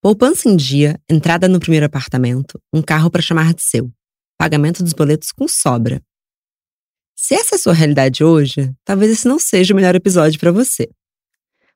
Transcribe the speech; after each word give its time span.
Poupança 0.00 0.48
em 0.48 0.56
dia, 0.56 1.00
entrada 1.08 1.48
no 1.48 1.58
primeiro 1.58 1.86
apartamento, 1.86 2.60
um 2.72 2.82
carro 2.82 3.10
para 3.10 3.22
chamar 3.22 3.52
de 3.54 3.62
seu, 3.62 3.90
pagamento 4.38 4.82
dos 4.82 4.92
boletos 4.92 5.32
com 5.32 5.48
sobra. 5.48 6.02
Se 7.16 7.34
essa 7.34 7.54
é 7.54 7.56
a 7.56 7.58
sua 7.58 7.72
realidade 7.72 8.22
hoje, 8.22 8.72
talvez 8.84 9.10
esse 9.10 9.26
não 9.26 9.38
seja 9.38 9.72
o 9.72 9.76
melhor 9.76 9.94
episódio 9.94 10.38
para 10.38 10.52
você. 10.52 10.88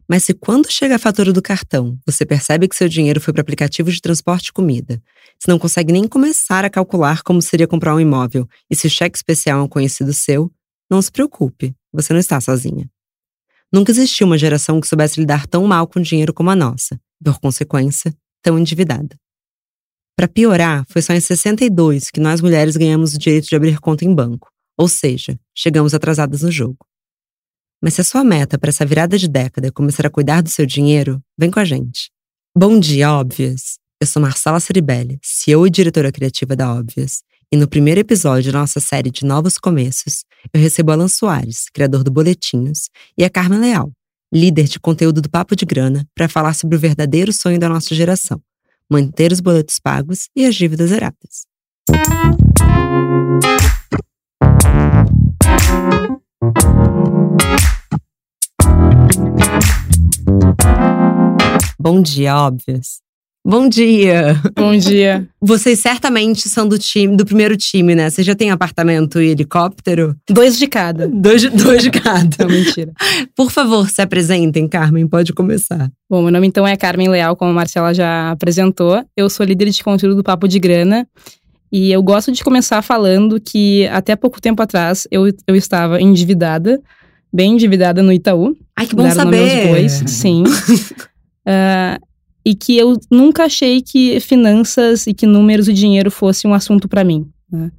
Mas 0.09 0.25
se 0.25 0.35
quando 0.35 0.71
chega 0.71 0.96
a 0.96 0.98
fatura 0.98 1.33
do 1.33 1.41
cartão, 1.41 1.98
você 2.04 2.27
percebe 2.27 2.69
que 2.69 2.77
seu 2.77 2.88
dinheiro 2.88 3.21
foi 3.21 3.33
para 3.33 3.41
aplicativo 3.41 3.91
de 3.91 4.01
transporte 4.01 4.48
e 4.48 4.52
comida, 4.52 5.00
se 5.39 5.48
não 5.48 5.59
consegue 5.59 5.93
nem 5.93 6.07
começar 6.07 6.64
a 6.64 6.71
calcular 6.71 7.23
como 7.23 7.41
seria 7.41 7.66
comprar 7.66 7.95
um 7.95 8.00
imóvel 8.00 8.46
e 8.68 8.77
se 8.77 8.87
o 8.87 8.91
cheque 8.91 9.16
especial 9.16 9.61
é 9.61 9.62
um 9.62 9.68
conhecido 9.68 10.12
seu, 10.12 10.52
não 10.91 11.00
se 11.00 11.11
preocupe, 11.11 11.75
você 11.93 12.12
não 12.12 12.21
está 12.21 12.41
sozinha. 12.41 12.91
Nunca 13.73 13.93
existiu 13.93 14.27
uma 14.27 14.37
geração 14.37 14.80
que 14.80 14.89
soubesse 14.89 15.21
lidar 15.21 15.46
tão 15.46 15.64
mal 15.64 15.87
com 15.87 16.00
dinheiro 16.00 16.34
como 16.34 16.50
a 16.50 16.57
nossa, 16.57 17.00
por 17.23 17.39
consequência, 17.41 18.14
tão 18.43 18.59
endividada. 18.59 19.16
Para 20.16 20.29
piorar, 20.29 20.84
foi 20.88 21.01
só 21.01 21.15
em 21.15 21.20
62 21.20 22.10
que 22.10 22.20
nós 22.20 22.41
mulheres 22.41 22.77
ganhamos 22.77 23.15
o 23.15 23.19
direito 23.19 23.48
de 23.48 23.56
abrir 23.56 23.79
conta 23.80 24.05
em 24.05 24.15
banco, 24.15 24.51
ou 24.79 24.88
seja, 24.88 25.38
chegamos 25.55 25.95
atrasadas 25.95 26.43
no 26.43 26.51
jogo. 26.51 26.79
Mas 27.83 27.95
se 27.95 28.02
a 28.02 28.05
sua 28.05 28.23
meta 28.23 28.59
para 28.59 28.69
essa 28.69 28.84
virada 28.84 29.16
de 29.16 29.27
década 29.27 29.69
é 29.69 29.70
começar 29.70 30.06
a 30.06 30.10
cuidar 30.10 30.43
do 30.43 30.51
seu 30.51 30.66
dinheiro, 30.66 31.23
vem 31.38 31.51
com 31.51 31.60
a 31.60 31.65
gente. 31.65 32.10
Bom 32.56 32.79
dia, 32.79 33.12
Óbvias! 33.12 33.79
Eu 33.98 34.07
sou 34.07 34.21
Marcela 34.21 34.60
Ceribelli, 34.60 35.18
CEO 35.23 35.66
e 35.66 35.71
diretora 35.71 36.12
criativa 36.12 36.55
da 36.55 36.74
Óbvias, 36.74 37.23
e 37.52 37.57
no 37.57 37.66
primeiro 37.66 38.01
episódio 38.01 38.52
da 38.52 38.60
nossa 38.60 38.80
série 38.80 39.10
de 39.10 39.24
Novos 39.24 39.59
Começos, 39.59 40.24
eu 40.52 40.60
recebo 40.60 40.93
Alan 40.93 41.09
Soares, 41.09 41.65
criador 41.73 42.05
do 42.05 42.10
Boletinhos, 42.10 42.88
e 43.16 43.24
a 43.24 43.30
Carmen 43.30 43.59
Leal, 43.59 43.91
líder 44.33 44.65
de 44.65 44.79
conteúdo 44.79 45.20
do 45.20 45.29
Papo 45.29 45.57
de 45.57 45.65
Grana, 45.65 46.07
para 46.15 46.29
falar 46.29 46.55
sobre 46.55 46.77
o 46.77 46.80
verdadeiro 46.80 47.33
sonho 47.33 47.59
da 47.59 47.69
nossa 47.69 47.95
geração: 47.95 48.41
manter 48.88 49.33
os 49.33 49.41
boletos 49.41 49.79
pagos 49.79 50.29
e 50.34 50.47
as 50.47 50.55
dívidas 50.55 50.91
zeradas. 50.91 51.47
Bom 61.79 62.02
dia, 62.02 62.37
óbvias. 62.37 63.01
Bom 63.43 63.71
dia! 63.71 64.38
Bom 64.55 64.77
dia. 64.77 65.27
Vocês 65.41 65.81
certamente 65.81 66.47
são 66.47 66.69
do 66.69 66.78
time, 66.78 67.16
do 67.16 67.25
primeiro 67.25 67.56
time, 67.56 67.94
né? 67.94 68.10
Você 68.10 68.22
já 68.22 68.34
tem 68.34 68.50
apartamento 68.50 69.21
e 69.21 69.28
helicóptero? 69.28 70.15
Dois 70.28 70.59
de 70.59 70.66
cada. 70.66 71.09
Dois, 71.09 71.49
dois 71.50 71.82
de 71.82 71.91
cada. 71.91 72.28
Não, 72.38 72.49
mentira. 72.49 72.93
Por 73.34 73.50
favor, 73.50 73.88
se 73.88 74.03
apresentem, 74.03 74.69
Carmen, 74.69 75.09
pode 75.09 75.32
começar. 75.32 75.91
Bom, 76.09 76.21
meu 76.21 76.31
nome 76.31 76.49
então 76.49 76.66
é 76.66 76.77
Carmen 76.77 77.09
Leal, 77.09 77.34
como 77.34 77.50
a 77.50 77.55
Marcela 77.55 77.94
já 77.94 78.31
apresentou. 78.31 79.03
Eu 79.16 79.31
sou 79.31 79.47
líder 79.47 79.71
de 79.71 79.82
conteúdo 79.82 80.16
do 80.16 80.22
Papo 80.22 80.47
de 80.47 80.59
Grana. 80.59 81.09
E 81.72 81.91
eu 81.91 82.03
gosto 82.03 82.31
de 82.31 82.44
começar 82.44 82.82
falando 82.82 83.41
que 83.41 83.87
até 83.87 84.15
pouco 84.16 84.38
tempo 84.38 84.60
atrás 84.60 85.09
eu, 85.10 85.32
eu 85.47 85.56
estava 85.56 85.99
endividada, 86.00 86.78
bem 87.32 87.53
endividada 87.53 88.03
no 88.03 88.12
Itaú. 88.12 88.54
Ai, 88.77 88.87
que 88.87 88.94
bom 88.94 89.10
saber! 89.10 89.69
Bois, 89.69 90.03
sim. 90.06 90.43
uh, 90.43 92.04
e 92.44 92.55
que 92.55 92.77
eu 92.77 92.99
nunca 93.10 93.44
achei 93.44 93.83
que 93.83 94.19
finanças 94.21 95.06
e 95.06 95.15
que 95.15 95.27
números 95.27 95.69
e 95.69 95.72
dinheiro 95.72 96.10
fosse 96.10 96.47
um 96.47 96.55
assunto 96.55 96.88
para 96.88 97.05
mim. 97.05 97.28
Né? 97.50 97.71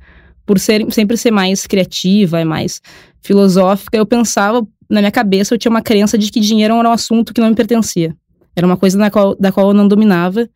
Por 0.45 0.59
ser, 0.59 0.85
sempre 0.91 1.17
ser 1.17 1.31
mais 1.31 1.65
criativa 1.65 2.41
e 2.41 2.45
mais 2.45 2.81
filosófica, 3.21 3.97
eu 3.97 4.05
pensava, 4.05 4.65
na 4.89 5.01
minha 5.01 5.11
cabeça, 5.11 5.53
eu 5.53 5.57
tinha 5.57 5.69
uma 5.69 5.81
crença 5.81 6.17
de 6.17 6.31
que 6.31 6.39
dinheiro 6.39 6.75
era 6.75 6.89
um 6.89 6.91
assunto 6.91 7.33
que 7.33 7.41
não 7.41 7.49
me 7.49 7.55
pertencia. 7.55 8.15
Era 8.55 8.65
uma 8.65 8.77
coisa 8.77 9.09
qual, 9.09 9.35
da 9.35 9.51
qual 9.51 9.69
eu 9.69 9.73
não 9.73 9.87
dominava. 9.87 10.47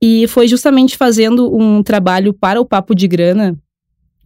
E 0.00 0.26
foi 0.28 0.46
justamente 0.46 0.96
fazendo 0.96 1.56
um 1.56 1.82
trabalho 1.82 2.34
para 2.34 2.60
o 2.60 2.66
Papo 2.66 2.94
de 2.94 3.08
Grana, 3.08 3.56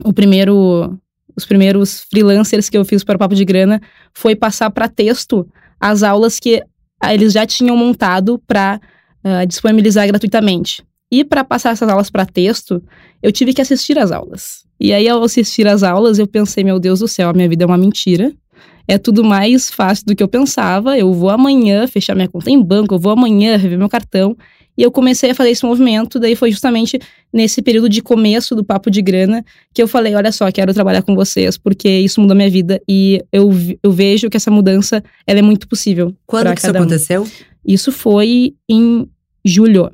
o 0.05 0.13
primeiro, 0.13 0.99
os 1.37 1.45
primeiros 1.45 2.05
freelancers 2.11 2.69
que 2.69 2.77
eu 2.77 2.85
fiz 2.85 3.03
para 3.05 3.17
o 3.17 3.19
Papo 3.19 3.35
de 3.35 3.45
Grana 3.45 3.81
foi 4.13 4.35
passar 4.35 4.71
para 4.71 4.89
texto 4.89 5.47
as 5.81 6.03
aulas 6.03 6.41
que 6.41 6.63
eles 7.09 7.33
já 7.33 7.47
tinham 7.47 7.77
montado 7.77 8.41
para 8.47 8.81
uh, 9.25 9.47
disponibilizar 9.47 10.07
gratuitamente. 10.07 10.83
E 11.11 11.25
para 11.25 11.43
passar 11.43 11.71
essas 11.71 11.89
aulas 11.89 12.11
para 12.11 12.27
texto, 12.27 12.83
eu 13.23 13.33
tive 13.33 13.55
que 13.55 13.63
assistir 13.63 13.99
às 13.99 14.13
aulas. 14.13 14.65
E 14.79 14.93
aí, 14.93 15.09
ao 15.09 15.23
assistir 15.23 15.67
às 15.67 15.83
aulas, 15.83 16.19
eu 16.19 16.27
pensei: 16.27 16.63
meu 16.63 16.79
Deus 16.79 17.01
do 17.01 17.09
céu, 17.09 17.31
a 17.31 17.33
minha 17.33 17.49
vida 17.49 17.65
é 17.65 17.67
uma 17.67 17.79
mentira. 17.79 18.33
É 18.87 18.97
tudo 18.97 19.23
mais 19.23 19.71
fácil 19.71 20.07
do 20.07 20.17
que 20.17 20.23
eu 20.23 20.29
pensava. 20.29 20.97
Eu 20.97 21.13
vou 21.13 21.29
amanhã 21.29 21.87
fechar 21.87 22.15
minha 22.15 22.29
conta 22.29 22.51
em 22.51 22.63
banco, 22.63 22.95
eu 22.95 22.99
vou 22.99 23.13
amanhã 23.13 23.57
rever 23.57 23.79
meu 23.79 23.89
cartão. 23.89 24.37
E 24.79 24.83
eu 24.85 24.93
comecei 24.93 25.33
a 25.33 25.35
fazer 25.35 25.51
esse 25.51 25.67
movimento. 25.67 26.21
Daí 26.21 26.37
foi 26.37 26.53
justamente 26.53 27.01
nesse 27.33 27.61
período 27.61 27.89
de 27.89 28.01
começo 28.01 28.55
do 28.55 28.63
Papo 28.63 28.89
de 28.89 29.03
Grana 29.03 29.45
que 29.75 29.83
eu 29.83 29.89
falei: 29.89 30.15
olha 30.15 30.31
só, 30.31 30.51
quero 30.53 30.73
trabalhar 30.73 31.03
com 31.03 31.17
vocês, 31.17 31.59
porque 31.59 31.89
isso 31.89 32.21
mudou 32.21 32.37
minha 32.37 32.49
vida. 32.49 32.81
E 32.89 33.21
eu, 33.33 33.51
eu 33.83 33.91
vejo 33.91 34.31
que 34.31 34.37
essa 34.37 34.53
mudança 34.53 35.03
ela 35.27 35.41
é 35.41 35.43
muito 35.43 35.67
possível. 35.67 36.15
Quando 36.25 36.55
que 36.55 36.61
isso 36.61 36.71
aconteceu? 36.71 37.27
Isso 37.67 37.91
foi 37.91 38.55
em 38.69 39.09
Julho. 39.45 39.91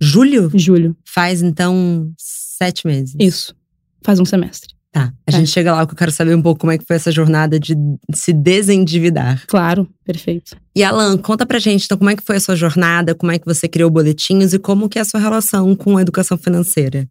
Julho? 0.00 0.50
Julho. 0.54 0.96
Faz, 1.04 1.42
então, 1.42 2.10
sete 2.16 2.86
meses. 2.86 3.14
Isso. 3.20 3.54
Faz 4.02 4.18
um 4.18 4.24
semestre. 4.24 4.71
Tá. 4.92 5.10
A 5.26 5.30
é. 5.30 5.32
gente 5.32 5.50
chega 5.50 5.72
lá 5.72 5.86
que 5.86 5.94
eu 5.94 5.96
quero 5.96 6.10
saber 6.12 6.34
um 6.34 6.42
pouco 6.42 6.60
como 6.60 6.70
é 6.70 6.76
que 6.76 6.84
foi 6.84 6.96
essa 6.96 7.10
jornada 7.10 7.58
de 7.58 7.74
se 8.12 8.30
desendividar. 8.30 9.42
Claro, 9.46 9.88
perfeito. 10.04 10.54
E 10.76 10.84
Alan, 10.84 11.16
conta 11.16 11.46
pra 11.46 11.58
gente, 11.58 11.86
então, 11.86 11.96
como 11.96 12.10
é 12.10 12.16
que 12.16 12.22
foi 12.22 12.36
a 12.36 12.40
sua 12.40 12.54
jornada, 12.54 13.14
como 13.14 13.32
é 13.32 13.38
que 13.38 13.46
você 13.46 13.66
criou 13.66 13.90
boletinhos 13.90 14.52
e 14.52 14.58
como 14.58 14.90
que 14.90 14.98
é 14.98 15.02
a 15.02 15.04
sua 15.06 15.18
relação 15.18 15.74
com 15.74 15.96
a 15.96 16.02
educação 16.02 16.36
financeira? 16.36 17.08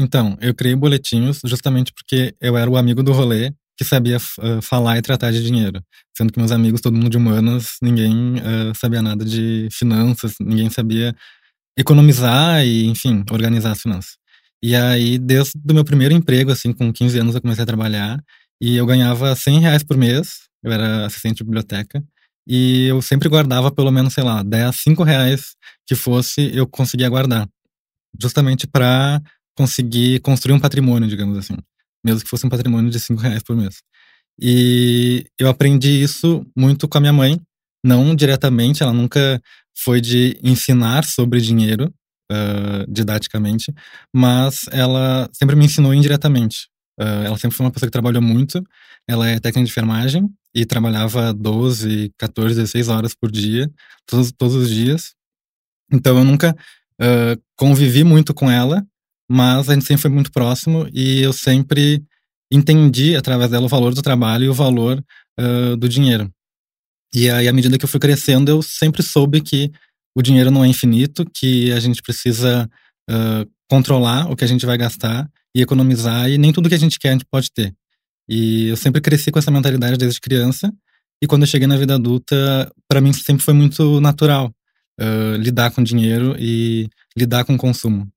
Então, 0.00 0.36
eu 0.40 0.54
criei 0.54 0.76
boletinhos 0.76 1.40
justamente 1.44 1.92
porque 1.92 2.34
eu 2.40 2.56
era 2.56 2.70
o 2.70 2.76
amigo 2.76 3.02
do 3.02 3.12
rolê 3.12 3.52
que 3.76 3.84
sabia 3.84 4.18
uh, 4.18 4.62
falar 4.62 4.98
e 4.98 5.02
tratar 5.02 5.32
de 5.32 5.42
dinheiro. 5.42 5.82
Sendo 6.16 6.32
que 6.32 6.38
meus 6.38 6.52
amigos, 6.52 6.80
todo 6.80 6.94
mundo 6.94 7.10
de 7.10 7.16
humanas, 7.16 7.76
ninguém 7.82 8.34
uh, 8.36 8.74
sabia 8.76 9.02
nada 9.02 9.24
de 9.24 9.68
finanças, 9.72 10.34
ninguém 10.40 10.70
sabia 10.70 11.14
economizar 11.76 12.64
e, 12.64 12.86
enfim, 12.86 13.24
organizar 13.32 13.72
as 13.72 13.82
finanças. 13.82 14.12
E 14.64 14.74
aí, 14.74 15.18
desde 15.18 15.52
o 15.70 15.74
meu 15.74 15.84
primeiro 15.84 16.14
emprego, 16.14 16.50
assim, 16.50 16.72
com 16.72 16.92
15 16.92 17.18
anos, 17.18 17.34
eu 17.34 17.42
comecei 17.42 17.62
a 17.62 17.66
trabalhar 17.66 18.18
e 18.60 18.76
eu 18.76 18.86
ganhava 18.86 19.34
100 19.36 19.60
reais 19.60 19.82
por 19.82 19.96
mês, 19.96 20.48
eu 20.62 20.72
era 20.72 21.06
assistente 21.06 21.38
de 21.38 21.44
biblioteca, 21.44 22.02
e 22.46 22.86
eu 22.86 23.02
sempre 23.02 23.28
guardava 23.28 23.70
pelo 23.70 23.90
menos, 23.90 24.14
sei 24.14 24.24
lá, 24.24 24.42
10, 24.42 24.76
5 24.76 25.02
reais 25.02 25.54
que 25.86 25.94
fosse, 25.94 26.50
eu 26.56 26.66
conseguia 26.66 27.08
guardar. 27.08 27.46
Justamente 28.20 28.66
para 28.66 29.20
conseguir 29.56 30.20
construir 30.20 30.54
um 30.54 30.60
patrimônio, 30.60 31.08
digamos 31.08 31.36
assim 31.36 31.56
mesmo 32.04 32.22
que 32.22 32.28
fosse 32.28 32.46
um 32.46 32.50
patrimônio 32.50 32.90
de 32.90 33.00
cinco 33.00 33.22
reais 33.22 33.42
por 33.42 33.56
mês. 33.56 33.82
E 34.40 35.24
eu 35.38 35.48
aprendi 35.48 36.02
isso 36.02 36.44
muito 36.54 36.86
com 36.86 36.98
a 36.98 37.00
minha 37.00 37.12
mãe, 37.12 37.40
não 37.82 38.14
diretamente, 38.14 38.82
ela 38.82 38.92
nunca 38.92 39.40
foi 39.76 40.00
de 40.00 40.38
ensinar 40.42 41.04
sobre 41.04 41.40
dinheiro 41.40 41.92
uh, 42.34 42.92
didaticamente, 42.92 43.72
mas 44.12 44.66
ela 44.72 45.28
sempre 45.32 45.56
me 45.56 45.64
ensinou 45.64 45.94
indiretamente. 45.94 46.68
Uh, 47.00 47.24
ela 47.26 47.38
sempre 47.38 47.56
foi 47.56 47.66
uma 47.66 47.72
pessoa 47.72 47.88
que 47.88 47.92
trabalhou 47.92 48.22
muito, 48.22 48.62
ela 49.08 49.28
é 49.28 49.38
técnica 49.38 49.64
de 49.64 49.70
enfermagem 49.70 50.28
e 50.54 50.64
trabalhava 50.64 51.32
12, 51.32 52.12
14, 52.18 52.54
16 52.54 52.88
horas 52.88 53.14
por 53.14 53.30
dia, 53.30 53.70
todos, 54.06 54.32
todos 54.32 54.54
os 54.54 54.70
dias. 54.70 55.14
Então 55.92 56.18
eu 56.18 56.24
nunca 56.24 56.56
uh, 57.00 57.42
convivi 57.56 58.04
muito 58.04 58.32
com 58.32 58.50
ela, 58.50 58.84
mas 59.28 59.68
a 59.68 59.74
gente 59.74 59.84
sempre 59.84 60.02
foi 60.02 60.10
muito 60.10 60.30
próximo 60.30 60.88
e 60.92 61.22
eu 61.22 61.32
sempre 61.32 62.04
entendi 62.50 63.16
através 63.16 63.50
dela 63.50 63.66
o 63.66 63.68
valor 63.68 63.94
do 63.94 64.02
trabalho 64.02 64.44
e 64.44 64.48
o 64.48 64.54
valor 64.54 65.02
uh, 65.40 65.76
do 65.76 65.88
dinheiro. 65.88 66.30
E 67.14 67.30
aí, 67.30 67.46
à 67.46 67.52
medida 67.52 67.78
que 67.78 67.84
eu 67.84 67.88
fui 67.88 68.00
crescendo, 68.00 68.50
eu 68.50 68.60
sempre 68.60 69.02
soube 69.02 69.40
que 69.40 69.70
o 70.14 70.22
dinheiro 70.22 70.50
não 70.50 70.64
é 70.64 70.68
infinito, 70.68 71.24
que 71.34 71.72
a 71.72 71.80
gente 71.80 72.02
precisa 72.02 72.68
uh, 73.10 73.50
controlar 73.68 74.30
o 74.30 74.36
que 74.36 74.44
a 74.44 74.46
gente 74.46 74.64
vai 74.64 74.78
gastar 74.78 75.28
e 75.54 75.60
economizar, 75.60 76.28
e 76.30 76.38
nem 76.38 76.52
tudo 76.52 76.68
que 76.68 76.74
a 76.74 76.78
gente 76.78 76.98
quer 76.98 77.10
a 77.10 77.12
gente 77.12 77.26
pode 77.30 77.50
ter. 77.52 77.74
E 78.28 78.68
eu 78.68 78.76
sempre 78.76 79.00
cresci 79.00 79.30
com 79.30 79.38
essa 79.38 79.50
mentalidade 79.50 79.96
desde 79.96 80.20
criança, 80.20 80.72
e 81.22 81.26
quando 81.26 81.42
eu 81.42 81.48
cheguei 81.48 81.66
na 81.66 81.76
vida 81.76 81.94
adulta, 81.94 82.70
para 82.88 83.00
mim 83.00 83.12
sempre 83.12 83.44
foi 83.44 83.54
muito 83.54 84.00
natural 84.00 84.52
uh, 85.00 85.36
lidar 85.36 85.70
com 85.70 85.82
dinheiro 85.82 86.36
e 86.38 86.88
lidar 87.16 87.44
com 87.44 87.56
consumo. 87.56 88.08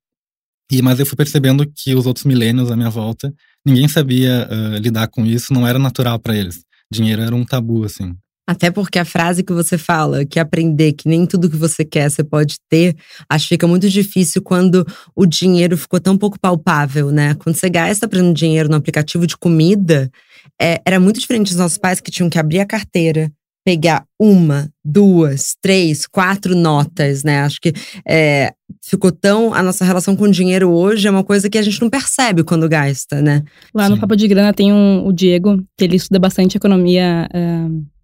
E, 0.70 0.82
mas 0.82 1.00
eu 1.00 1.06
fui 1.06 1.16
percebendo 1.16 1.66
que 1.66 1.94
os 1.94 2.06
outros 2.06 2.26
milênios 2.26 2.70
à 2.70 2.76
minha 2.76 2.90
volta, 2.90 3.32
ninguém 3.64 3.88
sabia 3.88 4.46
uh, 4.50 4.78
lidar 4.78 5.08
com 5.08 5.24
isso, 5.24 5.52
não 5.52 5.66
era 5.66 5.78
natural 5.78 6.18
para 6.18 6.36
eles. 6.36 6.62
Dinheiro 6.92 7.22
era 7.22 7.34
um 7.34 7.44
tabu, 7.44 7.84
assim. 7.84 8.14
Até 8.48 8.70
porque 8.70 8.98
a 8.98 9.04
frase 9.04 9.42
que 9.42 9.52
você 9.52 9.76
fala, 9.76 10.24
que 10.24 10.40
aprender 10.40 10.94
que 10.94 11.06
nem 11.06 11.26
tudo 11.26 11.50
que 11.50 11.56
você 11.56 11.84
quer 11.84 12.10
você 12.10 12.24
pode 12.24 12.56
ter, 12.66 12.96
acho 13.28 13.44
que 13.44 13.56
fica 13.56 13.66
muito 13.66 13.90
difícil 13.90 14.40
quando 14.40 14.86
o 15.14 15.26
dinheiro 15.26 15.76
ficou 15.76 16.00
tão 16.00 16.16
pouco 16.16 16.40
palpável, 16.40 17.10
né? 17.10 17.34
Quando 17.34 17.56
você 17.56 17.68
gasta, 17.68 18.08
exemplo, 18.10 18.32
dinheiro 18.32 18.70
no 18.70 18.76
aplicativo 18.76 19.26
de 19.26 19.36
comida, 19.36 20.10
é, 20.58 20.80
era 20.82 20.98
muito 20.98 21.20
diferente 21.20 21.48
dos 21.48 21.58
nossos 21.58 21.76
pais 21.76 22.00
que 22.00 22.10
tinham 22.10 22.30
que 22.30 22.38
abrir 22.38 22.60
a 22.60 22.64
carteira, 22.64 23.30
pegar 23.62 24.06
uma, 24.18 24.70
duas, 24.82 25.54
três, 25.60 26.06
quatro 26.06 26.56
notas, 26.56 27.22
né? 27.22 27.42
Acho 27.42 27.60
que 27.60 27.74
é, 28.08 28.54
ficou 28.82 29.12
tão. 29.12 29.52
A 29.52 29.62
nossa 29.62 29.84
relação 29.84 30.16
com 30.16 30.24
o 30.24 30.30
dinheiro 30.30 30.70
hoje 30.70 31.06
é 31.06 31.10
uma 31.10 31.22
coisa 31.22 31.50
que 31.50 31.58
a 31.58 31.62
gente 31.62 31.82
não 31.82 31.90
percebe 31.90 32.42
quando 32.42 32.66
gasta, 32.66 33.20
né? 33.20 33.42
Lá 33.74 33.88
Sim. 33.88 33.90
no 33.90 34.00
Papo 34.00 34.16
de 34.16 34.26
Grana 34.26 34.54
tem 34.54 34.72
um, 34.72 35.06
o 35.06 35.12
Diego, 35.12 35.62
que 35.76 35.84
ele 35.84 35.96
estuda 35.96 36.18
bastante 36.18 36.56
economia 36.56 37.28
uh, 37.30 37.97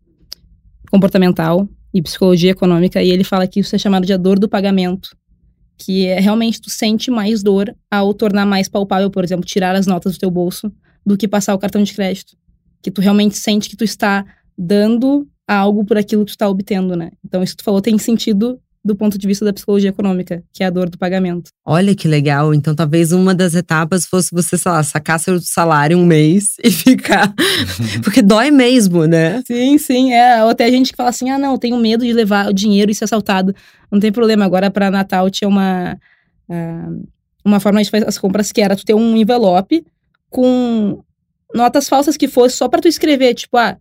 comportamental 0.94 1.68
e 1.92 2.00
psicologia 2.00 2.52
econômica, 2.52 3.02
e 3.02 3.10
ele 3.10 3.24
fala 3.24 3.48
que 3.48 3.58
isso 3.58 3.74
é 3.74 3.78
chamado 3.78 4.06
de 4.06 4.12
a 4.12 4.16
dor 4.16 4.38
do 4.38 4.48
pagamento. 4.48 5.16
Que 5.76 6.06
é 6.06 6.20
realmente 6.20 6.60
tu 6.60 6.70
sente 6.70 7.10
mais 7.10 7.42
dor 7.42 7.74
ao 7.90 8.14
tornar 8.14 8.46
mais 8.46 8.68
palpável, 8.68 9.10
por 9.10 9.24
exemplo, 9.24 9.44
tirar 9.44 9.74
as 9.74 9.88
notas 9.88 10.12
do 10.12 10.18
teu 10.20 10.30
bolso 10.30 10.72
do 11.04 11.16
que 11.16 11.26
passar 11.26 11.52
o 11.52 11.58
cartão 11.58 11.82
de 11.82 11.92
crédito. 11.92 12.36
Que 12.80 12.92
tu 12.92 13.00
realmente 13.00 13.36
sente 13.36 13.68
que 13.68 13.76
tu 13.76 13.82
está 13.82 14.24
dando 14.56 15.26
algo 15.48 15.84
por 15.84 15.98
aquilo 15.98 16.24
que 16.24 16.30
tu 16.30 16.36
está 16.36 16.48
obtendo, 16.48 16.94
né? 16.94 17.10
Então, 17.24 17.42
isso 17.42 17.54
que 17.54 17.62
tu 17.62 17.64
falou 17.64 17.80
tem 17.80 17.98
sentido 17.98 18.60
do 18.84 18.94
ponto 18.94 19.16
de 19.16 19.26
vista 19.26 19.44
da 19.44 19.52
psicologia 19.52 19.88
econômica, 19.88 20.42
que 20.52 20.62
é 20.62 20.66
a 20.66 20.70
dor 20.70 20.90
do 20.90 20.98
pagamento. 20.98 21.50
Olha 21.64 21.94
que 21.94 22.06
legal. 22.06 22.52
Então, 22.52 22.74
talvez 22.74 23.12
uma 23.12 23.34
das 23.34 23.54
etapas 23.54 24.04
fosse 24.04 24.30
você, 24.30 24.58
sei 24.58 24.70
lá, 24.70 24.82
sacar 24.82 25.18
seu 25.18 25.40
salário 25.40 25.96
um 25.96 26.04
mês 26.04 26.56
e 26.62 26.70
ficar. 26.70 27.32
Porque 28.04 28.20
dói 28.20 28.50
mesmo, 28.50 29.06
né? 29.06 29.42
Sim, 29.46 29.78
sim. 29.78 30.12
É. 30.12 30.44
Ou 30.44 30.50
até 30.50 30.70
gente 30.70 30.90
que 30.90 30.96
fala 30.96 31.08
assim: 31.08 31.30
ah, 31.30 31.38
não, 31.38 31.56
tenho 31.56 31.78
medo 31.78 32.04
de 32.04 32.12
levar 32.12 32.48
o 32.48 32.52
dinheiro 32.52 32.90
e 32.90 32.94
ser 32.94 33.04
assaltado. 33.04 33.54
Não 33.90 33.98
tem 33.98 34.12
problema. 34.12 34.44
Agora, 34.44 34.70
para 34.70 34.90
Natal, 34.90 35.30
tinha 35.30 35.48
uma. 35.48 35.98
Uh, 36.48 37.08
uma 37.44 37.60
forma 37.60 37.82
de 37.82 37.90
fazer 37.90 38.08
as 38.08 38.18
compras 38.18 38.50
que 38.50 38.60
era 38.60 38.74
tu 38.74 38.84
ter 38.84 38.94
um 38.94 39.16
envelope 39.16 39.84
com 40.30 41.02
notas 41.54 41.88
falsas 41.88 42.16
que 42.16 42.26
fosse 42.26 42.56
só 42.56 42.68
para 42.68 42.80
tu 42.80 42.88
escrever, 42.88 43.34
tipo, 43.34 43.56
ah, 43.56 43.76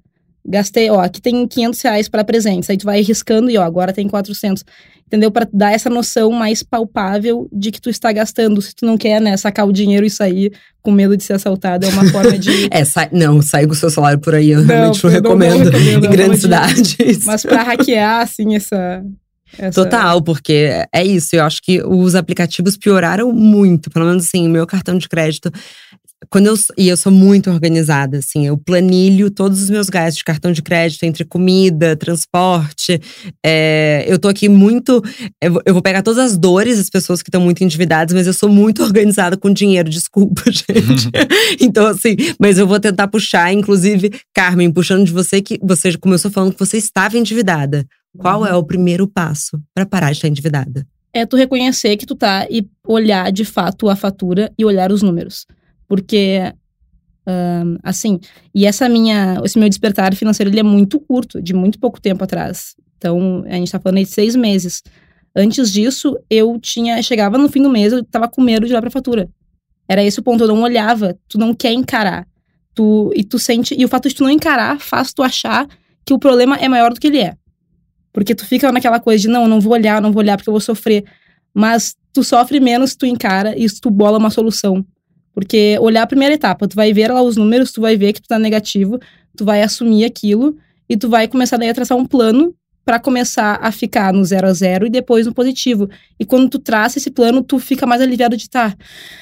Gastei, 0.46 0.90
ó, 0.90 1.00
aqui 1.00 1.22
tem 1.22 1.48
500 1.48 1.82
reais 1.82 2.10
para 2.10 2.24
presentes. 2.24 2.70
Aí 2.70 2.78
tu 2.78 2.86
vai 2.86 3.02
riscando 3.02 3.50
e, 3.50 3.58
ó, 3.58 3.64
agora 3.64 3.94
tem 3.94 4.08
400. 4.08 4.64
Entendeu? 5.08 5.32
Para 5.32 5.48
dar 5.54 5.72
essa 5.72 5.90
noção 5.90 6.32
mais 6.32 6.64
palpável 6.64 7.48
de 7.52 7.72
que 7.72 7.80
tu 7.80 7.90
está 7.90 8.12
gastando. 8.12 8.62
Se 8.62 8.76
tu 8.76 8.86
não 8.86 8.98
quer, 8.98 9.22
né, 9.22 9.38
sacar 9.38 9.68
o 9.68 9.72
dinheiro 9.72 10.06
e 10.06 10.10
sair 10.10 10.52
com 10.82 10.92
medo 10.92 11.16
de 11.16 11.24
ser 11.24 11.34
assaltado. 11.34 11.86
É 11.86 11.90
uma 11.90 12.10
forma 12.10 12.38
de. 12.38 12.68
é, 12.72 12.84
sai, 12.84 13.10
não, 13.12 13.42
sair 13.42 13.68
com 13.68 13.74
o 13.74 13.76
seu 13.76 13.90
salário 13.90 14.20
por 14.20 14.34
aí, 14.34 14.50
eu 14.50 14.62
não, 14.62 14.68
realmente 14.68 15.04
não, 15.04 15.12
recomendo. 15.12 15.66
Não, 15.66 15.72
recomendo 15.72 16.06
em 16.06 16.10
grandes 16.10 16.42
cidades. 16.42 17.26
Mas 17.26 17.44
para 17.44 17.64
hackear, 17.64 18.22
assim, 18.22 18.56
essa. 18.56 19.04
Essa... 19.58 19.84
Total, 19.84 20.20
porque 20.22 20.72
é 20.92 21.06
isso. 21.06 21.36
Eu 21.36 21.44
acho 21.44 21.62
que 21.62 21.82
os 21.84 22.16
aplicativos 22.16 22.76
pioraram 22.76 23.32
muito. 23.32 23.90
Pelo 23.92 24.06
menos 24.06 24.26
assim, 24.26 24.48
o 24.48 24.50
meu 24.50 24.66
cartão 24.66 24.98
de 24.98 25.08
crédito 25.08 25.52
quando 26.30 26.48
eu, 26.48 26.56
e 26.78 26.88
eu 26.88 26.98
sou 26.98 27.12
muito 27.12 27.50
organizada, 27.50 28.18
assim, 28.18 28.46
eu 28.46 28.58
planilho 28.58 29.30
todos 29.30 29.62
os 29.62 29.70
meus 29.70 29.90
gastos 29.90 30.18
de 30.18 30.24
cartão 30.24 30.52
de 30.52 30.62
crédito 30.62 31.04
entre 31.04 31.24
comida, 31.26 31.96
transporte. 31.96 33.00
É, 33.46 34.06
eu 34.08 34.20
tô 34.20 34.28
aqui 34.28 34.48
muito. 34.50 35.02
Eu 35.42 35.74
vou 35.74 35.82
pegar 35.82 36.02
todas 36.02 36.20
as 36.20 36.38
dores 36.38 36.78
das 36.78 36.90
pessoas 36.90 37.22
que 37.22 37.30
estão 37.30 37.42
muito 37.42 37.64
endividadas, 37.64 38.14
mas 38.14 38.28
eu 38.28 38.34
sou 38.34 38.50
muito 38.50 38.82
organizada 38.84 39.38
com 39.38 39.52
dinheiro, 39.52 39.90
desculpa, 39.90 40.44
gente. 40.52 41.10
então, 41.60 41.88
assim, 41.88 42.16
mas 42.40 42.58
eu 42.58 42.68
vou 42.68 42.80
tentar 42.80 43.08
puxar, 43.08 43.52
inclusive, 43.54 44.12
Carmen, 44.34 44.72
puxando 44.72 45.06
de 45.06 45.12
você 45.12 45.42
que 45.42 45.60
você 45.62 45.98
começou 45.98 46.32
falando 46.32 46.54
que 46.54 46.60
você 46.60 46.78
estava 46.78 47.18
endividada. 47.18 47.86
Qual 48.18 48.42
uhum. 48.42 48.48
é 48.48 48.56
o 48.56 48.64
primeiro 48.64 49.08
passo 49.08 49.60
para 49.74 49.86
parar 49.86 50.12
de 50.12 50.18
estar 50.18 50.28
endividada? 50.28 50.86
É 51.12 51.26
tu 51.26 51.36
reconhecer 51.36 51.96
que 51.98 52.06
tu 52.06 52.16
tá 52.16 52.48
e 52.50 52.68
olhar 52.88 53.32
de 53.32 53.46
fato 53.46 53.88
a 53.88 53.96
fatura 53.96 54.52
e 54.58 54.66
olhar 54.66 54.92
os 54.92 55.02
números. 55.02 55.46
Porque, 55.88 56.54
assim, 57.84 58.20
e 58.54 58.66
essa 58.66 58.88
minha, 58.90 59.40
esse 59.44 59.58
meu 59.58 59.70
despertar 59.70 60.16
financeiro, 60.16 60.50
ele 60.50 60.60
é 60.60 60.64
muito 60.64 61.00
curto, 61.00 61.42
de 61.42 61.54
muito 61.54 61.80
pouco 61.80 62.02
tempo 62.02 62.24
atrás. 62.24 62.76
Então, 62.98 63.44
a 63.48 63.56
gente 63.56 63.72
tá 63.72 63.80
falando 63.80 63.98
aí 63.98 64.04
de 64.04 64.12
seis 64.12 64.36
meses. 64.36 64.82
Antes 65.36 65.72
disso, 65.72 66.18
eu 66.30 66.60
tinha, 66.60 67.02
chegava 67.02 67.38
no 67.38 67.50
fim 67.50 67.62
do 67.62 67.70
mês, 67.70 67.92
eu 67.92 68.04
tava 68.04 68.28
com 68.28 68.42
medo 68.42 68.66
de 68.66 68.72
ir 68.72 68.76
lá 68.76 68.82
pra 68.82 68.92
fatura. 68.92 69.30
Era 69.88 70.04
esse 70.04 70.20
o 70.20 70.24
ponto, 70.24 70.44
eu 70.44 70.48
não 70.48 70.62
olhava, 70.62 71.18
tu 71.28 71.38
não 71.38 71.54
quer 71.54 71.74
encarar. 71.74 72.26
Tu, 72.74 73.12
e 73.16 73.24
tu 73.24 73.38
sente, 73.38 73.76
e 73.78 73.84
o 73.84 73.88
fato 73.88 74.08
de 74.08 74.16
tu 74.16 74.24
não 74.24 74.30
encarar 74.30 74.80
faz 74.80 75.14
tu 75.14 75.22
achar 75.22 75.68
que 76.06 76.14
o 76.14 76.20
problema 76.20 76.56
é 76.58 76.68
maior 76.68 76.94
do 76.94 77.00
que 77.00 77.08
ele 77.08 77.20
é. 77.20 77.36
Porque 78.12 78.34
tu 78.34 78.46
fica 78.46 78.72
naquela 78.72 79.00
coisa 79.00 79.22
de, 79.22 79.28
não, 79.28 79.44
eu 79.44 79.48
não 79.48 79.60
vou 79.60 79.74
olhar, 79.74 80.02
não 80.02 80.12
vou 80.12 80.22
olhar 80.22 80.38
porque 80.38 80.50
eu 80.50 80.54
vou 80.54 80.62
sofrer. 80.62 81.04
Mas 81.54 81.96
tu 82.14 82.24
sofre 82.24 82.60
menos 82.60 82.96
tu 82.96 83.06
encara 83.06 83.58
e 83.58 83.68
tu 83.68 83.90
bola 83.90 84.18
uma 84.18 84.30
solução. 84.30 84.86
Porque 85.34 85.78
olhar 85.80 86.04
a 86.04 86.08
primeira 86.08 86.36
etapa, 86.36 86.68
tu 86.68 86.76
vai 86.76 86.94
ver 86.94 87.12
lá 87.12 87.22
os 87.22 87.38
números, 87.38 87.72
tu 87.72 87.82
vai 87.82 87.98
ver 87.98 88.14
que 88.14 88.22
tu 88.22 88.28
tá 88.28 88.38
negativo, 88.38 89.00
tu 89.36 89.44
vai 89.44 89.62
assumir 89.62 90.06
aquilo 90.06 90.56
e 90.88 90.96
tu 90.96 91.10
vai 91.10 91.28
começar 91.28 91.58
daí 91.58 91.70
a 91.70 91.74
traçar 91.74 91.98
um 91.98 92.06
plano 92.06 92.54
para 92.86 93.00
começar 93.00 93.60
a 93.62 93.72
ficar 93.72 94.14
no 94.14 94.24
zero 94.26 94.48
a 94.48 94.54
zero 94.54 94.86
e 94.86 94.90
depois 94.90 95.26
no 95.26 95.34
positivo. 95.34 95.90
E 96.20 96.26
quando 96.26 96.50
tu 96.50 96.60
traça 96.60 96.98
esse 96.98 97.10
plano, 97.10 97.42
tu 97.42 97.58
fica 97.58 97.86
mais 97.86 98.02
aliviado 98.02 98.36
de 98.36 98.50
tá, 98.50 98.76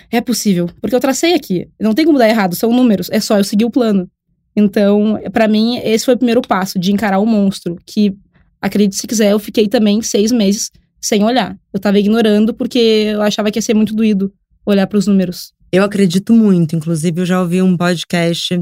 é 0.10 0.19
possível, 0.19 0.69
porque 0.81 0.96
eu 0.96 1.00
tracei 1.00 1.34
aqui, 1.34 1.68
não 1.80 1.94
tem 1.94 2.06
como 2.06 2.18
dar 2.18 2.28
errado, 2.28 2.56
são 2.56 2.74
números, 2.74 3.08
é 3.12 3.19
só 3.19 3.38
eu 3.38 3.44
seguir 3.44 3.66
o 3.66 3.72
plano. 3.72 4.10
Então, 4.56 5.19
para 5.31 5.48
mim, 5.48 5.78
esse 5.78 6.06
foi 6.06 6.16
o 6.16 6.18
primeiro 6.18 6.42
passo 6.42 6.78
de 6.78 6.92
encarar 6.92 7.19
o 7.19 7.25
monstro, 7.25 7.78
que 7.86 8.13
acredite 8.60 8.96
se 8.96 9.08
quiser, 9.08 9.31
eu 9.31 9.40
fiquei 9.40 9.68
também 9.68 10.02
seis 10.02 10.31
meses 10.31 10.72
sem 11.00 11.24
olhar. 11.24 11.58
Eu 11.74 11.80
tava 11.80 12.00
ignorando 12.00 12.54
porque 12.54 12.80
eu 13.13 13.22
achava 13.22 13.50
que 13.50 13.58
ia 13.58 13.62
ser 13.62 13.74
muito 13.74 13.96
doído 13.96 14.31
olhar 14.66 14.86
para 14.88 14.98
os 14.98 15.08
números. 15.08 15.54
Eu 15.72 15.84
acredito 15.84 16.34
muito. 16.34 16.76
Inclusive, 16.76 17.22
eu 17.22 17.26
já 17.26 17.40
ouvi 17.42 17.62
um 17.62 17.78
podcast, 17.78 18.54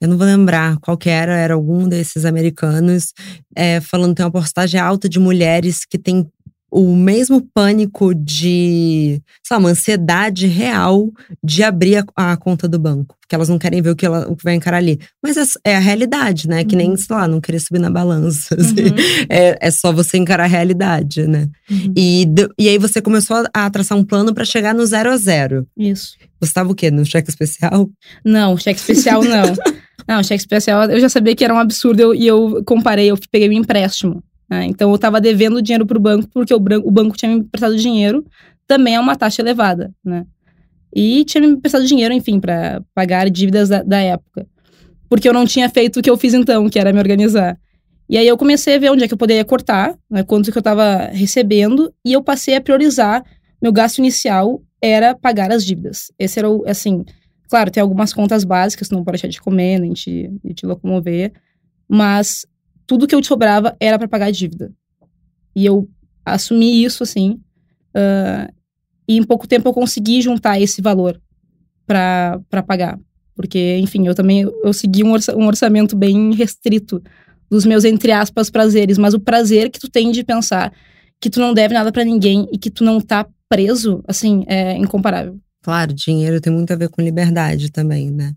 eu 0.00 0.08
não 0.08 0.16
vou 0.16 0.26
lembrar 0.26 0.78
qual 0.78 0.96
que 0.96 1.10
era, 1.10 1.36
era 1.36 1.52
algum 1.52 1.86
desses 1.86 2.24
americanos, 2.24 3.12
é, 3.54 3.80
falando 3.80 4.10
que 4.10 4.16
tem 4.16 4.24
uma 4.24 4.32
porcentagem 4.32 4.80
alta 4.80 5.08
de 5.08 5.18
mulheres 5.18 5.84
que 5.84 5.98
tem 5.98 6.26
o 6.70 6.94
mesmo 6.94 7.40
pânico 7.52 8.14
de, 8.14 9.20
sei 9.44 9.54
lá, 9.54 9.58
uma 9.58 9.70
ansiedade 9.70 10.46
real 10.46 11.10
de 11.42 11.62
abrir 11.62 11.96
a, 11.96 12.32
a, 12.32 12.36
conta 12.36 12.68
do 12.68 12.78
banco. 12.78 13.16
Porque 13.20 13.34
elas 13.34 13.48
não 13.48 13.58
querem 13.58 13.82
ver 13.82 13.90
o 13.90 13.96
que, 13.96 14.06
ela, 14.06 14.28
o 14.28 14.36
que 14.36 14.44
vai 14.44 14.54
encarar 14.54 14.76
ali. 14.76 14.98
Mas 15.22 15.36
é, 15.36 15.72
é 15.72 15.76
a 15.76 15.80
realidade, 15.80 16.48
né? 16.48 16.60
Uhum. 16.60 16.66
Que 16.66 16.76
nem, 16.76 16.90
uhum. 16.90 16.96
sei 16.96 17.16
lá, 17.16 17.26
não 17.26 17.40
querer 17.40 17.58
subir 17.58 17.80
na 17.80 17.90
balança. 17.90 18.54
Assim. 18.58 18.82
Uhum. 18.82 19.26
É, 19.28 19.58
é 19.60 19.70
só 19.70 19.92
você 19.92 20.16
encarar 20.16 20.44
a 20.44 20.48
realidade, 20.48 21.26
né? 21.26 21.48
Uhum. 21.68 21.92
E, 21.96 22.26
e 22.58 22.68
aí 22.68 22.78
você 22.78 23.02
começou 23.02 23.44
a, 23.52 23.70
traçar 23.70 23.98
um 23.98 24.04
plano 24.04 24.32
para 24.32 24.44
chegar 24.44 24.74
no 24.74 24.86
zero 24.86 25.10
a 25.10 25.16
zero. 25.16 25.66
Isso. 25.76 26.16
Você 26.40 26.50
estava 26.50 26.70
o 26.70 26.74
quê? 26.74 26.90
No 26.90 27.04
cheque 27.04 27.28
especial? 27.28 27.90
Não, 28.24 28.56
cheque 28.56 28.80
especial 28.80 29.22
não. 29.22 29.54
não, 30.08 30.22
cheque 30.22 30.40
especial 30.40 30.84
eu 30.84 30.98
já 30.98 31.08
sabia 31.08 31.36
que 31.36 31.44
era 31.44 31.54
um 31.54 31.58
absurdo 31.58 32.00
eu, 32.00 32.14
e 32.14 32.26
eu 32.26 32.62
comparei, 32.64 33.10
eu 33.10 33.18
peguei 33.30 33.48
um 33.48 33.52
empréstimo. 33.52 34.22
Né? 34.50 34.66
Então 34.66 34.90
eu 34.90 34.96
estava 34.96 35.20
devendo 35.20 35.62
dinheiro 35.62 35.86
para 35.86 35.96
o 35.96 36.00
banco 36.00 36.28
porque 36.34 36.52
o, 36.52 36.58
banco 36.58 37.16
tinha 37.16 37.30
me 37.30 37.38
emprestado 37.38 37.76
dinheiro, 37.76 38.26
também 38.66 38.96
é 38.96 39.00
uma 39.00 39.14
taxa 39.14 39.40
elevada, 39.40 39.94
né? 40.04 40.26
E 40.92 41.24
tinha 41.24 41.40
me 41.40 41.46
emprestado 41.46 41.86
dinheiro, 41.86 42.12
enfim, 42.12 42.40
para 42.40 42.82
pagar 42.92 43.30
dívidas 43.30 43.68
da, 43.68 43.80
da, 43.82 44.00
época. 44.00 44.44
Porque 45.08 45.28
eu 45.28 45.32
não 45.32 45.46
tinha 45.46 45.68
feito 45.68 46.00
o 46.00 46.02
que 46.02 46.10
eu 46.10 46.16
fiz 46.16 46.34
então, 46.34 46.68
que 46.68 46.80
era 46.80 46.92
me 46.92 46.98
organizar. 46.98 47.56
E 48.08 48.18
aí 48.18 48.26
eu 48.26 48.36
comecei 48.36 48.74
a 48.74 48.78
ver 48.78 48.90
onde 48.90 49.04
é 49.04 49.08
que 49.08 49.14
eu 49.14 49.18
poderia 49.18 49.44
cortar, 49.44 49.96
né, 50.10 50.24
quanto 50.24 50.50
que 50.50 50.58
eu 50.58 50.60
estava 50.60 51.06
recebendo, 51.12 51.94
e 52.04 52.12
eu 52.12 52.22
passei 52.22 52.56
a 52.56 52.60
priorizar. 52.60 53.24
Meu 53.62 53.72
gasto 53.72 53.98
inicial 53.98 54.60
era 54.82 55.14
pagar 55.14 55.52
as 55.52 55.64
dívidas. 55.64 56.10
Esse 56.18 56.40
era 56.40 56.50
o, 56.50 56.64
assim, 56.66 57.04
claro, 57.48 57.70
tem 57.70 57.80
algumas 57.80 58.12
contas 58.12 58.42
básicas, 58.42 58.90
não 58.90 59.04
pode 59.04 59.18
deixar 59.18 59.28
de 59.28 59.40
comer, 59.40 59.78
nem 59.78 59.92
de, 59.92 60.28
de 60.44 60.54
te 60.54 60.66
locomover, 60.66 61.32
mas 61.88 62.46
tudo 62.90 63.06
que 63.06 63.14
eu 63.14 63.22
sobrava 63.22 63.76
era 63.78 63.96
para 63.96 64.08
pagar 64.08 64.26
a 64.26 64.30
dívida. 64.32 64.72
E 65.54 65.64
eu 65.64 65.88
assumi 66.24 66.82
isso, 66.82 67.04
assim, 67.04 67.40
uh, 67.96 68.52
e 69.06 69.16
em 69.16 69.22
pouco 69.22 69.46
tempo 69.46 69.68
eu 69.68 69.72
consegui 69.72 70.20
juntar 70.20 70.60
esse 70.60 70.82
valor 70.82 71.22
para 71.86 72.64
pagar. 72.66 72.98
Porque, 73.32 73.78
enfim, 73.78 74.08
eu 74.08 74.14
também 74.14 74.40
eu 74.40 74.72
segui 74.72 75.04
um, 75.04 75.12
orça, 75.12 75.36
um 75.36 75.46
orçamento 75.46 75.96
bem 75.96 76.34
restrito 76.34 77.00
dos 77.48 77.64
meus, 77.64 77.84
entre 77.84 78.10
aspas, 78.10 78.50
prazeres. 78.50 78.98
Mas 78.98 79.14
o 79.14 79.20
prazer 79.20 79.70
que 79.70 79.78
tu 79.78 79.88
tem 79.88 80.10
de 80.10 80.24
pensar 80.24 80.72
que 81.20 81.30
tu 81.30 81.38
não 81.38 81.54
deve 81.54 81.72
nada 81.72 81.92
para 81.92 82.02
ninguém 82.02 82.48
e 82.50 82.58
que 82.58 82.72
tu 82.72 82.82
não 82.82 83.00
tá 83.00 83.24
preso, 83.48 84.02
assim, 84.08 84.42
é 84.48 84.76
incomparável. 84.76 85.38
Claro, 85.62 85.94
dinheiro 85.94 86.40
tem 86.40 86.52
muito 86.52 86.72
a 86.72 86.76
ver 86.76 86.88
com 86.88 87.00
liberdade 87.00 87.70
também, 87.70 88.10
né? 88.10 88.34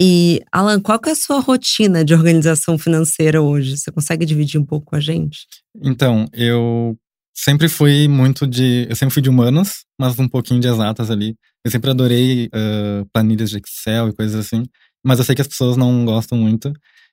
E, 0.00 0.42
Alan, 0.52 0.80
qual 0.80 0.98
que 0.98 1.08
é 1.08 1.12
a 1.12 1.16
sua 1.16 1.40
rotina 1.40 2.04
de 2.04 2.14
organização 2.14 2.78
financeira 2.78 3.40
hoje? 3.40 3.76
Você 3.76 3.90
consegue 3.90 4.26
dividir 4.26 4.60
um 4.60 4.64
pouco 4.64 4.86
com 4.86 4.96
a 4.96 5.00
gente? 5.00 5.46
Então, 5.82 6.26
eu 6.32 6.96
sempre 7.34 7.68
fui 7.68 8.08
muito 8.08 8.46
de. 8.46 8.86
Eu 8.88 8.96
sempre 8.96 9.14
fui 9.14 9.22
de 9.22 9.30
humanas, 9.30 9.84
mas 9.98 10.18
um 10.18 10.28
pouquinho 10.28 10.60
de 10.60 10.68
exatas 10.68 11.10
ali. 11.10 11.36
Eu 11.64 11.70
sempre 11.70 11.90
adorei 11.90 12.46
uh, 12.46 13.06
planilhas 13.12 13.50
de 13.50 13.58
Excel 13.58 14.08
e 14.08 14.12
coisas 14.12 14.34
assim, 14.34 14.64
mas 15.04 15.18
eu 15.18 15.24
sei 15.24 15.34
que 15.34 15.42
as 15.42 15.48
pessoas 15.48 15.76
não 15.76 16.04
gostam 16.04 16.36
muito. 16.38 16.72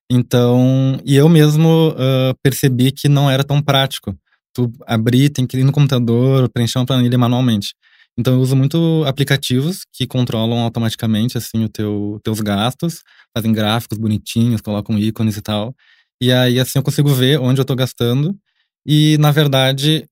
Então, 0.10 1.00
e 1.04 1.16
eu 1.16 1.28
mesmo 1.28 1.90
uh, 1.90 2.36
percebi 2.44 2.92
que 2.92 3.10
não 3.10 3.30
era 3.30 3.44
tão 3.44 3.62
prático. 3.62 4.16
Tu 4.54 4.72
abrir, 4.88 5.30
tem 5.30 5.46
que 5.46 5.58
ir 5.58 5.64
no 5.64 5.72
computador, 5.72 6.50
preencher 6.50 6.80
uma 6.80 6.86
planilha 6.86 7.18
manualmente. 7.18 7.76
Então 8.18 8.36
eu 8.36 8.40
uso 8.42 8.56
muito 8.56 9.04
aplicativos 9.06 9.82
que 9.94 10.08
controlam 10.08 10.60
automaticamente 10.60 11.38
assim 11.38 11.64
o 11.66 11.70
teu 11.70 12.20
teus 12.24 12.40
gastos, 12.40 13.02
fazem 13.36 13.52
gráficos 13.52 13.98
bonitinhos, 13.98 14.62
colocam 14.62 14.98
ícones 14.98 15.38
e 15.38 15.42
tal. 15.42 15.76
E 16.22 16.32
aí, 16.32 16.60
assim, 16.60 16.80
eu 16.80 16.84
consigo 16.84 17.10
ver 17.14 17.40
onde 17.40 17.60
eu 17.60 17.66
tô 17.66 17.76
gastando. 17.76 18.36
E, 18.86 19.18
na 19.20 19.32
verdade, 19.32 20.08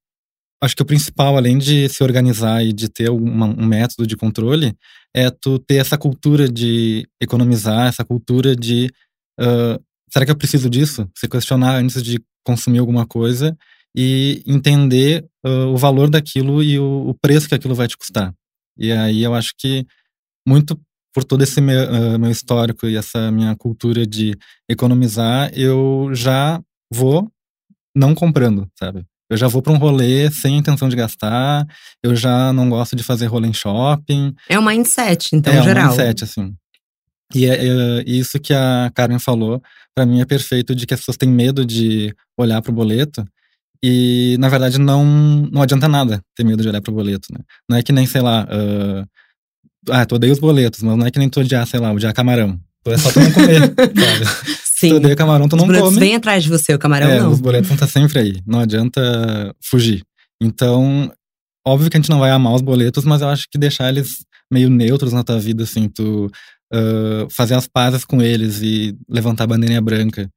acho 0.62 0.76
que 0.76 0.82
o 0.84 0.86
principal, 0.86 1.38
além 1.38 1.58
de 1.58 1.90
se 1.90 2.04
organizar 2.04 2.64
e 2.66 2.74
de 2.74 2.90
ter 2.90 3.10
uma, 3.10 3.48
um 3.48 3.66
método 3.66 4.08
de 4.08 4.16
controle, 4.18 4.76
é 5.16 5.30
tu 5.30 5.60
ter 5.60 5.76
essa 5.78 5.98
cultura 5.98 6.50
de 6.50 7.08
economizar, 7.22 7.88
essa 7.88 8.06
cultura 8.06 8.56
de 8.56 8.90
uh, 9.40 9.82
será 10.12 10.26
que 10.26 10.32
eu 10.32 10.38
preciso 10.38 10.70
disso? 10.70 11.10
Se 11.18 11.28
questionar 11.28 11.76
antes 11.78 12.04
de 12.04 12.20
consumir 12.46 12.80
alguma 12.80 13.06
coisa 13.06 13.58
e 13.96 14.44
entender 14.46 15.26
uh, 15.46 15.68
o 15.68 15.78
valor 15.78 16.10
daquilo 16.10 16.64
e 16.64 16.80
o, 16.80 17.10
o, 17.10 17.14
preço 17.14 17.48
que 17.48 17.56
aquilo 17.56 17.76
vai 17.76 17.88
te 17.88 17.98
custar. 17.98 18.34
E 18.78 18.92
aí 18.92 19.24
eu 19.24 19.34
acho 19.34 19.54
que 19.58 19.86
muito 20.48 20.80
por 21.14 21.24
todo 21.24 21.44
esse 21.44 21.62
meu, 21.62 21.84
uh, 21.92 22.20
meu 22.20 22.32
histórico 22.32 22.88
e 22.88 22.96
essa 22.96 23.32
minha 23.32 23.56
cultura 23.56 24.06
de 24.06 24.36
economizar, 24.68 25.52
eu 25.54 26.10
já 26.14 26.60
vou 26.92 27.32
não 27.96 28.16
comprando, 28.16 28.68
sabe? 28.78 29.06
Eu 29.30 29.38
já 29.38 29.48
vou 29.48 29.62
para 29.62 29.74
um 29.74 29.78
rolê 29.78 30.30
sem 30.32 30.58
intenção 30.58 30.90
de 30.90 30.96
gastar, 30.96 31.66
eu 32.04 32.16
já 32.16 32.52
não 32.52 32.70
gosto 32.70 32.96
de 32.96 33.04
fazer 33.04 33.28
rolê 33.28 33.48
em 33.48 33.54
shopping. 33.54 34.34
É 34.50 34.60
um 34.60 34.66
mindset, 34.66 35.36
então, 35.36 35.54
é 35.54 35.62
geral. 35.62 35.84
É 35.84 35.86
um 35.86 35.90
mindset, 35.90 36.24
assim. 36.24 36.56
E 37.34 37.46
é, 37.46 37.66
é, 37.66 38.04
isso 38.06 38.40
que 38.40 38.54
a 38.54 38.92
Karen 38.94 39.18
falou, 39.18 39.62
para 39.96 40.06
mim 40.06 40.22
é 40.22 40.26
perfeito, 40.26 40.76
de 40.76 40.86
que 40.86 40.94
as 40.94 41.00
pessoas 41.00 41.18
têm 41.18 41.30
medo 41.30 41.66
de 41.66 42.14
olhar 42.38 42.62
para 42.62 42.72
o 42.72 42.76
boleto. 42.76 43.26
E, 43.86 44.38
na 44.40 44.48
verdade, 44.48 44.80
não, 44.80 45.06
não 45.52 45.62
adianta 45.62 45.90
nada 45.90 46.22
ter 46.34 46.46
medo 46.46 46.64
de 46.64 46.70
olhar 46.70 46.82
para 46.82 46.92
o 46.92 46.96
boleto, 46.96 47.28
né? 47.34 47.40
Não 47.70 47.78
é 47.78 47.84
que 47.84 47.92
nem, 47.92 48.06
sei 48.06 48.22
lá, 48.22 48.46
uh, 48.46 49.06
ah, 49.90 50.06
tu 50.06 50.16
odeia 50.16 50.32
os 50.32 50.40
boletos, 50.40 50.82
mas 50.82 50.98
não 50.98 51.06
é 51.06 51.12
que 51.12 51.20
nem 51.20 51.28
tu 51.28 51.42
odiar, 51.42 51.68
sei 51.68 51.82
lá, 51.82 51.92
odiar 51.92 52.14
camarão. 52.14 52.58
É 52.86 52.98
só 52.98 53.12
tu 53.12 53.20
não 53.20 53.32
comer, 53.34 53.60
sabe? 53.76 54.56
Sim. 54.64 54.90
Tu 54.90 54.96
odeia 54.96 55.16
camarão, 55.18 55.50
tu 55.50 55.58
os 55.58 55.62
não 55.62 55.68
come. 55.68 55.78
Os 55.78 55.84
boletos 55.84 56.00
vêm 56.00 56.16
atrás 56.16 56.44
de 56.44 56.50
você, 56.50 56.74
o 56.74 56.80
camarão 56.80 57.10
é, 57.10 57.20
não. 57.20 57.32
os 57.32 57.42
boletos 57.42 57.68
vão 57.68 57.76
estar 57.76 57.88
sempre 57.88 58.20
aí. 58.20 58.42
Não 58.48 58.60
adianta 58.60 59.54
fugir. 59.62 60.02
Então, 60.42 61.12
óbvio 61.68 61.90
que 61.90 61.98
a 61.98 62.00
gente 62.00 62.10
não 62.10 62.20
vai 62.20 62.32
amar 62.32 62.54
os 62.54 62.62
boletos, 62.62 63.04
mas 63.04 63.22
eu 63.22 63.28
acho 63.28 63.48
que 63.52 63.58
deixar 63.58 63.90
eles 63.90 64.26
meio 64.50 64.70
neutros 64.70 65.12
na 65.12 65.24
tua 65.24 65.40
vida, 65.40 65.64
assim, 65.64 65.90
tu 65.90 66.32
uh, 66.74 67.30
fazer 67.30 67.56
as 67.56 67.68
pazes 67.68 68.06
com 68.06 68.22
eles 68.22 68.62
e 68.62 68.96
levantar 69.10 69.44
a 69.44 69.48
bandeirinha 69.48 69.82
branca 69.82 70.30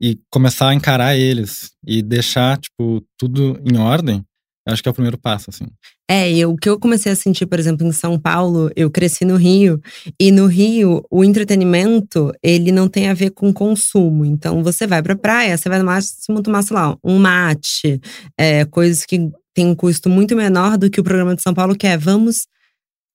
e 0.00 0.18
começar 0.30 0.68
a 0.68 0.74
encarar 0.74 1.16
eles 1.16 1.72
e 1.86 2.02
deixar, 2.02 2.58
tipo, 2.58 3.04
tudo 3.18 3.60
em 3.64 3.76
ordem, 3.76 4.24
acho 4.66 4.82
que 4.82 4.88
é 4.88 4.92
o 4.92 4.94
primeiro 4.94 5.18
passo, 5.18 5.50
assim. 5.50 5.66
É, 6.08 6.46
o 6.46 6.56
que 6.56 6.68
eu 6.68 6.78
comecei 6.78 7.12
a 7.12 7.16
sentir, 7.16 7.46
por 7.46 7.58
exemplo, 7.58 7.86
em 7.86 7.92
São 7.92 8.18
Paulo, 8.18 8.70
eu 8.74 8.90
cresci 8.90 9.24
no 9.24 9.36
Rio, 9.36 9.80
e 10.18 10.32
no 10.32 10.46
Rio, 10.46 11.04
o 11.10 11.22
entretenimento, 11.22 12.32
ele 12.42 12.72
não 12.72 12.88
tem 12.88 13.08
a 13.08 13.14
ver 13.14 13.30
com 13.30 13.52
consumo. 13.52 14.24
Então, 14.24 14.62
você 14.62 14.86
vai 14.86 15.02
pra 15.02 15.16
praia, 15.16 15.56
você 15.56 15.68
vai 15.68 15.78
no 15.78 15.84
máximo 15.84 16.42
tomar, 16.42 16.62
sei 16.62 16.76
lá, 16.76 16.96
um 17.04 17.18
mate, 17.18 18.00
é, 18.38 18.64
coisas 18.64 19.04
que 19.04 19.30
tem 19.54 19.66
um 19.66 19.74
custo 19.74 20.08
muito 20.08 20.34
menor 20.34 20.76
do 20.78 20.90
que 20.90 21.00
o 21.00 21.04
programa 21.04 21.36
de 21.36 21.42
São 21.42 21.54
Paulo, 21.54 21.76
que 21.76 21.86
é 21.86 21.96
vamos 21.96 22.46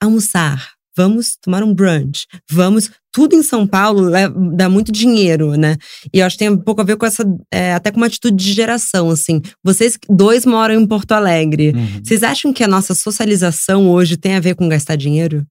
almoçar, 0.01 0.71
vamos 0.95 1.35
tomar 1.41 1.63
um 1.63 1.73
brunch, 1.73 2.25
vamos. 2.49 2.91
Tudo 3.15 3.33
em 3.33 3.41
São 3.41 3.65
Paulo 3.65 4.11
dá 4.57 4.67
muito 4.67 4.91
dinheiro, 4.91 5.55
né? 5.55 5.77
E 6.13 6.19
eu 6.19 6.25
acho 6.25 6.35
que 6.35 6.39
tem 6.39 6.49
um 6.49 6.57
pouco 6.57 6.81
a 6.81 6.83
ver 6.83 6.97
com 6.97 7.05
essa, 7.05 7.23
é, 7.49 7.73
até 7.73 7.89
com 7.89 7.95
uma 7.95 8.07
atitude 8.07 8.35
de 8.35 8.51
geração, 8.51 9.09
assim. 9.09 9.41
Vocês 9.63 9.97
dois 10.09 10.45
moram 10.45 10.75
em 10.75 10.85
Porto 10.85 11.13
Alegre. 11.13 11.69
Uhum. 11.69 12.03
Vocês 12.03 12.23
acham 12.23 12.51
que 12.51 12.61
a 12.61 12.67
nossa 12.67 12.93
socialização 12.93 13.89
hoje 13.89 14.17
tem 14.17 14.35
a 14.35 14.41
ver 14.41 14.53
com 14.53 14.67
gastar 14.67 14.97
dinheiro? 14.97 15.47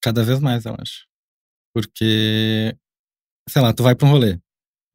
Cada 0.00 0.24
vez 0.24 0.40
mais, 0.40 0.64
eu 0.64 0.74
acho. 0.80 1.04
Porque, 1.74 2.74
sei 3.50 3.60
lá, 3.60 3.74
tu 3.74 3.82
vai 3.82 3.94
pra 3.94 4.08
um 4.08 4.10
rolê. 4.10 4.38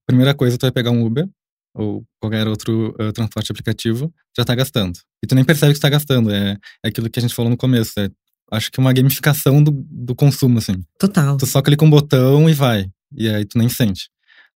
Primeira 0.07 0.33
coisa, 0.33 0.57
tu 0.57 0.63
vai 0.63 0.71
pegar 0.71 0.89
um 0.89 1.05
Uber 1.05 1.29
ou 1.75 2.03
qualquer 2.19 2.47
outro 2.47 2.95
uh, 2.99 3.13
transporte 3.13 3.51
aplicativo, 3.51 4.11
já 4.35 4.43
tá 4.43 4.55
gastando. 4.55 4.97
E 5.23 5.27
tu 5.27 5.35
nem 5.35 5.45
percebe 5.45 5.73
que 5.73 5.79
tu 5.79 5.83
tá 5.83 5.89
gastando. 5.89 6.31
É, 6.31 6.57
é 6.83 6.89
aquilo 6.89 7.07
que 7.07 7.19
a 7.19 7.21
gente 7.21 7.35
falou 7.35 7.51
no 7.51 7.57
começo. 7.57 7.99
É 7.99 8.09
acho 8.51 8.71
que 8.71 8.79
uma 8.79 8.93
gamificação 8.93 9.63
do, 9.63 9.71
do 9.71 10.15
consumo, 10.15 10.57
assim. 10.59 10.83
Total. 10.99 11.37
Tu 11.37 11.45
só 11.45 11.61
clica 11.61 11.83
um 11.83 11.89
botão 11.89 12.49
e 12.49 12.53
vai. 12.53 12.87
E 13.15 13.29
aí 13.29 13.45
tu 13.45 13.57
nem 13.57 13.69
sente. 13.69 14.09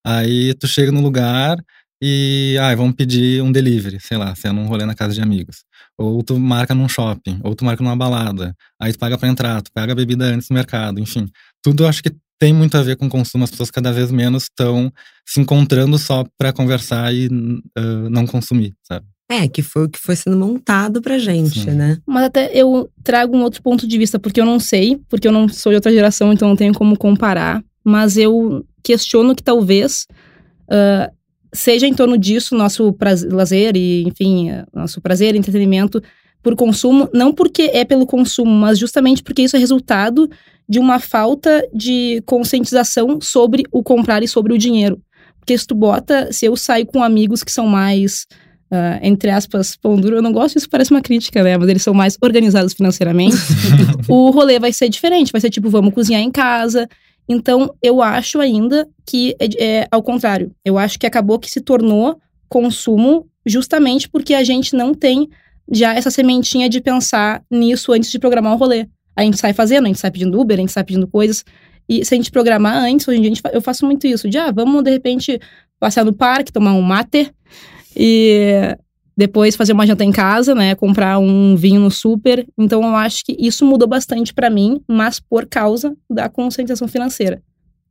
Aí 0.05 0.53
tu 0.55 0.67
chega 0.67 0.91
no 0.91 1.01
lugar 1.01 1.57
e, 2.01 2.57
ah, 2.59 2.73
vamos 2.75 2.95
pedir 2.95 3.43
um 3.43 3.51
delivery, 3.51 3.99
sei 3.99 4.17
lá, 4.17 4.33
se 4.33 4.47
é 4.47 4.51
num 4.51 4.65
rolê 4.65 4.85
na 4.85 4.95
casa 4.95 5.13
de 5.13 5.21
amigos. 5.21 5.63
Ou 5.97 6.23
tu 6.23 6.39
marca 6.39 6.73
num 6.73 6.89
shopping, 6.89 7.39
ou 7.43 7.55
tu 7.55 7.63
marca 7.63 7.83
numa 7.83 7.95
balada. 7.95 8.55
Aí 8.79 8.91
tu 8.91 8.97
paga 8.97 9.17
pra 9.17 9.29
entrar, 9.29 9.61
tu 9.61 9.71
paga 9.71 9.93
a 9.93 9.95
bebida 9.95 10.25
antes 10.25 10.49
no 10.49 10.55
mercado, 10.55 10.99
enfim. 10.99 11.29
Tudo 11.61 11.85
acho 11.85 12.01
que 12.01 12.11
tem 12.39 12.51
muito 12.53 12.75
a 12.75 12.81
ver 12.81 12.95
com 12.95 13.07
consumo. 13.07 13.43
As 13.43 13.51
pessoas 13.51 13.69
cada 13.69 13.93
vez 13.93 14.09
menos 14.09 14.43
estão 14.43 14.91
se 15.23 15.39
encontrando 15.39 15.99
só 15.99 16.25
para 16.39 16.51
conversar 16.51 17.13
e 17.13 17.27
uh, 17.27 18.09
não 18.09 18.25
consumir, 18.25 18.73
sabe? 18.81 19.05
É, 19.31 19.47
que 19.47 19.61
foi 19.61 19.85
o 19.85 19.89
que 19.89 19.97
foi 19.97 20.13
sendo 20.13 20.35
montado 20.35 21.01
pra 21.01 21.17
gente, 21.17 21.61
Sim. 21.61 21.71
né? 21.71 21.97
Mas 22.05 22.25
até 22.25 22.51
eu 22.53 22.91
trago 23.01 23.35
um 23.37 23.43
outro 23.43 23.63
ponto 23.63 23.87
de 23.87 23.97
vista, 23.97 24.19
porque 24.19 24.41
eu 24.41 24.45
não 24.45 24.59
sei, 24.59 24.99
porque 25.07 25.25
eu 25.25 25.31
não 25.31 25.47
sou 25.47 25.71
de 25.71 25.77
outra 25.77 25.89
geração, 25.89 26.33
então 26.33 26.49
não 26.49 26.55
tenho 26.57 26.73
como 26.73 26.97
comparar. 26.97 27.63
Mas 27.81 28.17
eu 28.17 28.65
questiono 28.83 29.33
que 29.33 29.41
talvez 29.41 30.05
uh, 30.63 31.09
seja 31.53 31.87
em 31.87 31.93
torno 31.93 32.17
disso 32.17 32.55
nosso 32.55 32.91
prazer, 32.91 33.31
lazer 33.31 33.77
e, 33.77 34.03
enfim, 34.03 34.49
nosso 34.73 34.99
prazer, 34.99 35.33
entretenimento 35.33 36.03
por 36.43 36.53
consumo, 36.53 37.09
não 37.13 37.31
porque 37.31 37.69
é 37.73 37.85
pelo 37.85 38.05
consumo, 38.05 38.51
mas 38.51 38.77
justamente 38.77 39.23
porque 39.23 39.43
isso 39.43 39.55
é 39.55 39.59
resultado 39.59 40.29
de 40.67 40.77
uma 40.77 40.99
falta 40.99 41.65
de 41.73 42.21
conscientização 42.25 43.21
sobre 43.21 43.63
o 43.71 43.81
comprar 43.81 44.23
e 44.23 44.27
sobre 44.27 44.53
o 44.53 44.57
dinheiro. 44.57 45.01
Porque 45.39 45.57
se 45.57 45.65
tu 45.65 45.73
bota, 45.73 46.33
se 46.33 46.45
eu 46.45 46.57
saio 46.57 46.85
com 46.85 47.01
amigos 47.01 47.43
que 47.43 47.51
são 47.51 47.65
mais 47.65 48.27
uh, 48.71 48.99
entre 49.01 49.29
aspas, 49.29 49.75
pão 49.75 49.95
duro. 49.95 50.15
Eu 50.15 50.21
não 50.21 50.31
gosto 50.31 50.55
disso, 50.55 50.69
parece 50.69 50.91
uma 50.91 51.01
crítica, 51.01 51.43
né? 51.43 51.57
Mas 51.57 51.69
eles 51.69 51.83
são 51.83 51.93
mais 51.93 52.17
organizados 52.21 52.73
financeiramente. 52.73 53.35
o 54.07 54.29
rolê 54.31 54.59
vai 54.59 54.71
ser 54.71 54.89
diferente, 54.89 55.31
vai 55.31 55.41
ser 55.41 55.49
tipo, 55.49 55.69
vamos 55.69 55.93
cozinhar 55.93 56.21
em 56.21 56.31
casa. 56.31 56.87
Então, 57.27 57.73
eu 57.81 58.01
acho 58.01 58.39
ainda 58.39 58.87
que 59.05 59.35
é, 59.39 59.63
é 59.63 59.87
ao 59.91 60.01
contrário. 60.01 60.51
Eu 60.65 60.77
acho 60.77 60.97
que 60.97 61.05
acabou 61.05 61.37
que 61.37 61.49
se 61.49 61.61
tornou 61.61 62.19
consumo 62.49 63.27
justamente 63.45 64.09
porque 64.09 64.33
a 64.33 64.43
gente 64.43 64.75
não 64.75 64.93
tem 64.93 65.29
já 65.71 65.93
essa 65.93 66.11
sementinha 66.11 66.67
de 66.67 66.81
pensar 66.81 67.41
nisso 67.49 67.93
antes 67.93 68.11
de 68.11 68.19
programar 68.19 68.53
o 68.53 68.57
rolê. 68.57 68.87
A 69.15 69.23
gente 69.23 69.37
sai 69.37 69.53
fazendo, 69.53 69.85
a 69.85 69.87
gente 69.87 69.99
sai 69.99 70.11
pedindo 70.11 70.39
Uber, 70.39 70.57
a 70.57 70.61
gente 70.61 70.71
sai 70.71 70.83
pedindo 70.83 71.07
coisas. 71.07 71.45
E 71.87 72.05
se 72.05 72.13
a 72.13 72.17
gente 72.17 72.31
programar 72.31 72.75
antes, 72.83 73.07
hoje 73.07 73.19
em 73.19 73.21
dia 73.21 73.29
gente, 73.29 73.41
eu 73.53 73.61
faço 73.61 73.85
muito 73.85 74.07
isso. 74.07 74.29
De, 74.29 74.37
ah, 74.37 74.51
vamos 74.51 74.83
de 74.83 74.91
repente 74.91 75.39
passear 75.79 76.05
no 76.05 76.13
parque, 76.13 76.51
tomar 76.51 76.73
um 76.73 76.81
mate 76.81 77.31
e 77.95 78.75
depois 79.15 79.55
fazer 79.55 79.73
uma 79.73 79.85
janta 79.85 80.03
em 80.03 80.11
casa, 80.11 80.55
né? 80.55 80.73
Comprar 80.75 81.19
um 81.19 81.55
vinho 81.55 81.79
no 81.79 81.91
super. 81.91 82.45
Então 82.57 82.81
eu 82.81 82.95
acho 82.95 83.23
que 83.23 83.35
isso 83.39 83.65
mudou 83.65 83.87
bastante 83.87 84.33
para 84.33 84.49
mim, 84.49 84.81
mas 84.87 85.19
por 85.19 85.45
causa 85.45 85.95
da 86.09 86.29
conscientização 86.29 86.87
financeira. 86.87 87.41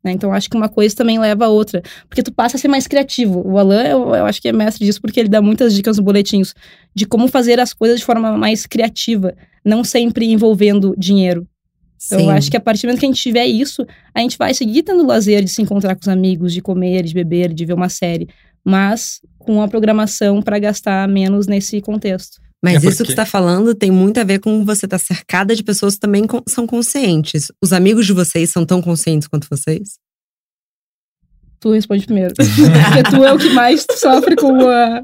Né? 0.03 0.13
Então 0.13 0.33
acho 0.33 0.49
que 0.49 0.57
uma 0.57 0.69
coisa 0.69 0.97
também 0.97 1.19
leva 1.19 1.45
a 1.45 1.49
outra. 1.49 1.83
Porque 2.09 2.23
tu 2.23 2.33
passa 2.33 2.57
a 2.57 2.61
ser 2.61 2.69
mais 2.69 2.87
criativo. 2.87 3.43
O 3.47 3.59
Alan, 3.59 3.83
eu, 3.83 4.15
eu 4.15 4.25
acho 4.25 4.41
que 4.41 4.49
é 4.49 4.53
mestre 4.53 4.85
disso, 4.85 5.01
porque 5.01 5.21
ele 5.21 5.29
dá 5.29 5.43
muitas 5.43 5.75
dicas 5.75 5.99
no 5.99 6.03
boletinhos 6.03 6.55
de 6.95 7.07
como 7.07 7.29
fazer 7.29 7.61
as 7.61 7.73
coisas 7.73 8.01
de 8.01 8.05
forma 8.05 8.37
mais 8.37 8.67
criativa, 8.67 9.35
não 9.65 9.85
sempre 9.85 10.27
envolvendo 10.27 10.95
dinheiro. 10.97 11.47
Então, 12.07 12.19
eu 12.19 12.31
acho 12.31 12.51
que 12.51 12.57
a 12.57 12.61
partir 12.61 12.83
do 12.83 12.89
momento 12.89 13.01
que 13.01 13.05
a 13.05 13.09
gente 13.11 13.21
tiver 13.21 13.45
isso, 13.45 13.87
a 14.15 14.21
gente 14.21 14.39
vai 14.39 14.55
seguir 14.55 14.83
tendo 14.83 15.07
lazer 15.07 15.45
de 15.45 15.51
se 15.51 15.61
encontrar 15.61 15.95
com 15.95 16.01
os 16.01 16.09
amigos, 16.09 16.55
de 16.55 16.63
comer, 16.63 17.03
de 17.03 17.13
beber, 17.13 17.53
de 17.53 17.67
ver 17.67 17.75
uma 17.75 17.91
série 17.91 18.27
mas 18.65 19.21
com 19.41 19.63
a 19.63 19.69
programação 19.69 20.41
para 20.41 20.59
gastar 20.59 21.09
menos 21.09 21.47
nesse 21.47 21.81
contexto. 21.81 22.41
Mas 22.63 22.75
é 22.75 22.77
porque... 22.77 22.89
isso 22.89 23.03
que 23.03 23.07
você 23.07 23.13
está 23.13 23.27
falando 23.27 23.75
tem 23.75 23.91
muito 23.91 24.21
a 24.21 24.25
ver 24.25 24.39
com 24.39 24.65
você 24.65 24.87
estar 24.87 24.99
tá 24.99 25.05
cercada 25.05 25.57
de 25.57 25.65
pessoas 25.65 25.95
que 25.95 26.01
também 26.01 26.25
são 26.47 26.67
conscientes. 26.67 27.51
Os 27.63 27.73
amigos 27.73 28.07
de 28.07 28.13
vocês 28.13 28.51
são 28.51 28.67
tão 28.67 28.83
conscientes 28.83 29.27
quanto 29.27 29.49
vocês? 29.49 29.99
Tu 31.59 31.73
responde 31.73 32.05
primeiro. 32.05 32.35
Porque 32.37 33.03
tu 33.11 33.25
é 33.25 33.33
o 33.33 33.39
que 33.39 33.51
mais 33.51 33.87
sofre 33.93 34.37
com 34.37 34.69
a, 34.69 35.03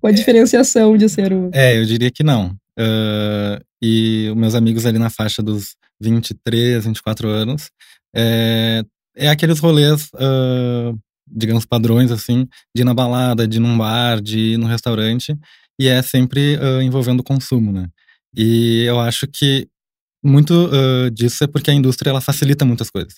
com 0.00 0.06
a 0.06 0.10
diferenciação 0.10 0.96
de 0.96 1.08
ser 1.08 1.32
o. 1.32 1.50
É, 1.52 1.78
eu 1.78 1.84
diria 1.84 2.10
que 2.10 2.24
não. 2.24 2.56
Uh, 2.78 3.62
e 3.80 4.28
os 4.30 4.36
meus 4.36 4.54
amigos 4.54 4.84
ali 4.86 4.98
na 4.98 5.10
faixa 5.10 5.42
dos 5.42 5.76
23, 6.00 6.84
24 6.84 7.28
anos, 7.28 7.70
é, 8.14 8.82
é 9.14 9.28
aqueles 9.28 9.58
rolês 9.58 10.08
uh, 10.14 10.98
digamos, 11.26 11.64
padrões, 11.64 12.10
assim, 12.10 12.46
de 12.74 12.82
ir 12.82 12.84
na 12.84 12.94
balada, 12.94 13.46
de 13.46 13.58
ir 13.58 13.60
num 13.60 13.76
bar, 13.76 14.20
de 14.20 14.38
ir 14.38 14.58
num 14.58 14.66
restaurante, 14.66 15.36
e 15.80 15.88
é 15.88 16.00
sempre 16.02 16.56
uh, 16.56 16.80
envolvendo 16.82 17.20
o 17.20 17.24
consumo, 17.24 17.72
né? 17.72 17.88
E 18.36 18.84
eu 18.86 19.00
acho 19.00 19.26
que 19.26 19.68
muito 20.24 20.52
uh, 20.68 21.10
disso 21.10 21.44
é 21.44 21.46
porque 21.46 21.70
a 21.70 21.74
indústria, 21.74 22.10
ela 22.10 22.20
facilita 22.20 22.64
muitas 22.64 22.90
coisas. 22.90 23.14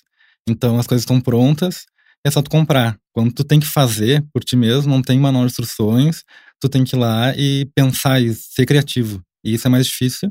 Então, 0.49 0.79
as 0.79 0.87
coisas 0.87 1.03
estão 1.03 1.21
prontas, 1.21 1.87
é 2.25 2.31
só 2.31 2.43
tu 2.43 2.51
comprar. 2.51 2.99
Quando 3.13 3.33
tu 3.33 3.45
tem 3.45 3.61
que 3.61 3.67
fazer 3.67 4.25
por 4.33 4.45
ti 4.45 4.57
mesmo, 4.57 4.93
não 4.93 5.03
tem 5.03 5.19
manual 5.19 5.45
de 5.45 5.51
instruções, 5.51 6.25
tu 6.61 6.69
tem 6.69 6.85
que 6.85 6.97
ir 6.97 6.99
lá 6.99 7.35
e 7.37 7.67
pensar 7.75 8.21
e 8.21 8.35
ser 8.35 8.67
criativo. 8.67 9.23
E 9.45 9.55
isso 9.55 9.67
é 9.67 9.71
mais 9.71 9.87
difícil, 9.87 10.31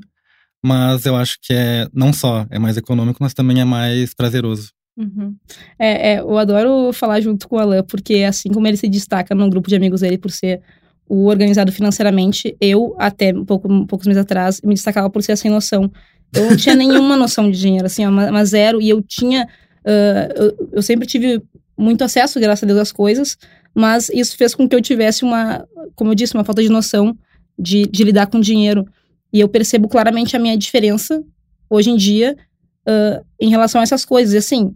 mas 0.63 1.05
eu 1.05 1.15
acho 1.15 1.38
que 1.41 1.53
é, 1.53 1.88
não 1.93 2.12
só 2.13 2.46
é 2.50 2.60
mais 2.60 2.77
econômico, 2.77 3.19
mas 3.22 3.34
também 3.34 3.62
é 3.62 3.65
mais 3.65 4.13
prazeroso. 4.13 4.72
Uhum. 4.97 5.35
É, 5.77 6.13
é, 6.13 6.19
eu 6.19 6.37
adoro 6.37 6.91
falar 6.91 7.21
junto 7.21 7.47
com 7.47 7.55
o 7.55 7.59
Alan, 7.59 7.83
porque 7.83 8.23
assim 8.23 8.49
como 8.49 8.67
ele 8.67 8.77
se 8.77 8.87
destaca 8.89 9.35
no 9.35 9.47
grupo 9.47 9.69
de 9.69 9.75
amigos 9.75 10.01
dele 10.01 10.17
por 10.17 10.31
ser 10.31 10.61
o 11.07 11.27
organizado 11.27 11.71
financeiramente, 11.71 12.57
eu, 12.59 12.95
até 12.97 13.31
pouco, 13.31 13.85
poucos 13.85 14.07
meses 14.07 14.21
atrás, 14.21 14.59
me 14.61 14.73
destacava 14.73 15.09
por 15.09 15.23
ser 15.23 15.37
sem 15.37 15.49
noção. 15.49 15.89
Eu 16.33 16.49
não 16.49 16.57
tinha 16.57 16.75
nenhuma 16.75 17.15
noção 17.15 17.49
de 17.49 17.57
dinheiro, 17.57 17.85
assim, 17.85 18.05
uma, 18.05 18.29
uma 18.29 18.43
zero, 18.43 18.81
e 18.81 18.89
eu 18.89 19.01
tinha. 19.01 19.47
Uh, 19.85 20.33
eu, 20.35 20.69
eu 20.73 20.81
sempre 20.81 21.07
tive 21.07 21.41
muito 21.77 22.03
acesso, 22.03 22.39
graças 22.39 22.63
a 22.63 22.67
Deus, 22.67 22.79
às 22.79 22.91
coisas, 22.91 23.37
mas 23.73 24.09
isso 24.09 24.35
fez 24.35 24.53
com 24.53 24.67
que 24.67 24.75
eu 24.75 24.81
tivesse 24.81 25.23
uma, 25.23 25.65
como 25.95 26.11
eu 26.11 26.15
disse, 26.15 26.33
uma 26.33 26.43
falta 26.43 26.61
de 26.61 26.69
noção 26.69 27.15
de, 27.57 27.85
de 27.85 28.03
lidar 28.03 28.27
com 28.27 28.39
dinheiro. 28.39 28.85
E 29.31 29.39
eu 29.39 29.47
percebo 29.47 29.87
claramente 29.87 30.35
a 30.35 30.39
minha 30.39 30.57
diferença 30.57 31.23
hoje 31.69 31.89
em 31.89 31.95
dia 31.95 32.35
uh, 32.87 33.25
em 33.39 33.49
relação 33.49 33.79
a 33.79 33.83
essas 33.83 34.03
coisas. 34.03 34.33
E 34.33 34.37
assim, 34.37 34.73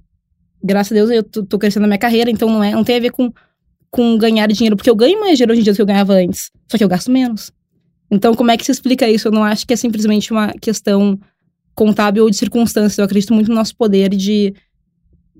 graças 0.64 0.92
a 0.92 0.96
Deus 0.96 1.10
eu 1.10 1.24
tô, 1.24 1.44
tô, 1.44 1.60
crescendo 1.60 1.84
na 1.84 1.88
minha 1.88 1.98
carreira, 1.98 2.30
então 2.30 2.50
não, 2.50 2.64
é, 2.64 2.72
não 2.72 2.84
tem 2.84 2.98
a 2.98 3.00
ver 3.00 3.12
com, 3.12 3.32
com 3.90 4.18
ganhar 4.18 4.48
dinheiro, 4.48 4.76
porque 4.76 4.90
eu 4.90 4.96
ganho 4.96 5.20
mais 5.20 5.38
dinheiro 5.38 5.52
hoje 5.54 5.62
em 5.62 5.64
dia 5.64 5.74
do 5.74 5.76
que 5.76 5.82
eu 5.82 5.86
ganhava 5.86 6.14
antes, 6.14 6.52
só 6.70 6.78
que 6.78 6.84
eu 6.84 6.90
gasto 6.90 7.12
menos. 7.12 7.52
Então, 8.10 8.34
como 8.36 8.52
é 8.52 8.58
que 8.58 8.66
se 8.66 8.72
explica 8.72 9.10
isso? 9.10 9.30
Eu 9.30 9.32
não 9.32 9.44
acho 9.44 9.66
que 9.66 9.74
é 9.74 9.78
simplesmente 9.78 10.32
uma 10.32 10.52
questão 10.60 11.18
contábil 11.74 12.24
ou 12.24 12.30
de 12.30 12.36
circunstâncias. 12.36 12.98
Eu 12.98 13.06
acredito 13.06 13.34
muito 13.34 13.48
no 13.48 13.56
nosso 13.56 13.74
poder 13.74 14.10
de, 14.10 14.54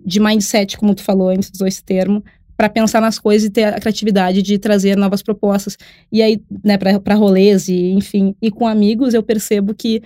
de 0.06 0.20
mindset, 0.22 0.78
como 0.78 0.96
tu 0.96 1.04
falou 1.04 1.30
antes, 1.30 1.52
usou 1.54 1.68
esse 1.68 1.84
termo, 1.84 2.24
para 2.56 2.70
pensar 2.70 3.02
nas 3.02 3.20
coisas 3.20 3.48
e 3.48 3.52
ter 3.52 3.66
a 3.66 3.80
criatividade 3.80 4.42
de 4.42 4.58
trazer 4.58 4.96
novas 4.96 5.22
propostas. 5.22 5.78
E 6.10 6.22
aí, 6.22 6.42
né, 6.64 6.78
para 6.78 7.16
rolês 7.16 7.68
e, 7.68 7.92
enfim, 7.92 8.36
e 8.42 8.50
com 8.50 8.66
amigos, 8.66 9.14
eu 9.14 9.22
percebo 9.22 9.74
que 9.74 10.02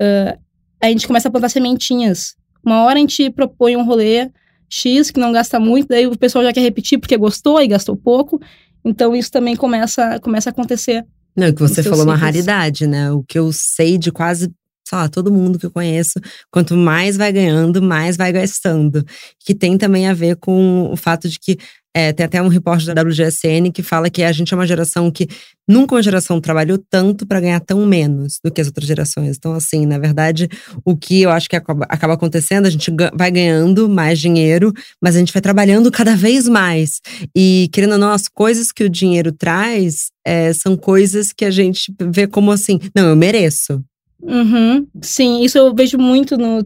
uh, 0.00 0.38
a 0.80 0.88
gente 0.88 1.06
começa 1.06 1.28
a 1.28 1.30
plantar 1.30 1.48
sementinhas. 1.48 2.36
Uma 2.64 2.84
hora 2.84 2.96
a 2.96 3.00
gente 3.00 3.30
propõe 3.30 3.76
um 3.76 3.84
rolê 3.84 4.30
X 4.70 5.10
que 5.10 5.18
não 5.18 5.32
gasta 5.32 5.58
muito, 5.58 5.88
daí 5.88 6.06
o 6.06 6.16
pessoal 6.16 6.44
já 6.44 6.52
quer 6.52 6.60
repetir 6.60 6.98
porque 6.98 7.16
gostou 7.16 7.60
e 7.60 7.66
gastou 7.66 7.96
pouco. 7.96 8.40
Então 8.84 9.14
isso 9.14 9.30
também 9.30 9.56
começa, 9.56 10.18
começa 10.20 10.48
a 10.48 10.52
acontecer. 10.52 11.04
Não, 11.36 11.48
o 11.48 11.54
que 11.54 11.60
você 11.60 11.82
falou 11.82 12.00
é 12.00 12.04
uma 12.04 12.16
raridade, 12.16 12.86
né? 12.86 13.10
O 13.10 13.22
que 13.22 13.38
eu 13.38 13.52
sei 13.52 13.98
de 13.98 14.10
quase, 14.10 14.50
sei 14.86 14.98
lá, 14.98 15.08
todo 15.08 15.32
mundo 15.32 15.58
que 15.58 15.66
eu 15.66 15.70
conheço, 15.70 16.20
quanto 16.50 16.76
mais 16.76 17.16
vai 17.16 17.32
ganhando, 17.32 17.82
mais 17.82 18.16
vai 18.16 18.32
gastando. 18.32 19.04
Que 19.44 19.54
tem 19.54 19.76
também 19.76 20.08
a 20.08 20.14
ver 20.14 20.36
com 20.36 20.90
o 20.90 20.96
fato 20.96 21.28
de 21.28 21.38
que 21.38 21.58
é, 21.94 22.12
tem 22.12 22.24
até 22.24 22.40
um 22.40 22.48
repórter 22.48 22.94
da 22.94 23.02
WGSN 23.02 23.70
que 23.72 23.82
fala 23.82 24.08
que 24.08 24.22
a 24.22 24.30
gente 24.30 24.54
é 24.54 24.56
uma 24.56 24.66
geração 24.66 25.10
que 25.10 25.26
nunca 25.68 25.94
uma 25.94 26.02
geração 26.02 26.40
trabalhou 26.40 26.78
tanto 26.90 27.26
para 27.26 27.40
ganhar 27.40 27.60
tão 27.60 27.84
menos 27.84 28.38
do 28.44 28.50
que 28.50 28.60
as 28.60 28.68
outras 28.68 28.86
gerações. 28.86 29.36
Então, 29.36 29.54
assim, 29.54 29.86
na 29.86 29.98
verdade, 29.98 30.48
o 30.84 30.96
que 30.96 31.22
eu 31.22 31.30
acho 31.30 31.48
que 31.48 31.56
acaba, 31.56 31.86
acontecendo, 31.88 32.66
a 32.66 32.70
gente 32.70 32.92
vai 33.14 33.30
ganhando 33.30 33.88
mais 33.88 34.20
dinheiro, 34.20 34.72
mas 35.02 35.16
a 35.16 35.18
gente 35.18 35.32
vai 35.32 35.42
trabalhando 35.42 35.90
cada 35.90 36.14
vez 36.14 36.48
mais. 36.48 37.00
E, 37.36 37.68
querendo 37.72 37.92
ou 37.92 37.98
não, 37.98 38.12
as 38.12 38.28
coisas 38.28 38.70
que 38.70 38.84
o 38.84 38.90
dinheiro 38.90 39.32
traz 39.32 40.10
é, 40.24 40.52
são 40.52 40.76
coisas 40.76 41.32
que 41.32 41.44
a 41.44 41.50
gente 41.50 41.92
vê 42.12 42.26
como 42.26 42.52
assim, 42.52 42.78
não, 42.94 43.08
eu 43.08 43.16
mereço. 43.16 43.82
Uhum. 44.22 44.86
Sim, 45.02 45.42
isso 45.42 45.58
eu 45.58 45.74
vejo 45.74 45.98
muito 45.98 46.36
no, 46.36 46.62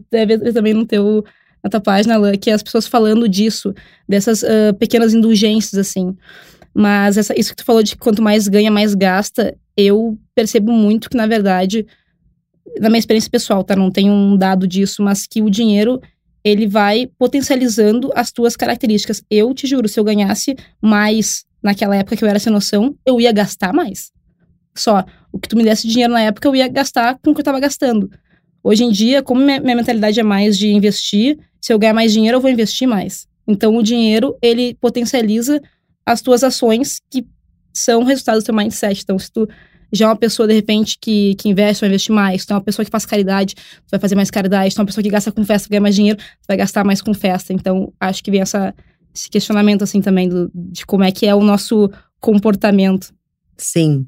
também 0.53 0.73
no 0.73 0.85
teu 0.85 1.23
na 1.65 1.69
tua 1.69 1.81
página, 1.81 2.15
que 2.37 2.51
é 2.51 2.53
as 2.53 2.61
pessoas 2.61 2.85
falando 2.85 3.27
disso, 3.27 3.73
dessas 4.07 4.43
uh, 4.43 4.71
pequenas 4.77 5.15
indulgências, 5.15 5.79
assim. 5.79 6.15
Mas 6.71 7.17
essa, 7.17 7.33
isso 7.35 7.49
que 7.49 7.55
tu 7.55 7.65
falou 7.65 7.81
de 7.81 7.93
que 7.93 7.97
quanto 7.97 8.21
mais 8.21 8.47
ganha, 8.47 8.69
mais 8.69 8.93
gasta, 8.93 9.57
eu 9.75 10.15
percebo 10.35 10.71
muito 10.71 11.09
que, 11.09 11.17
na 11.17 11.25
verdade, 11.25 11.83
na 12.79 12.87
minha 12.87 12.99
experiência 12.99 13.31
pessoal, 13.31 13.63
tá? 13.63 13.75
Não 13.75 13.89
tenho 13.89 14.13
um 14.13 14.37
dado 14.37 14.67
disso, 14.67 15.01
mas 15.01 15.25
que 15.25 15.41
o 15.41 15.49
dinheiro, 15.49 15.99
ele 16.43 16.67
vai 16.67 17.09
potencializando 17.17 18.11
as 18.13 18.31
tuas 18.31 18.55
características. 18.55 19.23
Eu 19.27 19.51
te 19.51 19.65
juro, 19.65 19.89
se 19.89 19.99
eu 19.99 20.03
ganhasse 20.03 20.55
mais 20.79 21.45
naquela 21.63 21.95
época 21.95 22.15
que 22.15 22.23
eu 22.23 22.29
era 22.29 22.37
sem 22.37 22.53
noção, 22.53 22.95
eu 23.03 23.19
ia 23.19 23.31
gastar 23.31 23.73
mais. 23.73 24.11
Só, 24.77 25.03
o 25.31 25.39
que 25.39 25.49
tu 25.49 25.57
me 25.57 25.63
desse 25.63 25.87
dinheiro 25.87 26.13
na 26.13 26.21
época, 26.21 26.47
eu 26.47 26.55
ia 26.55 26.67
gastar 26.67 27.17
com 27.23 27.31
o 27.31 27.33
que 27.33 27.41
eu 27.41 27.45
tava 27.45 27.59
gastando. 27.59 28.07
Hoje 28.67 28.83
em 28.83 28.89
dia, 28.91 29.21
como 29.21 29.41
minha, 29.41 29.61
mentalidade 29.61 30.19
é 30.19 30.23
mais 30.23 30.57
de 30.57 30.69
investir, 30.69 31.37
se 31.61 31.71
eu 31.71 31.77
ganhar 31.77 31.93
mais 31.93 32.11
dinheiro, 32.11 32.37
eu 32.37 32.41
vou 32.41 32.49
investir 32.49 32.87
mais. 32.87 33.27
Então, 33.47 33.77
o 33.77 33.83
dinheiro, 33.83 34.35
ele 34.41 34.73
potencializa 34.81 35.61
as 36.03 36.19
tuas 36.19 36.43
ações 36.43 36.99
que 37.11 37.23
são 37.71 38.03
resultado 38.03 38.39
do 38.39 38.43
teu 38.43 38.55
mindset. 38.55 39.03
Então, 39.03 39.19
se 39.19 39.31
tu 39.31 39.47
já 39.93 40.05
é 40.05 40.07
uma 40.07 40.15
pessoa, 40.15 40.47
de 40.47 40.55
repente, 40.55 40.97
que, 40.99 41.35
que 41.35 41.47
investe, 41.47 41.81
vai 41.81 41.89
investir 41.89 42.15
mais. 42.15 42.41
Se 42.41 42.47
tu 42.47 42.53
é 42.53 42.55
uma 42.55 42.63
pessoa 42.63 42.83
que 42.83 42.89
faz 42.89 43.05
caridade, 43.05 43.53
tu 43.53 43.91
vai 43.91 43.99
fazer 43.99 44.15
mais 44.15 44.31
caridade. 44.31 44.71
Se 44.71 44.75
tu 44.77 44.79
é 44.79 44.81
uma 44.81 44.87
pessoa 44.87 45.03
que 45.03 45.11
gasta 45.11 45.31
com 45.31 45.45
festa, 45.45 45.69
ganha 45.69 45.81
mais 45.81 45.93
dinheiro, 45.93 46.17
tu 46.17 46.47
vai 46.47 46.57
gastar 46.57 46.83
mais 46.83 47.03
com 47.03 47.13
festa. 47.13 47.53
Então, 47.53 47.93
acho 47.99 48.23
que 48.23 48.31
vem 48.31 48.41
essa, 48.41 48.73
esse 49.13 49.29
questionamento, 49.29 49.83
assim, 49.83 50.01
também, 50.01 50.27
do, 50.27 50.49
de 50.55 50.87
como 50.87 51.03
é 51.03 51.11
que 51.11 51.27
é 51.27 51.35
o 51.35 51.41
nosso 51.41 51.91
comportamento. 52.19 53.13
Sim. 53.57 54.05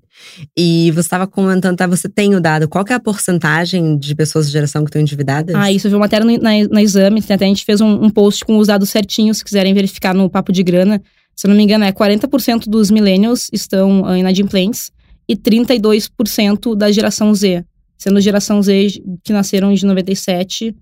E 0.56 0.92
você 0.92 1.02
estava 1.02 1.26
comentando, 1.26 1.78
tá, 1.78 1.88
você 1.88 2.10
tem 2.10 2.36
o 2.36 2.42
dado, 2.42 2.68
qual 2.68 2.84
é 2.90 2.94
a 2.94 3.00
porcentagem 3.00 3.98
de 3.98 4.14
pessoas 4.14 4.48
de 4.48 4.52
geração 4.52 4.84
que 4.84 4.90
estão 4.90 5.02
endividadas? 5.02 5.56
Ah, 5.56 5.72
isso 5.72 5.88
eu 5.88 5.92
vi 5.92 5.96
uma 5.96 6.02
matéria 6.02 6.26
no, 6.26 6.38
na, 6.38 6.52
na 6.70 6.82
exame, 6.82 7.24
até 7.24 7.46
a 7.46 7.48
gente 7.48 7.64
fez 7.64 7.80
um, 7.80 8.06
um, 8.06 8.10
post 8.10 8.44
com 8.44 8.58
os 8.58 8.68
dados 8.68 8.90
certinhos, 8.90 9.38
se 9.38 9.46
quiserem 9.46 9.74
verificar 9.74 10.14
no 10.14 10.30
Papo 10.30 10.52
de 10.52 10.64
Grana. 10.64 11.02
Se 11.36 11.48
eu 11.48 11.50
não 11.50 11.56
me 11.56 11.64
engano, 11.64 11.86
é 11.86 11.92
40% 11.92 12.68
dos 12.68 12.92
millennials 12.92 13.48
estão 13.54 14.02
uh, 14.02 14.16
inadimplentes 14.16 14.92
e 15.30 15.36
32% 15.36 16.76
da 16.76 16.92
geração 16.92 17.34
Z. 17.34 17.64
Sendo 17.98 18.22
geração 18.22 18.62
Z 18.62 19.02
que 19.24 19.34
nasceram 19.34 19.74
de 19.74 19.86
97 19.86 20.76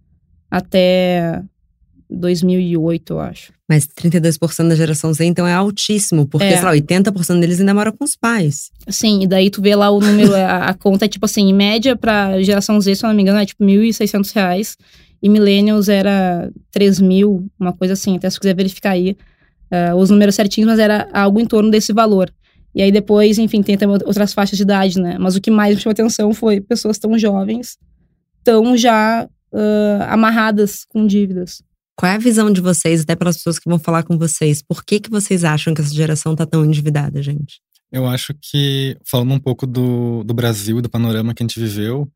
até 0.49 1.41
2008, 2.10 3.13
eu 3.13 3.19
acho. 3.19 3.54
Mas 3.67 3.88
32% 3.88 4.69
da 4.69 4.75
geração 4.75 5.12
Z, 5.12 5.25
então, 5.25 5.47
é 5.47 5.54
altíssimo. 5.54 6.28
Porque, 6.28 6.45
é. 6.45 6.56
sei 6.56 6.65
lá, 6.65 6.73
80% 6.75 7.39
deles 7.39 7.60
ainda 7.60 7.73
moram 7.73 7.91
com 7.91 8.04
os 8.04 8.15
pais. 8.15 8.69
Sim, 8.88 9.23
e 9.23 9.28
daí 9.28 9.49
tu 9.49 9.62
vê 9.62 9.75
lá 9.75 9.89
o 9.89 9.99
número, 9.99 10.34
a, 10.36 10.67
a, 10.67 10.73
conta 10.73 11.06
é 11.06 11.08
tipo 11.08 11.25
assim, 11.25 11.49
em 11.49 11.54
média 11.54 11.95
pra 11.95 12.41
geração 12.41 12.80
Z, 12.80 12.95
se 12.95 13.06
eu 13.06 13.08
não 13.08 13.15
me 13.15 13.23
engano, 13.23 13.39
é 13.39 13.45
tipo 13.45 13.63
1.600 13.63 14.34
reais. 14.34 14.78
E 15.21 15.30
Millennials 15.30 15.89
era 15.89 16.51
3 16.71 17.01
mil, 17.01 17.47
uma 17.60 17.73
coisa 17.73 17.93
assim. 17.93 18.17
Até 18.17 18.30
se 18.30 18.39
quiser 18.39 18.56
verificar 18.56 18.91
aí 18.91 19.17
uh, 19.71 19.95
os 19.95 20.12
números 20.12 20.36
certinhos, 20.36 20.69
mas 20.69 20.80
era 20.80 21.10
algo 21.12 21.39
em 21.39 21.45
torno 21.45 21.71
desse 21.71 21.91
valor. 21.91 22.32
E 22.75 22.82
aí 22.82 22.91
depois, 22.91 23.39
enfim, 23.39 23.63
tem 23.63 23.78
também 23.78 23.97
outras 24.06 24.34
faixas 24.34 24.58
de 24.58 24.63
idade, 24.63 24.99
né? 24.99 25.17
Mas 25.17 25.36
o 25.36 25.41
que 25.41 25.49
mais 25.49 25.73
me 25.73 25.82
chamou 25.82 25.93
atenção 25.93 26.34
foi 26.34 26.60
pessoas 26.62 26.99
tão 26.99 27.17
jovens, 27.17 27.78
tão 28.43 28.75
já 28.78 29.28
uh, 29.51 30.04
amarradas 30.10 30.86
com 30.89 31.08
dívidas. 31.08 31.63
Qual 31.95 32.12
é 32.12 32.15
a 32.15 32.19
visão 32.19 32.51
de 32.51 32.60
vocês, 32.60 33.01
até 33.01 33.15
pelas 33.15 33.38
pessoas 33.38 33.58
que 33.58 33.69
vão 33.69 33.79
falar 33.79 34.03
com 34.03 34.17
vocês? 34.17 34.62
Por 34.62 34.84
que, 34.84 34.99
que 34.99 35.10
vocês 35.10 35.43
acham 35.43 35.73
que 35.73 35.81
essa 35.81 35.93
geração 35.93 36.34
está 36.34 36.45
tão 36.45 36.65
endividada, 36.65 37.21
gente? 37.21 37.62
Eu 37.91 38.05
acho 38.05 38.34
que, 38.41 38.97
falando 39.05 39.34
um 39.34 39.39
pouco 39.39 39.65
do, 39.65 40.23
do 40.23 40.34
Brasil, 40.34 40.81
do 40.81 40.89
panorama 40.89 41.34
que 41.34 41.41
a 41.41 41.45
gente 41.45 41.60
viveu, 41.60 42.10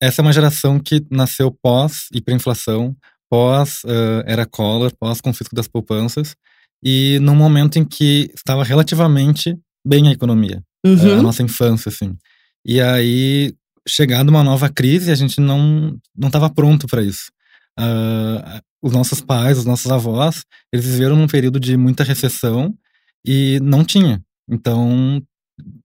essa 0.00 0.20
é 0.20 0.22
uma 0.22 0.32
geração 0.32 0.80
que 0.80 1.04
nasceu 1.10 1.54
pós-hiperinflação, 1.62 2.96
pós-era 3.30 4.42
uh, 4.44 4.50
Collor, 4.50 4.92
pós-confisco 4.98 5.54
das 5.54 5.68
poupanças, 5.68 6.34
e 6.82 7.18
num 7.20 7.36
momento 7.36 7.78
em 7.78 7.84
que 7.84 8.30
estava 8.34 8.64
relativamente 8.64 9.56
bem 9.86 10.08
a 10.08 10.12
economia, 10.12 10.62
uhum. 10.84 11.18
a 11.18 11.22
nossa 11.22 11.42
infância, 11.42 11.90
assim. 11.90 12.16
E 12.64 12.80
aí, 12.80 13.54
chegando 13.86 14.30
uma 14.30 14.42
nova 14.42 14.68
crise, 14.68 15.10
a 15.10 15.14
gente 15.14 15.40
não 15.40 15.96
não 16.16 16.28
estava 16.28 16.48
pronto 16.48 16.86
para 16.86 17.02
isso. 17.02 17.30
Uh, 17.78 18.60
os 18.82 18.92
nossos 18.92 19.20
pais, 19.20 19.58
os 19.58 19.64
nossos 19.64 19.90
avós, 19.90 20.44
eles 20.72 20.84
viveram 20.84 21.16
num 21.16 21.28
período 21.28 21.60
de 21.60 21.76
muita 21.76 22.02
recessão 22.02 22.76
e 23.24 23.60
não 23.60 23.84
tinha. 23.84 24.20
Então, 24.50 25.22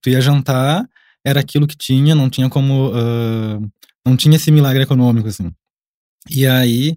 tu 0.02 0.10
ia 0.10 0.20
jantar, 0.20 0.84
era 1.24 1.40
aquilo 1.40 1.66
que 1.66 1.76
tinha, 1.76 2.14
não 2.14 2.28
tinha 2.28 2.48
como. 2.48 2.90
Uh, 2.90 3.70
não 4.06 4.16
tinha 4.16 4.36
esse 4.36 4.50
milagre 4.50 4.82
econômico, 4.82 5.28
assim. 5.28 5.50
E 6.28 6.46
aí, 6.46 6.96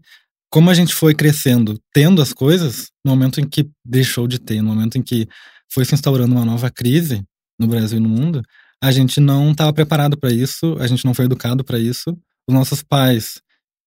como 0.49 0.69
a 0.69 0.73
gente 0.73 0.93
foi 0.93 1.13
crescendo, 1.13 1.80
tendo 1.93 2.21
as 2.21 2.34
coisas, 2.34 2.89
no 3.06 3.12
momento 3.12 3.39
em 3.39 3.47
que 3.47 3.69
deixou 3.86 4.27
de 4.27 4.39
ter, 4.39 4.62
no 4.62 4.69
momento 4.69 4.97
em 4.97 5.01
que 5.01 5.27
foi 5.71 5.86
se 5.86 5.93
instaurando 5.93 6.34
uma 6.34 6.45
nova 6.45 6.69
crise 6.69 7.23
no 7.60 7.67
Brasil 7.67 7.99
e 7.99 8.01
no 8.01 8.10
mundo, 8.10 8.41
a 8.84 8.91
gente 8.91 9.19
não 9.19 9.51
estava 9.51 9.71
preparado 9.71 10.17
para 10.17 10.32
isso, 10.32 10.75
a 10.80 10.88
gente 10.88 11.06
não 11.06 11.13
foi 11.13 11.25
educado 11.25 11.63
para 11.63 11.80
isso. 11.80 12.17
Os 12.47 12.54
nossos 12.54 12.82
pais 12.82 13.41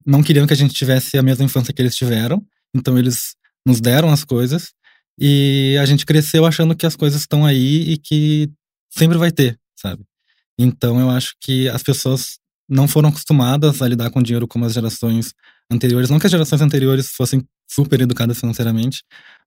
não 0.04 0.22
queriam 0.22 0.46
que 0.46 0.52
a 0.52 0.56
gente 0.56 0.74
tivesse 0.74 1.16
a 1.18 1.22
mesma 1.22 1.44
infância 1.44 1.72
que 1.72 1.80
eles 1.80 1.96
tiveram, 1.96 2.44
então 2.74 2.98
eles 2.98 3.34
nos 3.66 3.80
deram 3.80 4.10
as 4.10 4.24
coisas 4.24 4.72
e 5.18 5.76
a 5.80 5.86
gente 5.86 6.04
cresceu 6.04 6.44
achando 6.44 6.74
que 6.74 6.86
as 6.86 6.96
coisas 6.96 7.20
estão 7.20 7.46
aí 7.46 7.92
e 7.92 7.98
que 7.98 8.50
sempre 8.90 9.16
vai 9.16 9.30
ter, 9.30 9.58
sabe? 9.76 10.04
Então 10.58 11.00
eu 11.00 11.10
acho 11.10 11.34
que 11.40 11.68
as 11.68 11.82
pessoas 11.82 12.38
não 12.68 12.88
foram 12.88 13.08
acostumadas 13.08 13.80
a 13.82 13.88
lidar 13.88 14.10
com 14.10 14.22
dinheiro 14.22 14.48
como 14.48 14.64
as 14.64 14.72
gerações 14.74 15.32
anteriores, 15.70 16.10
não 16.10 16.18
que 16.18 16.26
as 16.26 16.32
gerações 16.32 16.60
anteriores 16.60 17.08
fossem 17.08 17.42
super 17.70 18.00
educadas 18.00 18.38
financeiramente, 18.38 19.02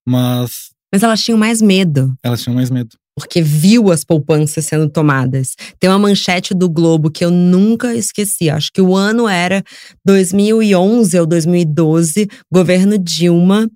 mas 0.05 0.71
mas 0.91 1.03
elas 1.03 1.21
tinham 1.21 1.37
mais 1.37 1.61
medo. 1.61 2.17
Elas 2.23 2.41
tinham 2.41 2.55
mais 2.55 2.69
medo. 2.69 2.97
Porque 3.17 3.41
viu 3.41 3.91
as 3.91 4.03
poupanças 4.03 4.65
sendo 4.65 4.88
tomadas. 4.88 5.56
Tem 5.80 5.89
uma 5.89 5.97
manchete 5.97 6.53
do 6.53 6.69
Globo 6.69 7.10
que 7.10 7.25
eu 7.25 7.32
nunca 7.32 7.95
esqueci. 7.95 8.47
Acho 8.47 8.71
que 8.71 8.80
o 8.80 8.95
ano 8.95 9.27
era 9.27 9.63
2011 10.06 11.19
ou 11.19 11.25
2012, 11.25 12.27
governo 12.53 12.95
Dilma, 12.95 13.67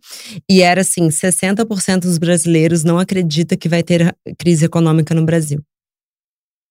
e 0.47 0.61
era 0.61 0.81
assim: 0.81 1.07
60% 1.07 2.01
dos 2.01 2.19
brasileiros 2.19 2.83
não 2.83 2.99
acredita 2.99 3.57
que 3.57 3.67
vai 3.67 3.81
ter 3.81 4.15
crise 4.37 4.65
econômica 4.65 5.15
no 5.15 5.25
Brasil. 5.25 5.59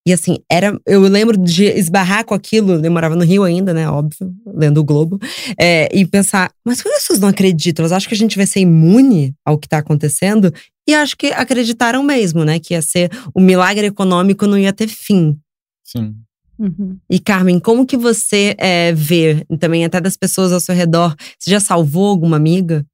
E 0.06 0.12
assim, 0.12 0.38
era. 0.50 0.78
Eu 0.86 1.02
lembro 1.02 1.36
de 1.36 1.64
esbarrar 1.64 2.24
com 2.24 2.34
aquilo, 2.34 2.84
eu 2.84 2.90
morava 2.90 3.14
no 3.14 3.24
Rio 3.24 3.44
ainda, 3.44 3.74
né? 3.74 3.88
Óbvio, 3.88 4.34
lendo 4.46 4.78
o 4.78 4.84
Globo. 4.84 5.18
É, 5.58 5.88
e 5.94 6.06
pensar, 6.06 6.50
mas 6.64 6.82
por 6.82 6.88
que 6.88 6.96
as 6.96 7.02
pessoas 7.02 7.20
não 7.20 7.28
acreditam? 7.28 7.82
Elas 7.82 7.92
acham 7.92 8.08
que 8.08 8.14
a 8.14 8.18
gente 8.18 8.36
vai 8.36 8.46
ser 8.46 8.60
imune 8.60 9.34
ao 9.44 9.58
que 9.58 9.66
está 9.66 9.78
acontecendo? 9.78 10.52
E 10.88 10.94
acho 10.94 11.16
que 11.16 11.26
acreditaram 11.28 12.02
mesmo, 12.02 12.44
né? 12.44 12.58
Que 12.58 12.74
ia 12.74 12.82
ser 12.82 13.10
o 13.34 13.40
milagre 13.40 13.86
econômico 13.86 14.46
não 14.46 14.58
ia 14.58 14.72
ter 14.72 14.88
fim. 14.88 15.38
Sim. 15.84 16.14
Uhum. 16.58 16.98
E 17.08 17.18
Carmen, 17.18 17.58
como 17.58 17.86
que 17.86 17.96
você 17.96 18.54
é, 18.58 18.92
vê, 18.92 19.46
também 19.58 19.84
até 19.84 20.00
das 20.00 20.16
pessoas 20.16 20.52
ao 20.52 20.60
seu 20.60 20.74
redor, 20.74 21.14
você 21.38 21.50
já 21.50 21.60
salvou 21.60 22.08
alguma 22.08 22.36
amiga? 22.36 22.84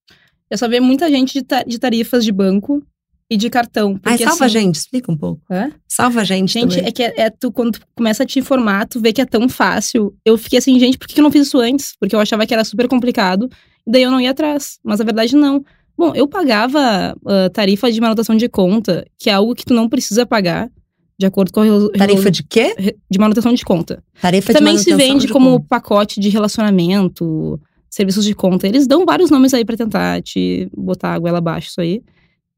Eu 0.49 0.57
só 0.57 0.69
vi 0.69 0.79
muita 0.79 1.11
gente 1.11 1.35
de, 1.35 1.42
ta 1.42 1.62
de 1.64 1.79
tarifas 1.79 2.25
de 2.25 2.31
banco 2.31 2.83
e 3.31 3.37
de 3.37 3.51
cartão. 3.51 3.99
Ai, 4.05 4.12
Porque, 4.15 4.25
salva 4.25 4.45
a 4.45 4.47
assim, 4.47 4.59
gente, 4.61 4.75
explica 4.77 5.11
um 5.11 5.17
pouco. 5.17 5.43
Hã? 5.51 5.71
Salva 5.89 6.21
a 6.21 6.25
gente, 6.25 6.53
Gente, 6.53 6.77
também. 6.77 6.89
é 6.89 6.93
que 6.93 7.03
é, 7.03 7.15
é 7.17 7.31
tu, 7.31 7.51
quando 7.51 7.73
tu 7.73 7.81
começa 7.95 8.23
a 8.23 8.27
te 8.27 8.39
informar, 8.39 8.87
tu 8.87 9.01
vê 9.01 9.12
que 9.12 9.21
é 9.21 9.27
tão 9.27 9.49
fácil. 9.49 10.15
Eu 10.25 10.39
fiquei 10.39 10.59
assim, 10.59 10.79
gente, 10.79 10.97
por 10.97 11.09
que 11.09 11.19
eu 11.19 11.25
não 11.25 11.31
fiz 11.31 11.47
isso 11.49 11.59
antes? 11.59 11.95
Porque 11.99 12.15
eu 12.15 12.21
achava 12.21 12.47
que 12.47 12.55
era 12.55 12.65
super 12.65 12.87
complicado, 12.89 13.49
e 13.87 13.91
daí 13.91 14.03
eu 14.03 14.11
não 14.11 14.21
ia 14.21 14.31
atrás. 14.31 14.79
Mas 14.85 15.01
a 15.01 15.05
verdade, 15.05 15.35
não. 15.35 15.65
Bom, 15.99 16.12
eu 16.15 16.29
pagava 16.29 17.17
ah, 17.27 17.51
tarifa 17.53 17.91
de 17.91 18.01
manutenção 18.01 18.37
de 18.37 18.49
conta, 18.49 19.05
que 19.19 19.31
é 19.31 19.33
algo 19.33 19.55
que 19.55 19.65
tu 19.65 19.73
não 19.75 19.89
precisa 19.89 20.27
pagar, 20.27 20.71
de 21.19 21.25
acordo 21.25 21.51
com 21.51 21.62
a 21.62 21.99
Tarifa 21.99 22.31
de 22.31 22.43
quê? 22.43 22.95
de 23.11 23.19
manutenção 23.19 23.55
de 23.55 23.65
conta. 23.65 24.05
Tarifa 24.21 24.53
Também 24.53 24.75
de 24.77 24.83
se 24.83 24.91
manutenção 24.91 25.15
vende 25.15 25.27
de 25.27 25.33
como 25.33 25.53
conta. 25.53 25.67
pacote 25.69 26.21
de 26.21 26.29
relacionamento, 26.29 27.59
serviços 27.89 28.25
de 28.25 28.35
conta. 28.35 28.67
Eles 28.67 28.87
dão 28.87 29.07
vários 29.07 29.31
nomes 29.31 29.55
aí 29.55 29.65
pra 29.65 29.77
tentar 29.77 30.23
te 30.23 30.69
botar 30.77 31.15
a 31.15 31.19
goela 31.19 31.39
abaixo 31.39 31.69
isso 31.71 31.81
aí. 31.81 32.03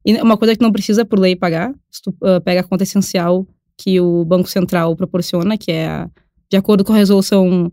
E 0.05 0.15
uma 0.23 0.37
coisa 0.37 0.55
que 0.55 0.63
não 0.63 0.73
precisa 0.73 1.05
por 1.05 1.19
lei 1.19 1.37
pagar, 1.37 1.73
se 1.91 2.03
tu 2.03 2.15
ah, 2.23 2.41
pega 2.41 2.61
a 2.61 2.65
conta 2.65 2.83
essencial 2.85 3.47
que 3.77 4.01
o 4.01 4.25
Banco 4.25 4.49
Central 4.49 4.97
proporciona, 4.97 5.57
que 5.57 5.71
é 5.71 6.09
de 6.51 6.57
acordo 6.57 6.85
com 6.85 6.93
a 6.93 6.97
resolução 6.97 7.73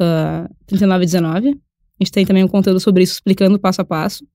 ah, 0.00 0.48
3919. 0.66 1.50
A 1.50 1.52
gente 2.04 2.12
tem 2.12 2.26
também 2.26 2.42
um 2.42 2.48
conteúdo 2.48 2.80
sobre 2.80 3.02
isso 3.02 3.14
explicando 3.14 3.58
passo 3.58 3.80
a 3.80 3.84
passo. 3.84 4.26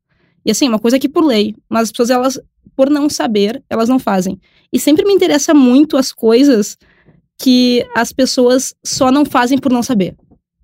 E 0.46 0.52
assim, 0.52 0.70
uma 0.70 0.80
coisa 0.80 0.98
que 0.98 1.10
por 1.10 1.26
lei, 1.26 1.56
mas 1.70 1.84
as 1.84 1.92
pessoas 1.92 2.10
elas 2.10 2.40
por 2.76 2.90
não 2.90 3.10
saber, 3.10 3.62
elas 3.70 3.90
não 3.90 4.00
fazem. 4.00 4.40
E 4.72 4.80
sempre 4.80 5.06
me 5.06 5.14
interessa 5.14 5.54
muito 5.54 5.98
as 5.98 6.14
coisas 6.14 6.78
que 7.38 7.86
as 7.96 8.14
pessoas 8.14 8.74
só 8.86 9.12
não 9.12 9.26
fazem 9.26 9.58
por 9.58 9.72
não 9.72 9.84
saber. 9.84 10.16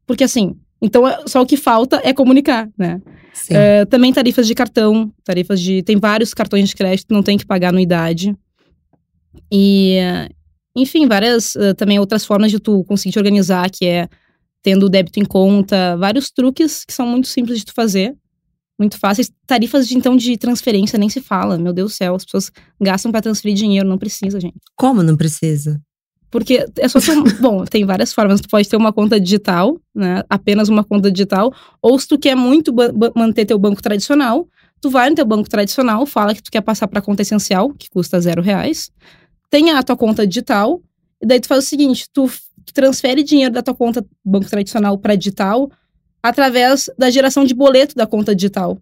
Porque 0.05 0.23
assim, 0.23 0.55
então 0.81 1.07
é- 1.07 1.23
só 1.27 1.41
o 1.41 1.45
que 1.45 1.57
falta 1.57 2.01
é 2.03 2.13
comunicar, 2.13 2.69
né? 2.77 3.01
É, 3.53 3.85
também 3.85 4.13
tarifas 4.13 4.47
de 4.47 4.55
cartão, 4.55 5.11
tarifas 5.23 5.59
de. 5.59 5.83
Tem 5.83 5.97
vários 5.97 6.33
cartões 6.33 6.69
de 6.69 6.75
crédito, 6.75 7.13
não 7.13 7.21
tem 7.21 7.37
que 7.37 7.45
pagar 7.45 7.69
anuidade. 7.69 8.35
E, 9.51 9.97
enfim, 10.75 11.07
várias 11.07 11.55
eh, 11.55 11.73
também 11.73 11.99
outras 11.99 12.25
formas 12.25 12.51
de 12.51 12.59
tu 12.59 12.83
conseguir 12.85 13.13
te 13.13 13.19
organizar, 13.19 13.69
que 13.69 13.85
é 13.85 14.07
tendo 14.63 14.85
o 14.85 14.89
débito 14.89 15.19
em 15.19 15.25
conta, 15.25 15.95
vários 15.97 16.31
truques 16.31 16.83
que 16.85 16.93
são 16.93 17.05
muito 17.07 17.27
simples 17.27 17.59
de 17.59 17.65
tu 17.65 17.73
fazer. 17.73 18.15
Muito 18.79 18.97
fáceis. 18.97 19.31
Tarifas 19.47 19.87
de 19.87 19.95
então 19.95 20.17
de 20.17 20.37
transferência 20.37 20.97
nem 20.99 21.07
se 21.07 21.21
fala. 21.21 21.57
Meu 21.57 21.71
Deus 21.71 21.91
do 21.91 21.95
céu, 21.95 22.15
as 22.15 22.25
pessoas 22.25 22.51
gastam 22.81 23.11
pra 23.11 23.21
transferir 23.21 23.55
dinheiro, 23.55 23.87
não 23.87 23.97
precisa, 23.97 24.39
gente. 24.39 24.55
Como 24.75 25.03
não 25.03 25.15
precisa? 25.15 25.81
Porque 26.29 26.65
é 26.77 26.87
só 26.87 26.99
ter 26.99 27.15
Bom, 27.39 27.65
tem 27.65 27.85
várias 27.85 28.13
formas. 28.13 28.41
Tu 28.41 28.49
pode 28.49 28.67
ter 28.67 28.75
uma 28.75 28.91
conta 28.91 29.19
digital, 29.19 29.79
né? 29.93 30.23
Apenas 30.29 30.69
uma 30.69 30.83
conta 30.83 31.11
digital. 31.11 31.53
Ou 31.81 31.97
se 31.97 32.07
tu 32.07 32.17
quer 32.17 32.35
muito 32.35 32.73
manter 33.15 33.45
teu 33.45 33.57
banco 33.57 33.81
tradicional, 33.81 34.47
tu 34.81 34.89
vai 34.89 35.09
no 35.09 35.15
teu 35.15 35.25
banco 35.25 35.49
tradicional, 35.49 36.05
fala 36.05 36.33
que 36.35 36.43
tu 36.43 36.51
quer 36.51 36.61
passar 36.61 36.87
pra 36.87 37.01
conta 37.01 37.21
essencial, 37.21 37.71
que 37.73 37.89
custa 37.89 38.19
zero 38.19 38.41
reais. 38.41 38.91
Tem 39.49 39.71
a 39.71 39.81
tua 39.81 39.95
conta 39.95 40.27
digital, 40.27 40.81
e 41.21 41.25
daí 41.25 41.39
tu 41.39 41.47
faz 41.47 41.63
o 41.63 41.67
seguinte: 41.67 42.07
tu, 42.11 42.29
transfere 42.73 43.23
dinheiro 43.23 43.53
da 43.53 43.61
tua 43.63 43.73
conta 43.73 44.05
banco 44.23 44.49
tradicional 44.49 44.97
pra 44.97 45.15
digital 45.15 45.71
através 46.21 46.89
da 46.97 47.09
geração 47.09 47.45
de 47.45 47.53
boleto 47.53 47.95
da 47.95 48.05
conta 48.05 48.35
digital. 48.35 48.77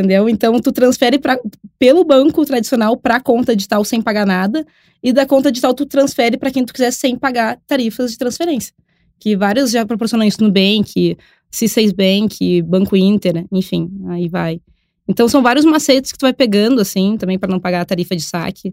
Entendeu? 0.00 0.28
Então, 0.28 0.58
tu 0.60 0.72
transfere 0.72 1.18
pra, 1.18 1.38
pelo 1.78 2.04
banco 2.04 2.44
tradicional 2.46 2.96
pra 2.96 3.20
conta 3.20 3.54
digital 3.54 3.84
sem 3.84 4.00
pagar 4.00 4.26
nada. 4.26 4.66
E 5.02 5.12
da 5.12 5.26
conta 5.26 5.52
digital 5.52 5.74
tu 5.74 5.84
transfere 5.84 6.38
para 6.38 6.50
quem 6.50 6.64
tu 6.64 6.72
quiser 6.72 6.90
sem 6.90 7.16
pagar 7.16 7.58
tarifas 7.66 8.12
de 8.12 8.18
transferência. 8.18 8.72
Que 9.18 9.36
vários 9.36 9.70
já 9.70 9.84
proporcionam 9.84 10.26
isso 10.26 10.40
no 10.40 10.48
Nubank, 10.48 11.16
C6 11.52 11.94
Bank, 11.94 12.62
Banco 12.62 12.96
Inter, 12.96 13.44
enfim, 13.52 13.90
aí 14.08 14.28
vai. 14.28 14.60
Então 15.06 15.28
são 15.28 15.42
vários 15.42 15.64
macetes 15.64 16.12
que 16.12 16.18
tu 16.18 16.22
vai 16.22 16.32
pegando, 16.32 16.80
assim, 16.80 17.16
também 17.18 17.38
para 17.38 17.50
não 17.50 17.60
pagar 17.60 17.82
a 17.82 17.84
tarifa 17.84 18.16
de 18.16 18.22
saque, 18.22 18.72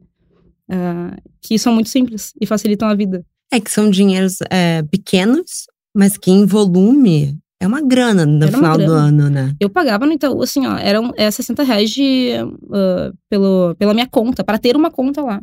ah, 0.70 1.18
que 1.42 1.58
são 1.60 1.74
muito 1.74 1.90
simples 1.90 2.34
e 2.40 2.46
facilitam 2.46 2.88
a 2.88 2.96
vida. 2.96 3.26
É 3.52 3.60
que 3.60 3.72
são 3.72 3.90
dinheiros 3.90 4.38
é, 4.50 4.84
pequenos, 4.84 5.66
mas 5.96 6.18
que 6.18 6.32
em 6.32 6.46
volume 6.46 7.38
é 7.60 7.67
uma 7.67 7.82
grana 7.82 8.26
no 8.26 8.43
Era 8.43 8.52
final 8.52 8.78
do 8.78 8.86
grana. 8.86 9.00
ano, 9.00 9.30
né? 9.30 9.56
Eu 9.60 9.70
pagava 9.70 10.06
no 10.06 10.13
Itaú, 10.13 10.41
assim, 10.41 10.65
ó, 10.67 10.78
eram 10.78 11.12
é, 11.15 11.30
60 11.30 11.63
reais 11.63 11.89
de, 11.89 12.34
ah, 12.72 13.12
pelo, 13.30 13.76
pela 13.76 13.93
minha 13.93 14.08
conta, 14.08 14.43
para 14.43 14.58
ter 14.60 14.76
uma 14.76 14.91
conta 14.91 15.22
lá. 15.22 15.41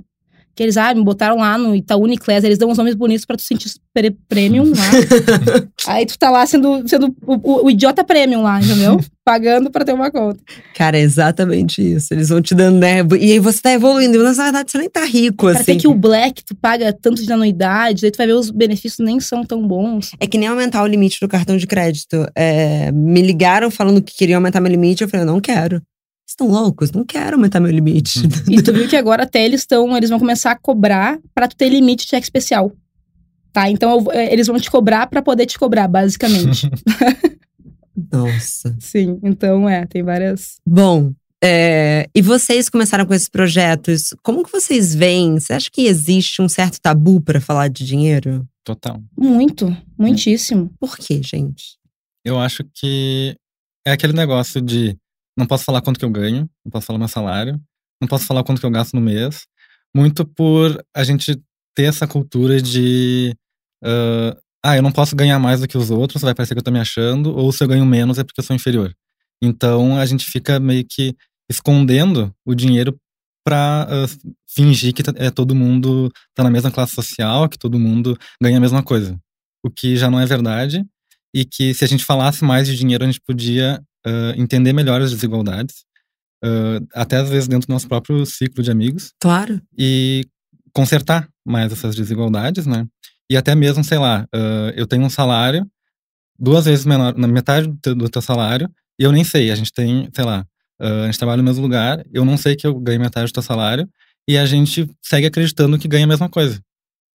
Que 0.54 0.62
eles, 0.62 0.76
ah, 0.76 0.94
me 0.94 1.02
botaram 1.02 1.36
lá 1.38 1.58
no 1.58 1.74
Itaú 1.74 2.02
Uniclass, 2.04 2.44
eles 2.44 2.58
dão 2.58 2.70
uns 2.70 2.78
nomes 2.78 2.94
bonitos 2.94 3.24
pra 3.24 3.36
tu 3.36 3.42
sentir 3.42 3.72
pre- 3.92 4.16
premium 4.28 4.70
lá. 4.70 4.90
Aí 5.86 6.06
tu 6.06 6.18
tá 6.18 6.30
lá 6.30 6.46
sendo, 6.46 6.86
sendo 6.88 7.14
o, 7.26 7.34
o- 7.34 7.64
o 7.66 7.70
idiota 7.70 8.04
premium 8.04 8.42
lá, 8.42 8.60
entendeu? 8.60 9.00
Pagando 9.24 9.70
pra 9.70 9.84
ter 9.84 9.92
uma 9.94 10.10
conta. 10.10 10.38
Cara, 10.76 10.98
é 10.98 11.00
exatamente 11.00 11.80
isso. 11.82 12.12
Eles 12.12 12.28
vão 12.28 12.40
te 12.42 12.54
dando, 12.54 12.78
né? 12.78 12.98
E 13.18 13.32
aí 13.32 13.38
você 13.38 13.60
tá 13.60 13.72
evoluindo. 13.72 14.22
Mas 14.22 14.36
na 14.36 14.44
verdade 14.44 14.70
você 14.70 14.78
nem 14.78 14.90
tá 14.90 15.04
rico, 15.04 15.46
Pra 15.46 15.54
assim. 15.60 15.64
ter 15.64 15.76
que 15.76 15.88
o 15.88 15.94
Black, 15.94 16.44
tu 16.44 16.54
paga 16.54 16.92
tanto 16.92 17.22
de 17.24 17.32
anuidade, 17.32 18.04
aí 18.04 18.10
tu 18.12 18.16
vai 18.18 18.26
ver 18.26 18.34
os 18.34 18.50
benefícios 18.50 19.04
nem 19.04 19.18
são 19.20 19.42
tão 19.42 19.66
bons. 19.66 20.10
É 20.20 20.26
que 20.26 20.36
nem 20.38 20.46
aumentar 20.48 20.82
o 20.82 20.86
limite 20.86 21.18
do 21.20 21.28
cartão 21.28 21.56
de 21.56 21.66
crédito. 21.66 22.26
É, 22.34 22.92
me 22.92 23.22
ligaram 23.22 23.70
falando 23.70 24.02
que 24.02 24.14
queriam 24.14 24.36
aumentar 24.38 24.60
meu 24.60 24.70
limite. 24.70 25.02
Eu 25.02 25.08
falei, 25.08 25.26
eu 25.26 25.32
não 25.32 25.40
quero. 25.40 25.80
Estão 26.34 26.48
loucos? 26.48 26.90
Não 26.90 27.04
quero 27.04 27.36
aumentar 27.36 27.60
meu 27.60 27.70
limite. 27.70 28.20
E 28.50 28.60
tu 28.60 28.72
viu 28.72 28.88
que 28.88 28.96
agora 28.96 29.22
até 29.22 29.44
eles 29.44 29.60
estão, 29.60 29.96
eles 29.96 30.10
vão 30.10 30.18
começar 30.18 30.50
a 30.50 30.58
cobrar 30.58 31.18
pra 31.32 31.46
tu 31.46 31.54
ter 31.54 31.68
limite 31.68 32.02
de 32.04 32.10
cheque 32.10 32.24
especial. 32.26 32.72
Tá? 33.52 33.70
Então 33.70 34.00
eu- 34.00 34.12
é, 34.12 34.32
eles 34.32 34.48
vão 34.48 34.58
te 34.58 34.68
cobrar 34.68 35.06
pra 35.06 35.22
poder 35.22 35.46
te 35.46 35.56
cobrar, 35.56 35.86
basicamente. 35.86 36.68
Nossa. 38.12 38.76
Sim, 38.80 39.18
então 39.22 39.68
é, 39.68 39.86
tem 39.86 40.02
várias. 40.02 40.56
Bom, 40.66 41.12
é, 41.42 42.08
e 42.12 42.20
vocês 42.20 42.68
começaram 42.68 43.06
com 43.06 43.14
esses 43.14 43.28
projetos. 43.28 44.12
Como 44.22 44.42
que 44.42 44.50
vocês 44.50 44.92
veem? 44.94 45.38
Você 45.38 45.52
acha 45.52 45.70
que 45.70 45.82
existe 45.82 46.42
um 46.42 46.48
certo 46.48 46.80
tabu 46.80 47.20
para 47.20 47.40
falar 47.40 47.68
de 47.68 47.84
dinheiro? 47.86 48.44
Total. 48.64 49.00
Muito, 49.16 49.74
muitíssimo. 49.96 50.72
Por 50.80 50.96
quê, 50.96 51.20
gente? 51.22 51.76
Eu 52.24 52.40
acho 52.40 52.64
que 52.74 53.36
é 53.86 53.92
aquele 53.92 54.14
negócio 54.14 54.60
de 54.60 54.96
não 55.36 55.46
posso 55.46 55.64
falar 55.64 55.82
quanto 55.82 55.98
que 55.98 56.04
eu 56.04 56.10
ganho, 56.10 56.48
não 56.64 56.70
posso 56.70 56.86
falar 56.86 56.98
meu 56.98 57.08
salário, 57.08 57.60
não 58.00 58.08
posso 58.08 58.26
falar 58.26 58.44
quanto 58.44 58.60
que 58.60 58.66
eu 58.66 58.70
gasto 58.70 58.94
no 58.94 59.00
mês, 59.00 59.46
muito 59.94 60.24
por 60.26 60.82
a 60.94 61.04
gente 61.04 61.36
ter 61.74 61.84
essa 61.84 62.06
cultura 62.06 62.60
de 62.60 63.34
ah, 63.84 64.36
ah, 64.64 64.76
eu 64.76 64.82
não 64.82 64.92
posso 64.92 65.14
ganhar 65.14 65.38
mais 65.38 65.60
do 65.60 65.68
que 65.68 65.76
os 65.76 65.90
outros, 65.90 66.22
vai 66.22 66.34
parecer 66.34 66.54
que 66.54 66.58
eu 66.60 66.64
tô 66.64 66.70
me 66.70 66.80
achando, 66.80 67.36
ou 67.36 67.52
se 67.52 67.62
eu 67.62 67.68
ganho 67.68 67.84
menos 67.84 68.18
é 68.18 68.24
porque 68.24 68.40
eu 68.40 68.44
sou 68.44 68.56
inferior. 68.56 68.94
Então 69.42 69.98
a 69.98 70.06
gente 70.06 70.24
fica 70.24 70.58
meio 70.58 70.84
que 70.88 71.14
escondendo 71.50 72.34
o 72.46 72.54
dinheiro 72.54 72.96
pra 73.44 73.86
ah, 73.88 74.06
fingir 74.48 74.94
que 74.94 75.02
tá- 75.02 75.12
é, 75.16 75.30
todo 75.30 75.54
mundo 75.54 76.10
tá 76.34 76.42
na 76.42 76.50
mesma 76.50 76.70
classe 76.70 76.94
social, 76.94 77.48
que 77.48 77.58
todo 77.58 77.78
mundo 77.78 78.16
ganha 78.42 78.56
a 78.58 78.60
mesma 78.60 78.82
coisa. 78.82 79.18
O 79.64 79.70
que 79.70 79.96
já 79.96 80.10
não 80.10 80.20
é 80.20 80.26
verdade 80.26 80.84
e 81.34 81.44
que 81.44 81.74
se 81.74 81.84
a 81.84 81.88
gente 81.88 82.04
falasse 82.04 82.44
mais 82.44 82.66
de 82.66 82.76
dinheiro, 82.76 83.04
a 83.04 83.06
gente 83.06 83.20
podia 83.20 83.82
ah, 84.06 84.32
entender 84.36 84.72
melhor 84.72 85.00
as 85.00 85.10
desigualdades, 85.10 85.84
ah, 86.44 86.80
até 86.94 87.16
às 87.18 87.28
vezes 87.28 87.48
dentro 87.48 87.66
do 87.68 87.72
nosso 87.72 87.88
próprio 87.88 88.24
ciclo 88.26 88.62
de 88.62 88.70
amigos, 88.70 89.12
Claro. 89.20 89.60
e 89.76 90.24
consertar 90.72 91.28
mais 91.46 91.72
essas 91.72 91.94
desigualdades, 91.94 92.66
né? 92.66 92.86
E 93.30 93.36
até 93.36 93.54
mesmo, 93.54 93.82
sei 93.84 93.98
lá, 93.98 94.26
ah, 94.34 94.72
eu 94.76 94.86
tenho 94.86 95.02
um 95.04 95.10
salário 95.10 95.66
duas 96.38 96.64
vezes 96.64 96.84
menor, 96.84 97.16
na 97.16 97.28
metade 97.28 97.68
do 97.68 97.76
teu, 97.80 97.94
do 97.94 98.08
teu 98.08 98.20
salário, 98.22 98.68
e 98.98 99.04
eu 99.04 99.12
nem 99.12 99.24
sei, 99.24 99.50
a 99.50 99.54
gente 99.54 99.72
tem, 99.72 100.08
sei 100.12 100.24
lá, 100.24 100.44
a 100.80 101.06
gente 101.06 101.16
trabalha 101.18 101.36
no 101.38 101.44
mesmo 101.44 101.62
lugar, 101.62 102.04
eu 102.12 102.24
não 102.24 102.36
sei 102.36 102.56
que 102.56 102.66
eu 102.66 102.74
ganho 102.78 103.00
metade 103.00 103.26
do 103.30 103.32
teu 103.32 103.42
salário, 103.42 103.88
e 104.28 104.36
a 104.36 104.44
gente 104.44 104.90
segue 105.02 105.26
acreditando 105.28 105.78
que 105.78 105.86
ganha 105.86 106.04
a 106.04 106.08
mesma 106.08 106.28
coisa. 106.28 106.60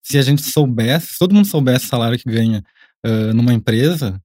Se 0.02 0.17
a 0.17 0.21
gente 0.21 0.41
soubesse, 0.41 1.08
se 1.13 1.19
todo 1.19 1.36
mundo 1.36 1.45
soubesse 1.47 1.86
o 1.86 1.88
salário 1.89 2.17
que 2.17 2.30
ganha 2.30 2.63
ah, 3.06 3.34
numa 3.34 3.54
empresa, 3.54 4.19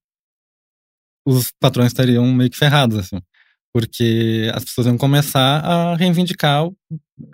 os 1.25 1.53
patrões 1.61 1.89
estariam 1.89 2.27
meio 2.33 2.51
que 2.51 2.57
ferrados, 2.57 2.99
assim. 2.99 3.21
porque 3.73 4.51
as 4.55 4.65
pessoas 4.65 4.87
vão 4.87 4.99
começar 4.99 5.61
a 5.61 5.97
reivindicar 5.97 6.67
o, 6.67 6.77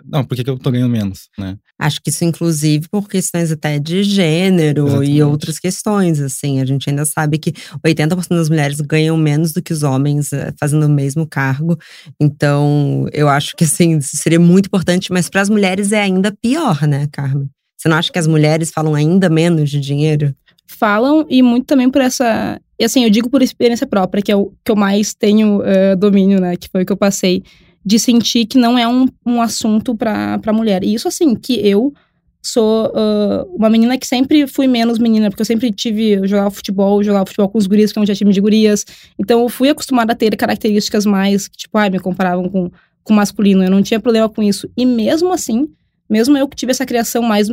não, 0.05 0.23
por 0.23 0.35
que, 0.35 0.47
eu 0.47 0.59
tô 0.59 0.69
ganhando 0.69 0.91
menos, 0.91 1.29
né? 1.37 1.57
Acho 1.79 1.99
que 2.01 2.11
isso, 2.11 2.23
inclusive, 2.23 2.87
por 2.87 3.09
questões 3.09 3.51
até 3.51 3.79
de 3.79 4.03
gênero 4.03 4.85
Exatamente. 4.87 5.11
e 5.11 5.23
outras 5.23 5.59
questões, 5.59 6.19
assim. 6.19 6.61
A 6.61 6.65
gente 6.65 6.87
ainda 6.89 7.03
sabe 7.03 7.39
que 7.39 7.51
80% 7.85 8.27
das 8.29 8.49
mulheres 8.49 8.79
ganham 8.79 9.17
menos 9.17 9.53
do 9.53 9.61
que 9.61 9.73
os 9.73 9.81
homens 9.81 10.31
eh, 10.31 10.53
fazendo 10.59 10.85
o 10.85 10.89
mesmo 10.89 11.25
cargo. 11.25 11.77
Então, 12.19 13.07
eu 13.11 13.27
acho 13.27 13.55
que, 13.55 13.63
assim, 13.63 13.97
isso 13.97 14.15
seria 14.17 14.39
muito 14.39 14.67
importante, 14.67 15.11
mas 15.11 15.29
para 15.29 15.41
as 15.41 15.49
mulheres 15.49 15.91
é 15.91 16.01
ainda 16.01 16.31
pior, 16.31 16.87
né, 16.87 17.07
Carmen? 17.11 17.49
Você 17.75 17.89
não 17.89 17.97
acha 17.97 18.11
que 18.11 18.19
as 18.19 18.27
mulheres 18.27 18.69
falam 18.69 18.93
ainda 18.93 19.27
menos 19.27 19.69
de 19.69 19.79
dinheiro? 19.79 20.35
Falam, 20.67 21.25
e 21.27 21.41
muito 21.41 21.65
também 21.65 21.89
por 21.89 22.01
essa 22.01 22.61
e 22.81 22.83
assim, 22.83 23.03
eu 23.03 23.11
digo 23.11 23.29
por 23.29 23.43
experiência 23.43 23.85
própria, 23.85 24.23
que 24.23 24.31
é 24.31 24.35
o 24.35 24.51
que 24.65 24.71
eu 24.71 24.75
mais 24.75 25.13
tenho 25.13 25.59
uh, 25.59 25.95
domínio, 25.95 26.41
né? 26.41 26.57
Que 26.57 26.67
foi 26.67 26.81
o 26.81 26.85
que 26.85 26.91
eu 26.91 26.97
passei, 26.97 27.43
de 27.85 27.99
sentir 27.99 28.47
que 28.47 28.57
não 28.57 28.75
é 28.75 28.87
um, 28.87 29.05
um 29.23 29.39
assunto 29.39 29.93
pra, 29.93 30.39
mulher. 30.51 30.83
E 30.83 30.91
isso, 30.91 31.07
assim, 31.07 31.35
que 31.35 31.59
eu 31.59 31.93
sou 32.41 32.87
uh, 32.87 33.55
uma 33.55 33.69
menina 33.69 33.99
que 33.99 34.07
sempre 34.07 34.47
fui 34.47 34.65
menos 34.65 34.97
menina, 34.97 35.29
porque 35.29 35.43
eu 35.43 35.45
sempre 35.45 35.71
tive, 35.71 36.13
eu 36.13 36.27
jogava 36.27 36.49
futebol, 36.49 37.03
jogava 37.03 37.27
futebol 37.27 37.49
com 37.49 37.59
os 37.59 37.67
gurias, 37.67 37.91
que 37.91 37.99
não 37.99 38.03
tinha 38.03 38.15
time 38.15 38.33
de 38.33 38.41
gurias. 38.41 38.83
Então 39.19 39.41
eu 39.41 39.47
fui 39.47 39.69
acostumada 39.69 40.13
a 40.13 40.15
ter 40.15 40.35
características 40.35 41.05
mais, 41.05 41.47
que, 41.47 41.57
tipo, 41.57 41.77
ai, 41.77 41.91
me 41.91 41.99
comparavam 41.99 42.49
com, 42.49 42.71
com 43.03 43.13
masculino. 43.13 43.63
Eu 43.63 43.69
não 43.69 43.83
tinha 43.83 43.99
problema 43.99 44.27
com 44.27 44.41
isso. 44.41 44.67
E 44.75 44.87
mesmo 44.87 45.31
assim, 45.31 45.69
mesmo 46.09 46.35
eu 46.35 46.47
que 46.47 46.55
tive 46.55 46.71
essa 46.71 46.83
criação 46.87 47.21
mais. 47.21 47.47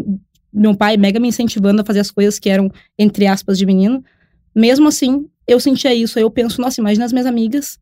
Meu 0.50 0.74
pai 0.74 0.96
mega 0.96 1.20
me 1.20 1.28
incentivando 1.28 1.82
a 1.82 1.84
fazer 1.84 2.00
as 2.00 2.10
coisas 2.10 2.38
que 2.38 2.48
eram, 2.48 2.72
entre 2.98 3.26
aspas, 3.26 3.58
de 3.58 3.66
menino 3.66 4.02
mesmo 4.54 4.88
assim, 4.88 5.26
eu 5.46 5.58
sentia 5.58 5.94
isso. 5.94 6.18
Eu 6.18 6.30
penso, 6.30 6.60
nossa, 6.60 6.80
imagina 6.80 7.04
as 7.04 7.12
minhas 7.12 7.26
amigas 7.26 7.78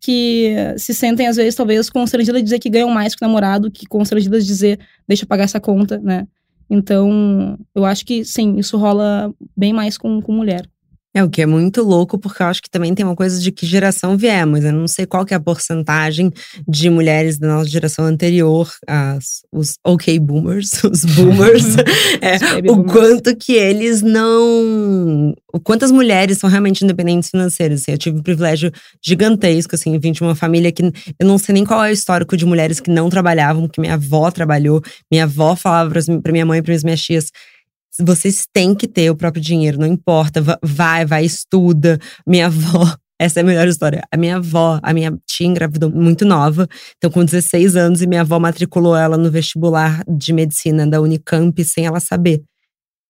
que 0.00 0.54
se 0.76 0.92
sentem, 0.92 1.26
às 1.26 1.36
vezes, 1.36 1.54
talvez 1.54 1.88
constrangidas 1.88 2.40
de 2.40 2.44
dizer 2.44 2.58
que 2.58 2.70
ganham 2.70 2.90
mais 2.90 3.14
que 3.14 3.24
o 3.24 3.26
namorado, 3.26 3.70
que 3.70 3.86
constrangidas 3.86 4.44
de 4.44 4.48
dizer, 4.48 4.80
deixa 5.08 5.24
eu 5.24 5.28
pagar 5.28 5.44
essa 5.44 5.58
conta, 5.58 5.98
né? 5.98 6.26
Então, 6.68 7.58
eu 7.74 7.84
acho 7.84 8.04
que 8.04 8.24
sim, 8.24 8.56
isso 8.56 8.76
rola 8.76 9.32
bem 9.56 9.72
mais 9.72 9.96
com, 9.96 10.20
com 10.20 10.32
mulher. 10.32 10.68
É, 11.16 11.24
o 11.24 11.30
que 11.30 11.40
é 11.40 11.46
muito 11.46 11.82
louco, 11.82 12.18
porque 12.18 12.42
eu 12.42 12.46
acho 12.46 12.62
que 12.62 12.68
também 12.68 12.94
tem 12.94 13.02
uma 13.02 13.16
coisa 13.16 13.40
de 13.40 13.50
que 13.50 13.64
geração 13.64 14.18
viemos. 14.18 14.62
Eu 14.62 14.72
não 14.74 14.86
sei 14.86 15.06
qual 15.06 15.24
que 15.24 15.32
é 15.32 15.36
a 15.38 15.40
porcentagem 15.40 16.30
de 16.68 16.90
mulheres 16.90 17.38
da 17.38 17.48
nossa 17.48 17.70
geração 17.70 18.04
anterior, 18.04 18.70
as, 18.86 19.40
os 19.50 19.78
OK 19.82 20.18
boomers, 20.20 20.72
os 20.84 21.06
boomers, 21.06 21.74
é, 22.20 22.36
o 22.70 22.76
boomers. 22.76 22.92
quanto 22.92 23.34
que 23.34 23.54
eles 23.54 24.02
não. 24.02 25.34
O 25.54 25.58
quanto 25.58 25.86
as 25.86 25.90
mulheres 25.90 26.36
são 26.36 26.50
realmente 26.50 26.84
independentes 26.84 27.30
financeiras. 27.30 27.80
Assim, 27.80 27.92
eu 27.92 27.98
tive 27.98 28.18
um 28.18 28.22
privilégio 28.22 28.70
gigantesco, 29.02 29.74
assim, 29.74 29.98
vim 29.98 30.12
de 30.12 30.20
uma 30.20 30.34
família 30.34 30.70
que 30.70 30.82
eu 31.18 31.26
não 31.26 31.38
sei 31.38 31.54
nem 31.54 31.64
qual 31.64 31.82
é 31.82 31.88
o 31.88 31.94
histórico 31.94 32.36
de 32.36 32.44
mulheres 32.44 32.78
que 32.78 32.90
não 32.90 33.08
trabalhavam, 33.08 33.66
que 33.66 33.80
minha 33.80 33.94
avó 33.94 34.30
trabalhou, 34.30 34.82
minha 35.10 35.24
avó 35.24 35.56
falava 35.56 35.90
para 36.22 36.32
minha 36.32 36.44
mãe 36.44 36.58
e 36.58 36.62
para 36.62 36.74
minhas 36.84 37.00
tias 37.00 37.32
vocês 38.00 38.46
têm 38.52 38.74
que 38.74 38.86
ter 38.86 39.10
o 39.10 39.16
próprio 39.16 39.42
dinheiro, 39.42 39.78
não 39.78 39.86
importa. 39.86 40.42
Vai, 40.62 41.04
vai, 41.04 41.24
estuda. 41.24 41.98
Minha 42.26 42.46
avó, 42.48 42.96
essa 43.18 43.40
é 43.40 43.42
a 43.42 43.46
melhor 43.46 43.66
história. 43.66 44.02
A 44.10 44.16
minha 44.16 44.36
avó, 44.36 44.78
a 44.82 44.92
minha 44.92 45.16
tia 45.26 45.46
engravidou 45.46 45.90
muito 45.90 46.24
nova, 46.24 46.68
então 46.96 47.10
com 47.10 47.24
16 47.24 47.76
anos, 47.76 48.02
e 48.02 48.06
minha 48.06 48.20
avó 48.20 48.38
matriculou 48.38 48.96
ela 48.96 49.16
no 49.16 49.30
vestibular 49.30 50.02
de 50.08 50.32
medicina 50.32 50.86
da 50.86 51.00
Unicamp 51.00 51.62
sem 51.64 51.86
ela 51.86 52.00
saber. 52.00 52.42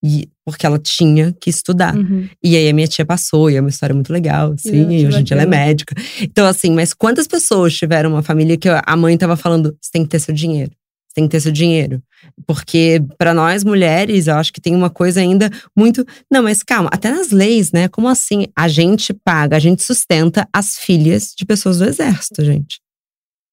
E, 0.05 0.29
porque 0.44 0.64
ela 0.64 0.79
tinha 0.79 1.35
que 1.40 1.51
estudar. 1.51 1.96
Uhum. 1.96 2.29
E 2.42 2.57
aí 2.57 2.68
a 2.68 2.72
minha 2.72 2.87
tia 2.87 3.05
passou, 3.05 3.51
e 3.51 3.57
é 3.57 3.61
uma 3.61 3.70
história 3.70 3.94
muito 3.94 4.12
legal, 4.12 4.55
sim. 4.57 4.88
E 4.90 5.07
hoje 5.07 5.20
em 5.20 5.25
dia 5.25 5.35
ela 5.35 5.42
é 5.42 5.46
médica. 5.46 5.94
Então, 6.20 6.46
assim, 6.46 6.70
mas 6.70 6.94
quantas 6.94 7.27
pessoas 7.27 7.75
tiveram 7.75 8.11
uma 8.11 8.22
família 8.22 8.57
que 8.57 8.68
a 8.68 8.96
mãe 8.96 9.16
tava 9.18 9.37
falando: 9.37 9.77
você 9.81 9.90
tem 9.90 10.05
que 10.05 10.09
ter 10.09 10.20
seu 10.20 10.35
dinheiro 10.35 10.70
tem 11.16 11.24
que 11.24 11.31
ter 11.31 11.40
seu 11.40 11.50
dinheiro. 11.50 12.02
Porque 12.46 13.02
para 13.16 13.33
nós 13.33 13.64
mulheres, 13.64 14.26
eu 14.26 14.35
acho 14.35 14.52
que 14.52 14.61
tem 14.61 14.74
uma 14.74 14.90
coisa 14.90 15.18
ainda 15.20 15.50
muito. 15.74 16.05
Não, 16.31 16.42
mas 16.42 16.62
calma, 16.62 16.90
até 16.92 17.11
nas 17.11 17.31
leis, 17.31 17.72
né? 17.72 17.88
Como 17.88 18.07
assim? 18.07 18.46
A 18.55 18.68
gente 18.68 19.14
paga, 19.14 19.57
a 19.57 19.59
gente 19.59 19.83
sustenta 19.83 20.46
as 20.52 20.76
filhas 20.76 21.33
de 21.37 21.46
pessoas 21.46 21.79
do 21.79 21.87
exército, 21.87 22.44
gente. 22.44 22.81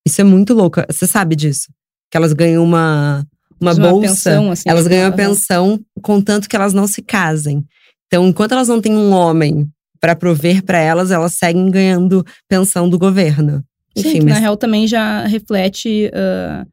Isso 0.06 0.20
é 0.20 0.26
muito 0.26 0.54
louco. 0.54 0.82
Você 0.90 1.08
sabe 1.08 1.38
disso? 1.38 1.70
Que 2.12 2.18
elas 2.18 2.34
ganham 2.34 2.62
uma, 2.62 3.26
uma 3.60 3.74
bolsa. 3.74 3.94
Uma 3.94 4.02
pensão, 4.02 4.52
assim, 4.52 4.70
elas 4.70 4.86
ganham 4.86 5.08
a 5.08 5.12
pensão 5.14 5.80
contanto 6.02 6.50
que 6.50 6.56
elas 6.58 6.74
não 6.74 6.86
se 6.86 7.02
casem. 7.02 7.64
Então, 8.08 8.28
enquanto 8.28 8.52
elas 8.52 8.68
não 8.68 8.82
têm 8.82 8.94
um 8.94 9.12
homem 9.14 9.66
para 10.02 10.18
prover 10.18 10.62
para 10.64 10.80
elas, 10.80 11.12
elas 11.12 11.36
seguem 11.36 11.72
ganhando 11.72 12.26
pensão 12.50 12.90
do 12.90 13.00
governo. 13.00 13.64
Enfim, 13.96 14.12
Sim, 14.12 14.20
mas... 14.24 14.34
na 14.34 14.40
real 14.40 14.58
também 14.58 14.86
já 14.86 15.26
reflete 15.26 16.12
uh, 16.14 16.68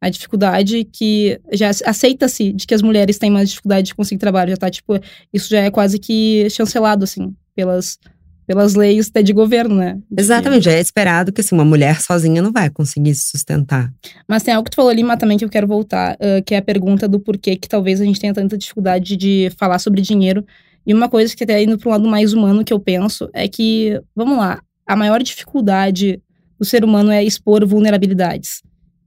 a 0.00 0.08
dificuldade 0.08 0.84
que 0.84 1.38
já 1.52 1.70
aceita-se 1.84 2.52
de 2.52 2.66
que 2.66 2.74
as 2.74 2.80
mulheres 2.80 3.18
têm 3.18 3.30
mais 3.30 3.50
dificuldade 3.50 3.88
de 3.88 3.94
conseguir 3.94 4.18
trabalho, 4.18 4.50
já 4.50 4.56
tá, 4.56 4.70
tipo, 4.70 4.98
isso 5.32 5.50
já 5.50 5.60
é 5.60 5.70
quase 5.70 5.98
que 5.98 6.48
chancelado, 6.48 7.04
assim, 7.04 7.34
pelas, 7.54 7.98
pelas 8.46 8.74
leis 8.74 9.08
até 9.08 9.22
de 9.22 9.34
governo, 9.34 9.74
né? 9.74 9.98
Exatamente, 10.16 10.64
já 10.64 10.72
é 10.72 10.80
esperado 10.80 11.30
que, 11.30 11.42
assim, 11.42 11.54
uma 11.54 11.66
mulher 11.66 12.00
sozinha 12.00 12.40
não 12.40 12.50
vai 12.50 12.70
conseguir 12.70 13.14
se 13.14 13.28
sustentar. 13.28 13.92
Mas 14.26 14.42
tem 14.42 14.54
algo 14.54 14.64
que 14.64 14.70
tu 14.70 14.76
falou 14.76 14.90
ali, 14.90 15.02
mas 15.02 15.18
também 15.18 15.36
que 15.36 15.44
eu 15.44 15.50
quero 15.50 15.66
voltar, 15.66 16.14
uh, 16.14 16.42
que 16.46 16.54
é 16.54 16.58
a 16.58 16.62
pergunta 16.62 17.06
do 17.06 17.20
porquê 17.20 17.54
que 17.54 17.68
talvez 17.68 18.00
a 18.00 18.04
gente 18.04 18.18
tenha 18.18 18.32
tanta 18.32 18.56
dificuldade 18.56 19.16
de 19.18 19.52
falar 19.58 19.78
sobre 19.78 20.00
dinheiro. 20.00 20.44
E 20.86 20.94
uma 20.94 21.10
coisa 21.10 21.36
que 21.36 21.44
até 21.44 21.62
indo 21.62 21.76
para 21.76 21.88
um 21.88 21.92
lado 21.92 22.08
mais 22.08 22.32
humano 22.32 22.64
que 22.64 22.72
eu 22.72 22.80
penso 22.80 23.28
é 23.34 23.46
que, 23.46 24.00
vamos 24.16 24.38
lá, 24.38 24.62
a 24.86 24.96
maior 24.96 25.22
dificuldade 25.22 26.22
do 26.58 26.64
ser 26.64 26.84
humano 26.84 27.10
é 27.10 27.22
expor 27.22 27.66
vulnerabilidades. 27.66 28.62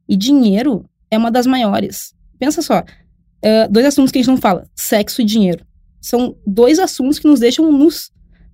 E 0.08 0.16
dinheiro 0.16 0.86
é 1.10 1.18
uma 1.18 1.32
das 1.32 1.46
maiores. 1.46 2.13
Pensa 2.39 2.62
só, 2.62 2.80
uh, 2.80 3.72
dois 3.72 3.86
assuntos 3.86 4.12
que 4.12 4.20
a 4.20 4.22
gente 4.22 4.30
não 4.30 4.38
fala: 4.38 4.68
sexo 4.76 5.22
e 5.22 5.26
dinheiro. 5.26 5.66
São 6.02 6.36
dois 6.46 6.80
assuntos 6.80 7.20
que 7.20 7.28
nos 7.28 7.39
deixam 7.39 7.72
nus. 7.72 8.12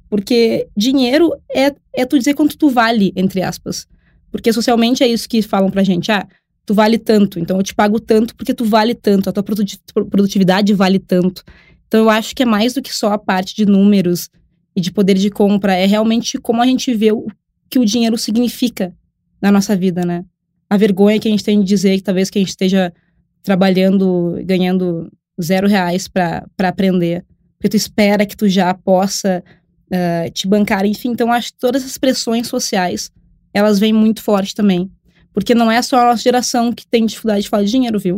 Porque 0.09 0.67
dinheiro 0.75 1.33
é, 1.51 1.73
é 1.93 2.05
tu 2.05 2.17
dizer 2.17 2.33
quanto 2.33 2.57
tu 2.57 2.69
vale, 2.69 3.13
entre 3.15 3.41
aspas. 3.41 3.87
Porque 4.31 4.51
socialmente 4.51 5.03
é 5.03 5.07
isso 5.07 5.29
que 5.29 5.41
falam 5.41 5.69
pra 5.69 5.83
gente. 5.83 6.11
Ah, 6.11 6.27
tu 6.69 6.73
vale 6.75 6.99
tanto, 6.99 7.39
então 7.39 7.57
eu 7.57 7.63
te 7.63 7.73
pago 7.73 7.99
tanto 7.99 8.35
porque 8.35 8.53
tu 8.53 8.63
vale 8.63 8.93
tanto, 8.93 9.27
a 9.27 9.33
tua 9.33 9.43
produtividade 9.43 10.71
vale 10.71 10.99
tanto. 10.99 11.43
Então 11.87 12.01
eu 12.01 12.09
acho 12.11 12.35
que 12.35 12.43
é 12.43 12.45
mais 12.45 12.73
do 12.75 12.81
que 12.81 12.95
só 12.95 13.11
a 13.11 13.17
parte 13.17 13.55
de 13.55 13.65
números 13.65 14.29
e 14.75 14.81
de 14.81 14.91
poder 14.91 15.15
de 15.15 15.31
compra, 15.31 15.73
é 15.73 15.87
realmente 15.87 16.37
como 16.37 16.61
a 16.61 16.67
gente 16.67 16.93
vê 16.93 17.11
o 17.11 17.25
que 17.67 17.79
o 17.79 17.85
dinheiro 17.85 18.17
significa 18.19 18.95
na 19.41 19.51
nossa 19.51 19.75
vida, 19.75 20.05
né? 20.05 20.23
A 20.69 20.77
vergonha 20.77 21.19
que 21.19 21.27
a 21.27 21.31
gente 21.31 21.43
tem 21.43 21.59
de 21.59 21.65
dizer 21.65 21.97
que 21.97 22.03
talvez 22.03 22.29
que 22.29 22.37
a 22.37 22.41
gente 22.41 22.49
esteja 22.49 22.93
trabalhando, 23.41 24.39
ganhando 24.43 25.11
zero 25.41 25.67
reais 25.67 26.07
para 26.07 26.45
aprender, 26.59 27.25
porque 27.57 27.69
tu 27.69 27.77
espera 27.77 28.25
que 28.25 28.37
tu 28.37 28.47
já 28.47 28.73
possa 28.73 29.43
uh, 29.91 30.31
te 30.31 30.47
bancar, 30.47 30.85
enfim. 30.85 31.09
Então, 31.09 31.31
acho 31.31 31.51
que 31.51 31.59
todas 31.59 31.83
as 31.83 31.97
pressões 31.97 32.47
sociais, 32.47 33.11
elas 33.53 33.79
vêm 33.79 33.91
muito 33.91 34.21
forte 34.21 34.53
também. 34.55 34.89
Porque 35.33 35.53
não 35.53 35.71
é 35.71 35.81
só 35.81 35.99
a 35.99 36.05
nossa 36.05 36.23
geração 36.23 36.71
que 36.71 36.87
tem 36.87 37.05
dificuldade 37.05 37.43
de 37.43 37.49
falar 37.49 37.63
de 37.63 37.71
dinheiro, 37.71 37.99
viu? 37.99 38.17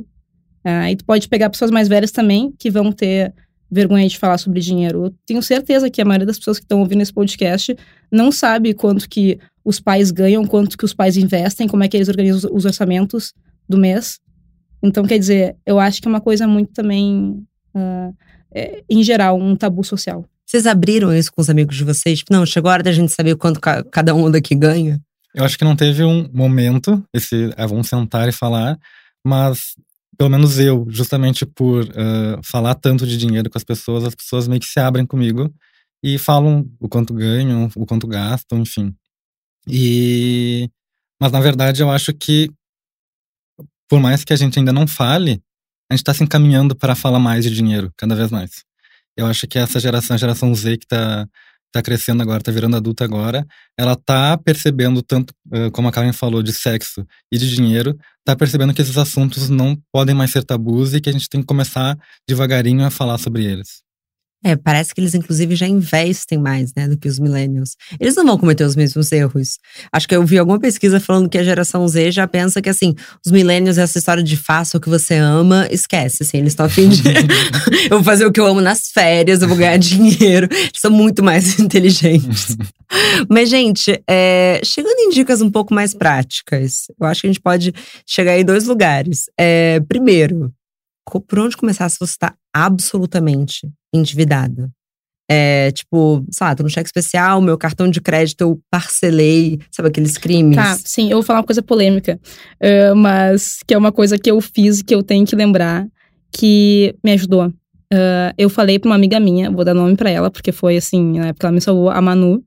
Uh, 0.65 0.89
e 0.91 0.95
tu 0.95 1.05
pode 1.05 1.27
pegar 1.27 1.49
pessoas 1.49 1.71
mais 1.71 1.87
velhas 1.87 2.11
também, 2.11 2.53
que 2.57 2.69
vão 2.69 2.91
ter 2.91 3.33
vergonha 3.71 4.07
de 4.07 4.19
falar 4.19 4.37
sobre 4.37 4.59
dinheiro. 4.59 5.05
Eu 5.05 5.15
tenho 5.25 5.41
certeza 5.41 5.89
que 5.89 6.01
a 6.01 6.05
maioria 6.05 6.27
das 6.27 6.37
pessoas 6.37 6.59
que 6.59 6.65
estão 6.65 6.81
ouvindo 6.81 7.01
esse 7.01 7.13
podcast 7.13 7.75
não 8.11 8.31
sabe 8.31 8.73
quanto 8.73 9.07
que 9.07 9.39
os 9.63 9.79
pais 9.79 10.11
ganham, 10.11 10.45
quanto 10.45 10.77
que 10.77 10.83
os 10.83 10.93
pais 10.93 11.15
investem, 11.15 11.67
como 11.67 11.83
é 11.83 11.87
que 11.87 11.95
eles 11.95 12.09
organizam 12.09 12.51
os 12.53 12.65
orçamentos 12.65 13.33
do 13.69 13.77
mês. 13.77 14.19
Então, 14.83 15.05
quer 15.05 15.17
dizer, 15.17 15.55
eu 15.65 15.79
acho 15.79 16.01
que 16.01 16.07
é 16.07 16.09
uma 16.09 16.19
coisa 16.19 16.47
muito 16.47 16.73
também, 16.73 17.45
uh, 17.73 18.13
é, 18.53 18.83
em 18.89 19.03
geral, 19.03 19.39
um 19.39 19.55
tabu 19.55 19.83
social. 19.83 20.25
Vocês 20.45 20.67
abriram 20.67 21.15
isso 21.15 21.31
com 21.31 21.41
os 21.41 21.49
amigos 21.49 21.77
de 21.77 21.85
vocês? 21.85 22.19
Tipo, 22.19 22.33
não, 22.33 22.45
chegou 22.45 22.69
a 22.69 22.73
hora 22.73 22.83
da 22.83 22.91
gente 22.91 23.13
saber 23.13 23.35
quanto 23.37 23.61
ca 23.61 23.83
cada 23.85 24.13
um 24.13 24.29
daqui 24.29 24.53
ganha? 24.53 24.99
Eu 25.33 25.45
acho 25.45 25.57
que 25.57 25.63
não 25.63 25.77
teve 25.77 26.03
um 26.03 26.29
momento, 26.33 27.01
esse, 27.13 27.51
ah, 27.55 27.65
vamos 27.65 27.87
sentar 27.87 28.27
e 28.27 28.33
falar, 28.33 28.77
mas 29.25 29.75
pelo 30.21 30.29
menos 30.29 30.59
eu, 30.59 30.85
justamente 30.87 31.47
por 31.47 31.83
uh, 31.83 32.39
falar 32.43 32.75
tanto 32.75 33.07
de 33.07 33.17
dinheiro 33.17 33.49
com 33.49 33.57
as 33.57 33.63
pessoas, 33.63 34.03
as 34.03 34.13
pessoas 34.13 34.47
meio 34.47 34.61
que 34.61 34.67
se 34.67 34.79
abrem 34.79 35.03
comigo 35.03 35.51
e 36.03 36.19
falam 36.19 36.71
o 36.79 36.87
quanto 36.87 37.11
ganham, 37.11 37.67
o 37.75 37.87
quanto 37.87 38.05
gastam, 38.05 38.59
enfim. 38.59 38.95
E 39.67 40.69
mas 41.19 41.31
na 41.31 41.41
verdade 41.41 41.81
eu 41.81 41.89
acho 41.89 42.13
que 42.13 42.51
por 43.89 43.99
mais 43.99 44.23
que 44.23 44.31
a 44.31 44.35
gente 44.35 44.59
ainda 44.59 44.71
não 44.71 44.85
fale, 44.85 45.41
a 45.89 45.95
gente 45.95 46.03
está 46.03 46.13
se 46.13 46.23
encaminhando 46.23 46.75
para 46.75 46.93
falar 46.93 47.17
mais 47.17 47.43
de 47.43 47.49
dinheiro, 47.49 47.91
cada 47.97 48.13
vez 48.13 48.29
mais. 48.29 48.63
Eu 49.17 49.25
acho 49.25 49.47
que 49.47 49.57
essa 49.57 49.79
geração, 49.79 50.13
a 50.13 50.19
geração 50.19 50.53
Z 50.53 50.77
que 50.77 50.85
está 50.85 51.27
tá 51.71 51.81
crescendo 51.81 52.21
agora, 52.21 52.43
tá 52.43 52.51
virando 52.51 52.75
adulta 52.75 53.03
agora, 53.03 53.45
ela 53.77 53.95
tá 53.95 54.37
percebendo 54.37 55.01
tanto, 55.01 55.33
como 55.71 55.87
a 55.87 55.91
Karen 55.91 56.13
falou, 56.13 56.43
de 56.43 56.53
sexo 56.53 57.05
e 57.31 57.37
de 57.37 57.53
dinheiro, 57.53 57.97
tá 58.25 58.35
percebendo 58.35 58.73
que 58.73 58.81
esses 58.81 58.97
assuntos 58.97 59.49
não 59.49 59.77
podem 59.91 60.13
mais 60.13 60.31
ser 60.31 60.43
tabus 60.43 60.93
e 60.93 61.01
que 61.01 61.09
a 61.09 61.13
gente 61.13 61.29
tem 61.29 61.41
que 61.41 61.47
começar 61.47 61.97
devagarinho 62.27 62.85
a 62.85 62.89
falar 62.89 63.17
sobre 63.17 63.45
eles. 63.45 63.81
É, 64.43 64.55
parece 64.55 64.93
que 64.93 64.99
eles 64.99 65.13
inclusive 65.13 65.55
já 65.55 65.67
investem 65.67 66.37
mais, 66.37 66.73
né, 66.75 66.87
do 66.87 66.97
que 66.97 67.07
os 67.07 67.19
millennials. 67.19 67.75
Eles 67.99 68.15
não 68.15 68.25
vão 68.25 68.37
cometer 68.37 68.63
os 68.63 68.75
mesmos 68.75 69.11
erros. 69.11 69.59
Acho 69.91 70.07
que 70.07 70.15
eu 70.15 70.25
vi 70.25 70.37
alguma 70.37 70.59
pesquisa 70.59 70.99
falando 70.99 71.29
que 71.29 71.37
a 71.37 71.43
geração 71.43 71.87
Z 71.87 72.11
já 72.11 72.27
pensa 72.27 72.61
que 72.61 72.69
assim, 72.69 72.95
os 73.23 73.31
millennials 73.31 73.77
essa 73.77 73.99
história 73.99 74.23
de 74.23 74.35
faça 74.35 74.77
o 74.77 74.81
que 74.81 74.89
você 74.89 75.15
ama, 75.15 75.67
esquece, 75.69 76.23
assim, 76.23 76.39
eles 76.39 76.53
estão 76.53 76.65
afim 76.65 76.89
de 76.89 77.03
eu 77.89 77.97
vou 77.97 78.03
fazer 78.03 78.25
o 78.25 78.31
que 78.31 78.39
eu 78.39 78.47
amo 78.47 78.61
nas 78.61 78.89
férias, 78.91 79.41
eu 79.41 79.47
vou 79.47 79.57
ganhar 79.57 79.77
dinheiro. 79.77 80.47
Eles 80.51 80.71
são 80.77 80.91
muito 80.91 81.23
mais 81.23 81.57
inteligentes. 81.59 82.57
Mas 83.29 83.49
gente, 83.49 84.01
é, 84.09 84.59
chegando 84.63 84.99
em 84.99 85.09
dicas 85.09 85.41
um 85.41 85.49
pouco 85.49 85.73
mais 85.73 85.93
práticas, 85.93 86.85
eu 86.99 87.07
acho 87.07 87.21
que 87.21 87.27
a 87.27 87.29
gente 87.29 87.41
pode 87.41 87.73
chegar 88.07 88.37
em 88.37 88.43
dois 88.43 88.65
lugares. 88.65 89.25
É, 89.39 89.79
primeiro, 89.87 90.51
por 91.19 91.39
onde 91.39 91.57
começar 91.57 91.89
se 91.89 91.99
você 91.99 92.11
está 92.11 92.33
absolutamente 92.53 93.69
endividado? 93.93 94.71
É, 95.33 95.71
tipo, 95.71 96.25
lá, 96.41 96.53
tô 96.53 96.61
no 96.61 96.69
cheque 96.69 96.89
especial, 96.89 97.39
meu 97.39 97.57
cartão 97.57 97.89
de 97.89 98.01
crédito 98.01 98.41
eu 98.41 98.59
parcelei, 98.69 99.59
sabe 99.71 99.87
aqueles 99.87 100.17
crimes? 100.17 100.57
Tá, 100.57 100.77
sim, 100.83 101.09
eu 101.09 101.17
vou 101.17 101.23
falar 101.23 101.39
uma 101.39 101.45
coisa 101.45 101.61
polêmica, 101.61 102.19
uh, 102.61 102.93
mas 102.97 103.59
que 103.65 103.73
é 103.73 103.77
uma 103.77 103.93
coisa 103.93 104.17
que 104.17 104.29
eu 104.29 104.41
fiz 104.41 104.81
que 104.81 104.93
eu 104.93 105.01
tenho 105.01 105.25
que 105.25 105.33
lembrar 105.33 105.87
que 106.33 106.93
me 107.01 107.13
ajudou. 107.13 107.47
Uh, 107.47 108.35
eu 108.37 108.49
falei 108.49 108.77
pra 108.77 108.89
uma 108.89 108.95
amiga 108.95 109.21
minha, 109.21 109.49
vou 109.49 109.63
dar 109.63 109.73
nome 109.73 109.95
para 109.95 110.09
ela, 110.09 110.29
porque 110.29 110.51
foi 110.51 110.75
assim, 110.75 111.17
na 111.17 111.27
época 111.27 111.47
ela 111.47 111.53
me 111.53 111.61
salvou, 111.61 111.89
a 111.89 112.01
Manu, 112.01 112.35
uh, 112.35 112.43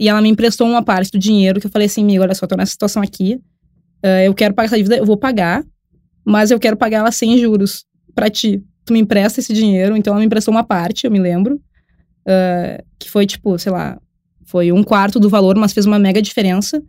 e 0.00 0.08
ela 0.08 0.20
me 0.20 0.28
emprestou 0.28 0.66
uma 0.66 0.82
parte 0.82 1.12
do 1.12 1.20
dinheiro 1.20 1.60
que 1.60 1.68
eu 1.68 1.70
falei 1.70 1.86
assim, 1.86 2.02
amiga, 2.02 2.22
olha 2.24 2.34
só, 2.34 2.48
tô 2.48 2.56
nessa 2.56 2.72
situação 2.72 3.00
aqui, 3.00 3.40
eu 4.24 4.34
quero 4.34 4.54
pagar 4.54 4.66
essa 4.66 4.76
dívida, 4.76 4.96
eu 4.96 5.04
vou 5.04 5.16
pagar, 5.16 5.64
mas 6.26 6.50
eu 6.50 6.58
quero 6.58 6.76
pagar 6.76 6.98
ela 6.98 7.12
sem 7.12 7.38
juros 7.38 7.84
para 8.12 8.28
ti. 8.28 8.60
Tu 8.84 8.92
me 8.92 8.98
empresta 8.98 9.38
esse 9.38 9.52
dinheiro, 9.52 9.96
então 9.96 10.12
ela 10.12 10.20
me 10.20 10.26
emprestou 10.26 10.52
uma 10.52 10.64
parte, 10.64 11.04
eu 11.04 11.10
me 11.10 11.20
lembro, 11.20 11.54
uh, 11.54 12.84
que 12.98 13.08
foi 13.08 13.24
tipo, 13.26 13.56
sei 13.58 13.70
lá, 13.70 13.98
foi 14.44 14.72
um 14.72 14.82
quarto 14.82 15.20
do 15.20 15.28
valor, 15.28 15.56
mas 15.56 15.72
fez 15.72 15.86
uma 15.86 15.98
mega 15.98 16.20
diferença. 16.20 16.82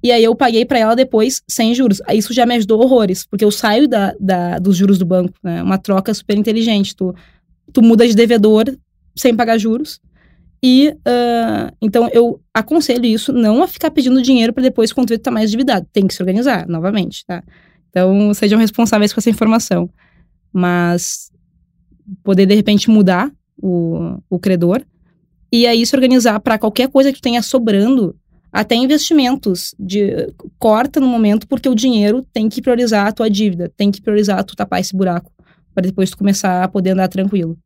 E 0.00 0.12
aí 0.12 0.22
eu 0.22 0.34
paguei 0.34 0.64
para 0.64 0.78
ela 0.78 0.94
depois 0.94 1.42
sem 1.48 1.74
juros. 1.74 2.00
Isso 2.12 2.32
já 2.32 2.46
me 2.46 2.54
ajudou 2.54 2.80
horrores, 2.80 3.26
porque 3.26 3.44
eu 3.44 3.50
saio 3.50 3.88
da, 3.88 4.14
da, 4.20 4.58
dos 4.60 4.76
juros 4.76 4.96
do 4.96 5.04
banco, 5.04 5.34
né? 5.42 5.60
Uma 5.60 5.76
troca 5.76 6.14
super 6.14 6.36
inteligente. 6.38 6.94
Tu, 6.94 7.12
tu 7.72 7.82
muda 7.82 8.06
de 8.06 8.14
devedor 8.14 8.64
sem 9.16 9.34
pagar 9.34 9.58
juros. 9.58 10.00
E 10.62 10.90
uh, 10.90 11.74
então 11.82 12.08
eu 12.12 12.40
aconselho 12.52 13.06
isso, 13.06 13.32
não 13.32 13.62
a 13.62 13.68
ficar 13.68 13.90
pedindo 13.90 14.20
dinheiro 14.22 14.52
para 14.52 14.62
depois 14.62 14.92
quando 14.92 15.08
tu 15.08 15.18
tá 15.18 15.32
mais 15.32 15.50
endividado. 15.50 15.86
Tem 15.92 16.06
que 16.06 16.14
se 16.14 16.22
organizar, 16.22 16.66
novamente, 16.68 17.24
tá? 17.26 17.42
Então, 17.98 18.32
sejam 18.34 18.58
responsáveis 18.58 19.12
com 19.12 19.20
essa 19.20 19.30
informação. 19.30 19.90
Mas 20.52 21.30
poder, 22.22 22.46
de 22.46 22.54
repente, 22.54 22.88
mudar 22.88 23.30
o, 23.60 24.18
o 24.30 24.38
credor 24.38 24.82
e 25.52 25.66
aí 25.66 25.84
se 25.84 25.96
organizar 25.96 26.40
para 26.40 26.58
qualquer 26.58 26.88
coisa 26.88 27.12
que 27.12 27.20
tenha 27.20 27.42
sobrando, 27.42 28.14
até 28.52 28.74
investimentos. 28.74 29.74
De, 29.78 30.32
corta 30.58 31.00
no 31.00 31.08
momento, 31.08 31.46
porque 31.48 31.68
o 31.68 31.74
dinheiro 31.74 32.24
tem 32.32 32.48
que 32.48 32.62
priorizar 32.62 33.06
a 33.06 33.12
tua 33.12 33.28
dívida, 33.28 33.72
tem 33.76 33.90
que 33.90 34.00
priorizar 34.00 34.44
tu 34.44 34.54
tapar 34.54 34.80
esse 34.80 34.96
buraco, 34.96 35.32
para 35.74 35.86
depois 35.86 36.10
tu 36.10 36.18
começar 36.18 36.62
a 36.62 36.68
poder 36.68 36.90
andar 36.90 37.08
tranquilo. 37.08 37.58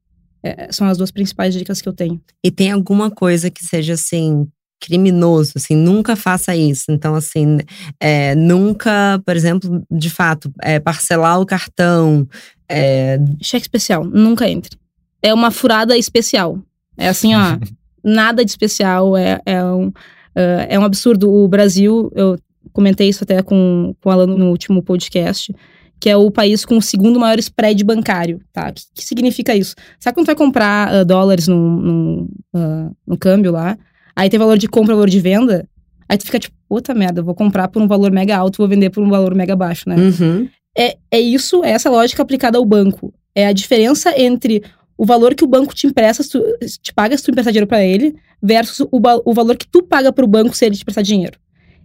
É, 0.42 0.72
são 0.72 0.88
as 0.88 0.98
duas 0.98 1.10
principais 1.10 1.54
dicas 1.54 1.80
que 1.80 1.88
eu 1.88 1.92
tenho. 1.92 2.20
E 2.42 2.50
tem 2.50 2.72
alguma 2.72 3.10
coisa 3.10 3.50
que 3.50 3.64
seja 3.64 3.94
assim 3.94 4.48
criminoso, 4.82 5.52
assim, 5.54 5.76
nunca 5.76 6.16
faça 6.16 6.56
isso. 6.56 6.86
Então, 6.88 7.14
assim, 7.14 7.58
é, 8.00 8.34
nunca, 8.34 9.22
por 9.24 9.36
exemplo, 9.36 9.84
de 9.88 10.10
fato, 10.10 10.52
é, 10.60 10.80
parcelar 10.80 11.40
o 11.40 11.46
cartão. 11.46 12.26
É... 12.68 13.16
Cheque 13.40 13.64
especial, 13.64 14.04
nunca 14.04 14.48
entre. 14.48 14.76
É 15.22 15.32
uma 15.32 15.52
furada 15.52 15.96
especial. 15.96 16.58
É 16.96 17.08
assim, 17.08 17.32
ó, 17.34 17.58
nada 18.02 18.44
de 18.44 18.50
especial, 18.50 19.16
é, 19.16 19.40
é, 19.46 19.64
um, 19.64 19.86
uh, 19.86 20.66
é 20.68 20.76
um 20.76 20.84
absurdo. 20.84 21.32
O 21.32 21.46
Brasil, 21.46 22.10
eu 22.16 22.36
comentei 22.72 23.08
isso 23.08 23.22
até 23.22 23.40
com, 23.40 23.94
com 24.00 24.08
o 24.08 24.12
Alan 24.12 24.26
no 24.26 24.50
último 24.50 24.82
podcast, 24.82 25.54
que 26.00 26.10
é 26.10 26.16
o 26.16 26.28
país 26.28 26.64
com 26.64 26.76
o 26.76 26.82
segundo 26.82 27.20
maior 27.20 27.38
spread 27.38 27.84
bancário, 27.84 28.40
tá? 28.52 28.70
O 28.70 28.72
que, 28.72 28.82
que 28.96 29.04
significa 29.04 29.54
isso? 29.54 29.76
Sabe 30.00 30.16
quando 30.16 30.26
tu 30.26 30.30
vai 30.30 30.36
comprar 30.36 30.92
uh, 30.92 31.04
dólares 31.04 31.46
no, 31.46 31.80
no, 31.80 32.22
uh, 32.52 32.96
no 33.06 33.16
câmbio 33.16 33.52
lá? 33.52 33.78
Aí 34.14 34.28
tem 34.28 34.38
valor 34.38 34.58
de 34.58 34.68
compra, 34.68 34.94
valor 34.94 35.08
de 35.08 35.20
venda. 35.20 35.68
Aí 36.08 36.18
tu 36.18 36.24
fica 36.24 36.38
tipo, 36.38 36.56
puta 36.68 36.94
merda, 36.94 37.22
vou 37.22 37.34
comprar 37.34 37.68
por 37.68 37.80
um 37.80 37.88
valor 37.88 38.10
mega 38.10 38.36
alto, 38.36 38.58
vou 38.58 38.68
vender 38.68 38.90
por 38.90 39.02
um 39.02 39.08
valor 39.08 39.34
mega 39.34 39.56
baixo, 39.56 39.88
né? 39.88 39.96
Uhum. 39.96 40.48
É, 40.76 40.96
é 41.10 41.20
isso, 41.20 41.64
é 41.64 41.70
essa 41.70 41.90
lógica 41.90 42.22
aplicada 42.22 42.58
ao 42.58 42.64
banco. 42.64 43.12
É 43.34 43.46
a 43.46 43.52
diferença 43.52 44.18
entre 44.20 44.62
o 44.96 45.06
valor 45.06 45.34
que 45.34 45.44
o 45.44 45.46
banco 45.46 45.74
te 45.74 45.86
empresta, 45.86 46.22
tu, 46.22 46.42
te 46.82 46.92
paga 46.92 47.16
se 47.16 47.24
tu 47.24 47.30
emprestar 47.30 47.52
dinheiro 47.52 47.66
para 47.66 47.84
ele, 47.84 48.14
versus 48.42 48.86
o, 48.90 49.00
o 49.24 49.34
valor 49.34 49.56
que 49.56 49.66
tu 49.66 49.82
paga 49.82 50.12
pro 50.12 50.26
banco 50.26 50.56
se 50.56 50.64
ele 50.64 50.76
te 50.76 50.84
prestar 50.84 51.02
dinheiro. 51.02 51.38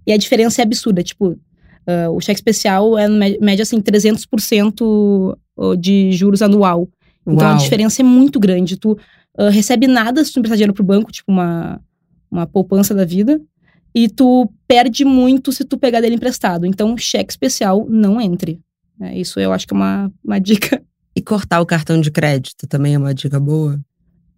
E 0.05 0.11
a 0.11 0.17
diferença 0.17 0.61
é 0.61 0.63
absurda. 0.63 1.03
Tipo, 1.03 1.29
uh, 1.29 2.11
o 2.13 2.19
cheque 2.19 2.39
especial 2.39 2.97
é, 2.97 3.07
média, 3.07 3.63
assim, 3.63 3.81
300% 3.81 5.37
de 5.79 6.11
juros 6.11 6.41
anual. 6.41 6.87
Então 7.25 7.47
Uau. 7.47 7.55
a 7.55 7.57
diferença 7.57 8.01
é 8.01 8.05
muito 8.05 8.39
grande. 8.39 8.77
Tu 8.77 8.91
uh, 8.91 9.49
recebe 9.49 9.87
nada 9.87 10.23
se 10.23 10.31
tu 10.31 10.39
emprestar 10.39 10.57
dinheiro 10.57 10.73
pro 10.73 10.83
banco, 10.83 11.11
tipo 11.11 11.31
uma, 11.31 11.81
uma 12.29 12.45
poupança 12.45 12.93
da 12.93 13.05
vida. 13.05 13.41
E 13.93 14.07
tu 14.07 14.51
perde 14.67 15.03
muito 15.03 15.51
se 15.51 15.65
tu 15.65 15.77
pegar 15.77 16.01
dele 16.01 16.15
emprestado. 16.15 16.65
Então, 16.65 16.97
cheque 16.97 17.31
especial 17.31 17.85
não 17.89 18.21
entre. 18.21 18.59
É, 19.01 19.17
isso 19.17 19.39
eu 19.39 19.53
acho 19.53 19.67
que 19.67 19.73
é 19.73 19.77
uma, 19.77 20.11
uma 20.23 20.39
dica. 20.39 20.81
E 21.15 21.21
cortar 21.21 21.61
o 21.61 21.65
cartão 21.65 21.99
de 21.99 22.11
crédito 22.11 22.67
também 22.67 22.93
é 22.93 22.97
uma 22.97 23.13
dica 23.13 23.39
boa? 23.39 23.79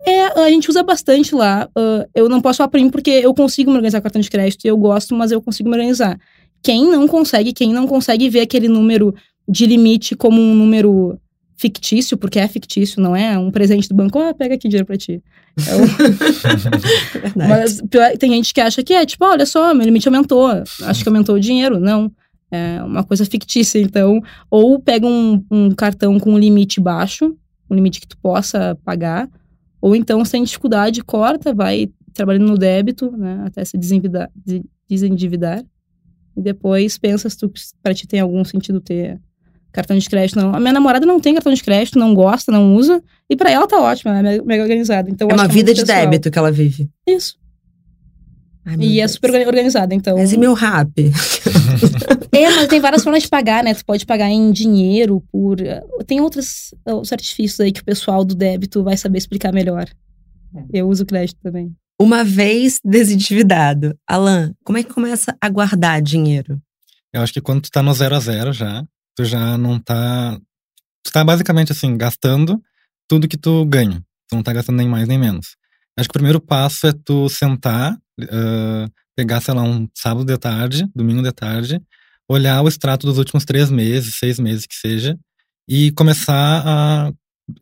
É, 0.05 0.27
a 0.39 0.49
gente 0.49 0.69
usa 0.69 0.81
bastante 0.81 1.35
lá. 1.35 1.69
Uh, 1.77 2.07
eu 2.15 2.29
não 2.29 2.41
posso 2.41 2.57
falar 2.57 2.69
pra 2.69 2.79
mim 2.79 2.89
porque 2.89 3.09
eu 3.09 3.33
consigo 3.33 3.69
me 3.69 3.75
organizar 3.75 3.99
com 3.99 4.03
cartão 4.03 4.21
de 4.21 4.29
crédito. 4.29 4.65
Eu 4.65 4.77
gosto, 4.77 5.13
mas 5.13 5.31
eu 5.31 5.41
consigo 5.41 5.69
me 5.69 5.75
organizar. 5.75 6.17
Quem 6.63 6.89
não 6.89 7.07
consegue, 7.07 7.53
quem 7.53 7.73
não 7.73 7.85
consegue 7.85 8.29
ver 8.29 8.41
aquele 8.41 8.67
número 8.67 9.13
de 9.47 9.65
limite 9.65 10.15
como 10.15 10.41
um 10.41 10.55
número 10.55 11.19
fictício, 11.59 12.17
porque 12.17 12.39
é 12.39 12.47
fictício, 12.47 13.01
não 13.01 13.13
é 13.13 13.37
um 13.37 13.51
presente 13.51 13.89
do 13.89 13.93
banco, 13.93 14.17
ah, 14.17 14.33
pega 14.33 14.55
aqui 14.55 14.69
dinheiro 14.69 14.85
pra 14.85 14.95
ti. 14.95 15.21
Então, 15.59 15.79
mas 17.35 17.81
tem 18.17 18.31
gente 18.31 18.53
que 18.53 18.61
acha 18.61 18.81
que 18.81 18.93
é, 18.93 19.05
tipo, 19.05 19.25
olha 19.25 19.45
só, 19.45 19.73
meu 19.73 19.83
limite 19.85 20.07
aumentou, 20.07 20.47
acho 20.47 21.03
que 21.03 21.09
aumentou 21.09 21.35
o 21.35 21.39
dinheiro. 21.39 21.77
Não, 21.77 22.09
é 22.49 22.81
uma 22.81 23.03
coisa 23.03 23.25
fictícia, 23.25 23.77
então, 23.77 24.21
ou 24.49 24.79
pega 24.79 25.05
um, 25.05 25.43
um 25.51 25.71
cartão 25.71 26.17
com 26.17 26.31
um 26.31 26.39
limite 26.39 26.79
baixo, 26.79 27.35
um 27.69 27.75
limite 27.75 27.99
que 27.99 28.07
tu 28.07 28.17
possa 28.17 28.77
pagar, 28.85 29.29
ou 29.81 29.93
então, 29.97 30.23
se 30.23 30.31
tem 30.31 30.43
dificuldade, 30.43 31.03
corta, 31.03 31.53
vai 31.53 31.89
trabalhando 32.13 32.47
no 32.47 32.57
débito, 32.57 33.11
né, 33.11 33.43
até 33.45 33.65
se 33.65 33.77
desendividar, 33.77 34.31
desendividar 34.89 35.63
e 36.37 36.41
depois 36.41 36.97
pensa 36.97 37.29
se 37.29 37.37
tu, 37.37 37.51
pra 37.83 37.93
ti 37.93 38.07
tem 38.07 38.21
algum 38.21 38.45
sentido 38.45 38.79
ter 38.79 39.19
cartão 39.71 39.97
de 39.97 40.09
crédito, 40.09 40.39
não. 40.39 40.53
A 40.55 40.59
minha 40.59 40.73
namorada 40.73 41.05
não 41.05 41.19
tem 41.19 41.33
cartão 41.33 41.53
de 41.53 41.63
crédito, 41.63 41.97
não 41.99 42.13
gosta, 42.13 42.51
não 42.51 42.75
usa. 42.75 43.01
E 43.29 43.35
para 43.35 43.51
ela 43.51 43.67
tá 43.67 43.79
ótimo, 43.79 44.11
ela 44.11 44.33
é 44.33 44.41
mega 44.41 44.63
organizada. 44.63 45.09
Então, 45.09 45.27
é 45.29 45.33
uma 45.33 45.45
é 45.45 45.47
vida 45.47 45.73
de 45.73 45.81
pessoal. 45.81 45.99
débito 46.01 46.31
que 46.31 46.39
ela 46.39 46.51
vive. 46.51 46.89
Isso. 47.07 47.37
Ai, 48.65 48.75
E 48.79 48.99
é 48.99 49.03
Deus. 49.03 49.11
super 49.13 49.47
organizada, 49.47 49.93
então. 49.95 50.17
Mas 50.17 50.33
e 50.33 50.37
meu 50.37 50.53
rap? 50.53 50.91
É, 52.31 52.47
mas 52.51 52.67
tem 52.67 52.79
várias 52.79 53.03
formas 53.03 53.23
de 53.23 53.27
pagar, 53.29 53.63
né? 53.63 53.73
Tu 53.73 53.83
pode 53.83 54.05
pagar 54.05 54.29
em 54.29 54.51
dinheiro, 54.51 55.21
por. 55.31 55.57
Tem 56.05 56.21
outros, 56.21 56.73
outros 56.85 57.11
artifícios 57.11 57.59
aí 57.59 57.71
que 57.71 57.81
o 57.81 57.83
pessoal 57.83 58.23
do 58.23 58.35
débito 58.35 58.83
vai 58.83 58.95
saber 58.95 59.17
explicar 59.17 59.51
melhor. 59.51 59.87
Eu 60.71 60.87
uso 60.87 61.05
crédito 61.05 61.37
também. 61.41 61.75
Uma 61.99 62.23
vez 62.23 62.79
desendividado. 62.85 63.97
Alan, 64.07 64.53
como 64.63 64.77
é 64.77 64.83
que 64.83 64.93
começa 64.93 65.35
a 65.41 65.49
guardar 65.49 66.01
dinheiro? 66.01 66.61
Eu 67.11 67.21
acho 67.21 67.33
que 67.33 67.41
quando 67.41 67.61
tu 67.63 67.71
tá 67.71 67.81
no 67.81 67.93
zero 67.93 68.15
a 68.15 68.19
zero 68.19 68.53
já, 68.53 68.83
tu 69.19 69.25
já 69.25 69.57
não 69.57 69.77
tá. 69.77 70.39
Tu 71.03 71.11
tá 71.11 71.25
basicamente 71.25 71.73
assim, 71.73 71.97
gastando 71.97 72.61
tudo 73.05 73.27
que 73.27 73.35
tu 73.37 73.65
ganha. 73.65 74.01
Tu 74.29 74.35
não 74.35 74.41
tá 74.41 74.53
gastando 74.53 74.77
nem 74.77 74.87
mais 74.87 75.09
nem 75.09 75.17
menos. 75.17 75.57
Acho 75.97 76.07
que 76.07 76.13
o 76.13 76.19
primeiro 76.19 76.39
passo 76.39 76.87
é 76.87 76.93
tu 77.03 77.27
sentar, 77.27 77.93
uh, 78.21 78.89
pegar, 79.17 79.41
sei 79.41 79.53
lá, 79.53 79.61
um 79.63 79.89
sábado 79.93 80.25
de 80.25 80.37
tarde, 80.37 80.87
domingo 80.95 81.21
de 81.21 81.31
tarde, 81.33 81.81
olhar 82.29 82.61
o 82.61 82.69
extrato 82.69 83.05
dos 83.05 83.17
últimos 83.17 83.43
três 83.43 83.69
meses, 83.69 84.15
seis 84.15 84.39
meses 84.39 84.65
que 84.65 84.75
seja, 84.75 85.17
e 85.67 85.91
começar 85.91 86.63
a 86.65 87.11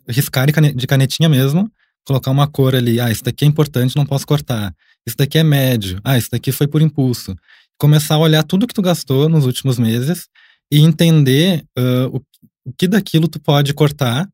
riscar 0.07 0.45
de 0.45 0.53
cane- 0.53 0.73
de 0.73 0.85
canetinha 0.85 1.27
mesmo, 1.27 1.71
colocar 2.05 2.29
uma 2.29 2.47
cor 2.47 2.75
ali. 2.75 2.99
Ah, 2.99 3.09
isso 3.09 3.23
daqui 3.23 3.45
é 3.45 3.47
importante, 3.47 3.95
não 3.95 4.05
posso 4.05 4.27
cortar. 4.27 4.71
Isso 5.07 5.17
daqui 5.17 5.39
é 5.39 5.43
médio. 5.43 5.99
Ah, 6.03 6.17
isso 6.19 6.29
daqui 6.31 6.51
foi 6.51 6.67
por 6.67 6.83
impulso. 6.83 7.35
Começar 7.79 8.15
a 8.15 8.19
olhar 8.19 8.43
tudo 8.43 8.67
que 8.67 8.73
tu 8.75 8.81
gastou 8.81 9.27
nos 9.27 9.45
últimos 9.45 9.79
meses 9.79 10.27
e 10.71 10.79
entender 10.79 11.63
uh, 11.77 12.15
o, 12.15 12.21
o 12.65 12.73
que 12.77 12.87
daquilo 12.87 13.27
tu 13.27 13.39
pode 13.39 13.73
cortar, 13.73 14.27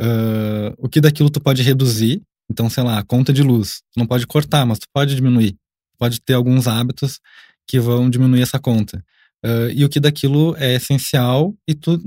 uh, 0.00 0.74
o 0.78 0.88
que 0.88 1.00
daquilo 1.00 1.30
tu 1.30 1.40
pode 1.40 1.62
reduzir. 1.62 2.22
Então, 2.50 2.70
sei 2.70 2.82
lá, 2.82 2.98
a 2.98 3.04
conta 3.04 3.32
de 3.32 3.42
luz. 3.42 3.80
Tu 3.92 3.98
não 3.98 4.06
pode 4.06 4.26
cortar, 4.26 4.64
mas 4.64 4.78
tu 4.78 4.86
pode 4.92 5.14
diminuir. 5.14 5.56
Pode 5.98 6.20
ter 6.20 6.34
alguns 6.34 6.66
hábitos 6.68 7.18
que 7.66 7.80
vão 7.80 8.08
diminuir 8.08 8.42
essa 8.42 8.58
conta. 8.58 9.02
Uh, 9.44 9.70
e 9.74 9.84
o 9.84 9.88
que 9.88 10.00
daquilo 10.00 10.56
é 10.56 10.74
essencial 10.74 11.54
e 11.68 11.74
tu 11.74 12.00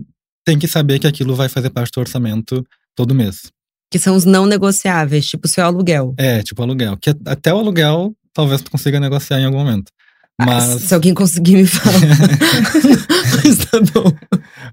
tem 0.45 0.57
que 0.57 0.67
saber 0.67 0.99
que 0.99 1.07
aquilo 1.07 1.35
vai 1.35 1.49
fazer 1.49 1.69
parte 1.69 1.91
do 1.91 1.99
orçamento 1.99 2.65
todo 2.95 3.13
mês. 3.13 3.51
Que 3.91 3.99
são 3.99 4.15
os 4.15 4.25
não 4.25 4.45
negociáveis, 4.45 5.27
tipo 5.27 5.47
o 5.47 5.49
seu 5.49 5.65
aluguel. 5.65 6.13
É, 6.17 6.41
tipo 6.41 6.61
aluguel. 6.61 6.97
Que 6.97 7.11
até 7.25 7.53
o 7.53 7.59
aluguel 7.59 8.15
talvez 8.33 8.61
tu 8.61 8.71
consiga 8.71 8.99
negociar 8.99 9.39
em 9.39 9.45
algum 9.45 9.59
momento. 9.59 9.91
Mas, 10.45 10.83
se 10.83 10.93
alguém 10.93 11.13
conseguir 11.13 11.57
me 11.57 11.67
falar. 11.67 11.99
Mas 13.43 13.57
tá 13.57 13.79
bom. 13.93 14.11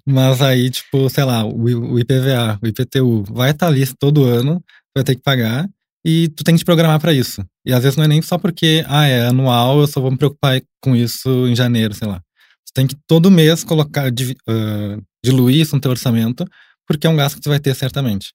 mas 0.07 0.41
aí, 0.41 0.71
tipo, 0.71 1.09
sei 1.11 1.25
lá, 1.25 1.45
o, 1.45 1.99
IPVA, 1.99 2.59
o 2.63 2.67
IPTU, 2.67 3.25
vai 3.25 3.51
estar 3.51 3.67
ali 3.67 3.85
todo 3.99 4.25
ano, 4.25 4.63
vai 4.95 5.03
ter 5.03 5.17
que 5.17 5.23
pagar, 5.23 5.69
e 6.05 6.29
tu 6.29 6.45
tem 6.45 6.55
que 6.55 6.61
te 6.61 6.65
programar 6.65 7.01
para 7.01 7.13
isso. 7.13 7.45
E 7.65 7.73
às 7.73 7.83
vezes 7.83 7.97
não 7.97 8.05
é 8.05 8.09
nem 8.09 8.23
só 8.23 8.39
porque, 8.39 8.85
ah, 8.87 9.07
é 9.07 9.27
anual, 9.27 9.81
eu 9.81 9.87
só 9.89 10.01
vou 10.01 10.11
me 10.11 10.17
preocupar 10.17 10.61
com 10.81 10.95
isso 10.95 11.29
em 11.49 11.57
janeiro, 11.57 11.95
sei 11.95 12.07
lá. 12.07 12.21
Tu 12.65 12.73
tem 12.73 12.87
que 12.87 12.97
todo 13.09 13.31
mês 13.31 13.65
colocar, 13.65 14.07
ah, 14.07 14.99
diluir 15.25 15.63
isso 15.63 15.75
no 15.75 15.81
teu 15.81 15.91
orçamento, 15.91 16.45
porque 16.87 17.09
é 17.09 17.11
um 17.11 17.17
gasto 17.17 17.37
que 17.37 17.41
tu 17.43 17.49
vai 17.49 17.59
ter 17.59 17.75
certamente. 17.75 18.33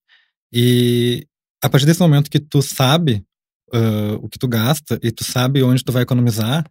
E 0.51 1.25
a 1.63 1.69
partir 1.69 1.85
desse 1.85 2.01
momento 2.01 2.29
que 2.29 2.39
tu 2.39 2.61
sabe 2.61 3.23
ah, 3.73 4.17
o 4.21 4.27
que 4.27 4.37
tu 4.37 4.47
gasta 4.49 4.99
e 5.01 5.11
tu 5.11 5.23
sabe 5.23 5.63
onde 5.63 5.83
tu 5.83 5.93
vai 5.93 6.03
economizar, 6.03 6.65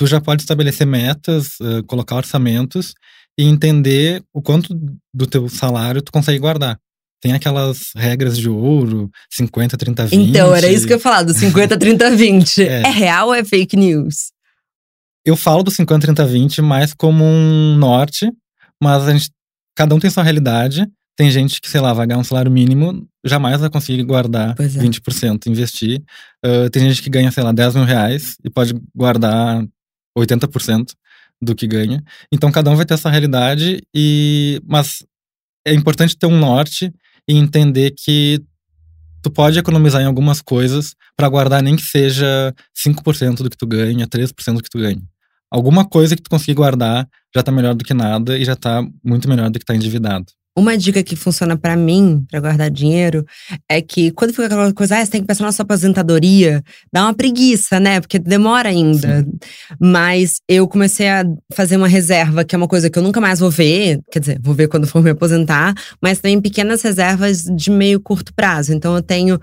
tu 0.00 0.06
já 0.06 0.18
pode 0.18 0.40
estabelecer 0.40 0.86
metas, 0.86 1.60
ah, 1.60 1.82
colocar 1.86 2.16
orçamentos 2.16 2.94
e 3.38 3.44
entender 3.44 4.22
o 4.32 4.40
quanto 4.40 4.74
do 5.12 5.26
teu 5.26 5.46
salário 5.46 6.00
tu 6.00 6.10
consegue 6.10 6.38
guardar. 6.38 6.78
Tem 7.20 7.34
aquelas 7.34 7.90
regras 7.94 8.38
de 8.38 8.48
ouro, 8.48 9.10
50, 9.30 9.76
30, 9.76 10.06
20. 10.06 10.30
Então, 10.30 10.54
era 10.54 10.66
isso 10.68 10.86
que 10.86 10.94
eu 10.94 10.96
ia 10.96 11.02
falar, 11.02 11.22
do 11.22 11.34
50, 11.34 11.76
30, 11.76 12.16
20. 12.16 12.62
É. 12.62 12.80
É, 12.80 12.88
real 12.88 13.28
ou 13.28 13.34
é 13.34 13.44
fake 13.44 13.76
news? 13.76 14.32
Eu 15.22 15.36
falo 15.36 15.62
do 15.62 15.70
50, 15.70 16.06
30, 16.06 16.24
20 16.24 16.62
mais 16.62 16.94
como 16.94 17.22
um 17.22 17.76
norte, 17.76 18.32
mas 18.82 19.06
a 19.06 19.12
gente, 19.12 19.30
cada 19.76 19.94
um 19.94 19.98
tem 19.98 20.08
sua 20.08 20.22
realidade. 20.22 20.86
Tem 21.14 21.30
gente 21.30 21.60
que, 21.60 21.68
sei 21.68 21.82
lá, 21.82 21.92
vai 21.92 22.06
ganhar 22.06 22.20
um 22.20 22.24
salário 22.24 22.50
mínimo, 22.50 23.06
jamais 23.22 23.60
vai 23.60 23.68
conseguir 23.68 24.02
guardar 24.04 24.54
Pois 24.54 24.74
é. 24.74 24.80
20%, 24.80 25.46
investir. 25.46 26.02
Ah, 26.42 26.70
tem 26.72 26.88
gente 26.88 27.02
que 27.02 27.10
ganha, 27.10 27.30
sei 27.30 27.42
lá, 27.42 27.52
10 27.52 27.74
mil 27.74 27.84
reais 27.84 28.36
e 28.42 28.48
pode 28.48 28.72
guardar 28.96 29.62
80% 30.16 30.94
do 31.42 31.54
que 31.54 31.66
ganha. 31.66 32.02
Então, 32.32 32.52
cada 32.52 32.70
um 32.70 32.76
vai 32.76 32.84
ter 32.84 32.94
essa 32.94 33.10
realidade, 33.10 33.80
e 33.94 34.60
mas 34.66 35.04
é 35.66 35.72
importante 35.72 36.16
ter 36.16 36.26
um 36.26 36.38
norte 36.38 36.92
e 37.28 37.34
entender 37.34 37.92
que 37.92 38.42
tu 39.22 39.30
pode 39.30 39.58
economizar 39.58 40.00
em 40.02 40.06
algumas 40.06 40.40
coisas 40.40 40.94
para 41.16 41.28
guardar 41.28 41.62
nem 41.62 41.76
que 41.76 41.82
seja 41.82 42.54
5% 42.74 43.42
do 43.42 43.50
que 43.50 43.56
tu 43.56 43.66
ganha, 43.66 44.06
3% 44.06 44.56
do 44.56 44.62
que 44.62 44.70
tu 44.70 44.78
ganha. 44.78 45.02
Alguma 45.50 45.84
coisa 45.84 46.16
que 46.16 46.22
tu 46.22 46.30
conseguir 46.30 46.54
guardar 46.54 47.08
já 47.34 47.42
tá 47.42 47.52
melhor 47.52 47.74
do 47.74 47.84
que 47.84 47.92
nada 47.92 48.38
e 48.38 48.44
já 48.44 48.56
tá 48.56 48.82
muito 49.04 49.28
melhor 49.28 49.50
do 49.50 49.58
que 49.58 49.64
tá 49.64 49.74
endividado. 49.74 50.26
Uma 50.60 50.76
dica 50.76 51.02
que 51.02 51.16
funciona 51.16 51.56
pra 51.56 51.74
mim, 51.74 52.22
pra 52.30 52.38
guardar 52.38 52.70
dinheiro, 52.70 53.24
é 53.66 53.80
que 53.80 54.10
quando 54.10 54.30
fica 54.30 54.44
aquela 54.44 54.70
coisa, 54.74 54.98
ah, 54.98 55.02
você 55.02 55.10
tem 55.10 55.22
que 55.22 55.26
pensar 55.26 55.44
na 55.44 55.52
sua 55.52 55.62
aposentadoria, 55.62 56.62
dá 56.92 57.04
uma 57.04 57.14
preguiça, 57.14 57.80
né? 57.80 57.98
Porque 57.98 58.18
demora 58.18 58.68
ainda. 58.68 59.26
Mas 59.80 60.42
eu 60.46 60.68
comecei 60.68 61.08
a 61.08 61.24
fazer 61.54 61.78
uma 61.78 61.88
reserva, 61.88 62.44
que 62.44 62.54
é 62.54 62.58
uma 62.58 62.68
coisa 62.68 62.90
que 62.90 62.98
eu 62.98 63.02
nunca 63.02 63.22
mais 63.22 63.40
vou 63.40 63.50
ver, 63.50 64.00
quer 64.12 64.20
dizer, 64.20 64.38
vou 64.42 64.52
ver 64.52 64.68
quando 64.68 64.86
for 64.86 65.02
me 65.02 65.08
aposentar, 65.08 65.72
mas 65.98 66.20
também 66.20 66.38
pequenas 66.38 66.82
reservas 66.82 67.44
de 67.44 67.70
meio 67.70 67.98
curto 67.98 68.34
prazo. 68.34 68.74
Então 68.74 68.94
eu 68.94 69.00
tenho. 69.00 69.40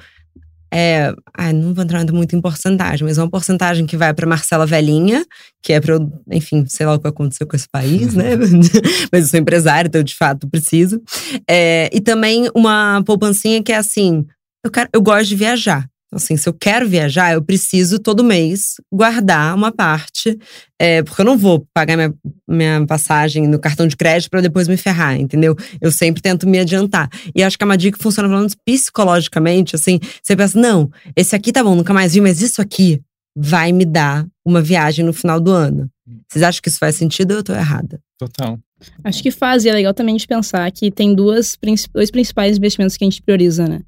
É, 0.73 1.13
ai, 1.35 1.53
não 1.53 1.73
vou 1.73 1.83
entrar 1.83 2.05
muito 2.11 2.35
em 2.35 2.41
porcentagem, 2.41 3.07
mas 3.07 3.17
uma 3.17 3.29
porcentagem 3.29 3.85
que 3.85 3.95
vai 3.95 4.13
para 4.13 4.27
Marcela 4.27 4.65
Velhinha, 4.65 5.25
que 5.61 5.73
é 5.73 5.79
para 5.79 5.93
eu, 5.93 6.11
enfim, 6.31 6.65
sei 6.67 6.85
lá 6.85 6.95
o 6.95 6.99
que 6.99 7.07
aconteceu 7.07 7.47
com 7.47 7.55
esse 7.55 7.67
país, 7.69 8.13
né? 8.13 8.35
mas 9.11 9.23
eu 9.23 9.27
sou 9.29 9.39
empresária, 9.39 9.87
então 9.87 10.03
de 10.03 10.15
fato 10.15 10.47
preciso. 10.49 11.01
É, 11.49 11.89
e 11.93 12.01
também 12.01 12.49
uma 12.53 13.01
poupancinha 13.05 13.63
que 13.63 13.71
é 13.71 13.77
assim: 13.77 14.25
eu, 14.63 14.71
quero, 14.71 14.89
eu 14.93 15.01
gosto 15.01 15.29
de 15.29 15.35
viajar. 15.35 15.87
Então, 16.07 16.17
assim, 16.17 16.37
se 16.37 16.47
eu 16.47 16.53
quero 16.53 16.87
viajar, 16.87 17.33
eu 17.33 17.43
preciso 17.43 17.99
todo 17.99 18.23
mês 18.23 18.75
guardar 18.91 19.53
uma 19.53 19.73
parte, 19.73 20.39
é, 20.79 21.03
porque 21.03 21.21
eu 21.21 21.25
não 21.25 21.37
vou 21.37 21.67
pagar 21.73 21.97
minha, 21.97 22.13
minha 22.47 22.85
passagem 22.85 23.45
no 23.45 23.59
cartão 23.59 23.85
de 23.85 23.97
crédito 23.97 24.29
para 24.29 24.39
depois 24.39 24.69
me 24.69 24.77
ferrar, 24.77 25.19
entendeu? 25.19 25.53
Eu 25.81 25.91
sempre 25.91 26.21
tento 26.21 26.47
me 26.47 26.59
adiantar. 26.59 27.09
E 27.35 27.43
acho 27.43 27.57
que 27.57 27.63
é 27.63 27.65
uma 27.65 27.77
dica 27.77 27.97
que 27.97 28.03
funciona, 28.03 28.29
pelo 28.29 28.39
menos 28.39 28.55
psicologicamente, 28.55 29.75
assim, 29.75 29.99
você 30.23 30.35
pensa, 30.35 30.57
não, 30.57 30.89
esse 31.13 31.35
aqui 31.35 31.51
tá 31.51 31.61
bom, 31.61 31.75
nunca 31.75 31.93
mais 31.93 32.13
vi, 32.13 32.21
mas 32.21 32.41
isso 32.41 32.61
aqui 32.61 33.01
vai 33.35 33.73
me 33.73 33.83
dar 33.83 34.25
uma 34.45 34.61
viagem 34.61 35.03
no 35.03 35.11
final 35.11 35.41
do 35.41 35.51
ano. 35.51 35.89
Vocês 36.27 36.41
acham 36.41 36.61
que 36.61 36.69
isso 36.69 36.79
faz 36.79 36.95
sentido 36.95 37.31
ou 37.31 37.37
eu 37.37 37.43
tô 37.43 37.53
errada? 37.53 37.99
Total. 38.17 38.57
Acho 39.03 39.21
que 39.21 39.29
faz, 39.29 39.65
e 39.65 39.69
é 39.69 39.73
legal 39.73 39.93
também 39.93 40.15
de 40.15 40.25
pensar 40.25 40.71
que 40.71 40.89
tem 40.89 41.13
duas, 41.13 41.57
dois 41.93 42.09
principais 42.09 42.57
investimentos 42.57 42.95
que 42.95 43.03
a 43.03 43.09
gente 43.09 43.21
prioriza, 43.21 43.67
né? 43.67 43.81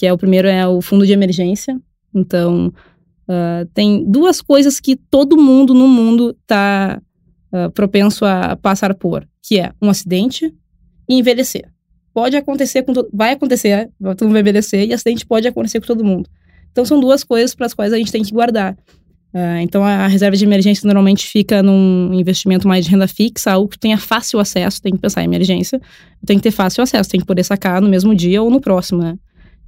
Que 0.00 0.06
é 0.06 0.12
o 0.14 0.16
primeiro 0.16 0.48
é 0.48 0.66
o 0.66 0.80
fundo 0.80 1.04
de 1.04 1.12
emergência. 1.12 1.78
Então, 2.14 2.72
ah, 3.28 3.66
tem 3.74 4.02
duas 4.10 4.40
coisas 4.40 4.80
que 4.80 4.96
todo 4.96 5.36
mundo 5.36 5.74
no 5.74 5.86
mundo 5.86 6.34
tá 6.46 7.02
ah, 7.52 7.68
propenso 7.68 8.24
a 8.24 8.56
passar 8.56 8.94
por, 8.94 9.28
que 9.42 9.58
é 9.58 9.72
um 9.82 9.90
acidente 9.90 10.54
e 11.06 11.18
envelhecer. 11.18 11.68
Pode 12.14 12.34
acontecer 12.34 12.82
com 12.82 12.94
vai 13.12 13.32
acontecer, 13.32 13.90
todo 14.00 14.22
mundo 14.22 14.32
vai 14.32 14.40
envelhecer 14.40 14.88
e 14.88 14.94
acidente 14.94 15.26
pode 15.26 15.46
acontecer 15.46 15.80
com 15.80 15.86
todo 15.86 16.02
mundo. 16.02 16.30
Então 16.72 16.82
são 16.86 16.98
duas 16.98 17.22
coisas 17.22 17.54
para 17.54 17.66
as 17.66 17.74
quais 17.74 17.92
a 17.92 17.98
gente 17.98 18.10
tem 18.10 18.22
que 18.22 18.32
guardar. 18.32 18.74
Ah, 19.34 19.60
então 19.60 19.84
a 19.84 20.06
reserva 20.06 20.34
de 20.34 20.46
emergência 20.46 20.86
normalmente 20.86 21.26
fica 21.26 21.62
num 21.62 22.14
investimento 22.14 22.66
mais 22.66 22.86
de 22.86 22.90
renda 22.90 23.06
fixa, 23.06 23.52
algo 23.52 23.68
que 23.68 23.78
tenha 23.78 23.98
fácil 23.98 24.40
acesso, 24.40 24.80
tem 24.80 24.92
que 24.94 24.98
pensar 24.98 25.20
em 25.20 25.26
emergência, 25.26 25.78
tem 26.24 26.38
que 26.38 26.42
ter 26.42 26.50
fácil 26.50 26.82
acesso, 26.82 27.10
tem 27.10 27.20
que 27.20 27.26
poder 27.26 27.44
sacar 27.44 27.82
no 27.82 27.88
mesmo 27.88 28.14
dia 28.14 28.42
ou 28.42 28.50
no 28.50 28.62
próximo, 28.62 29.02
né? 29.02 29.18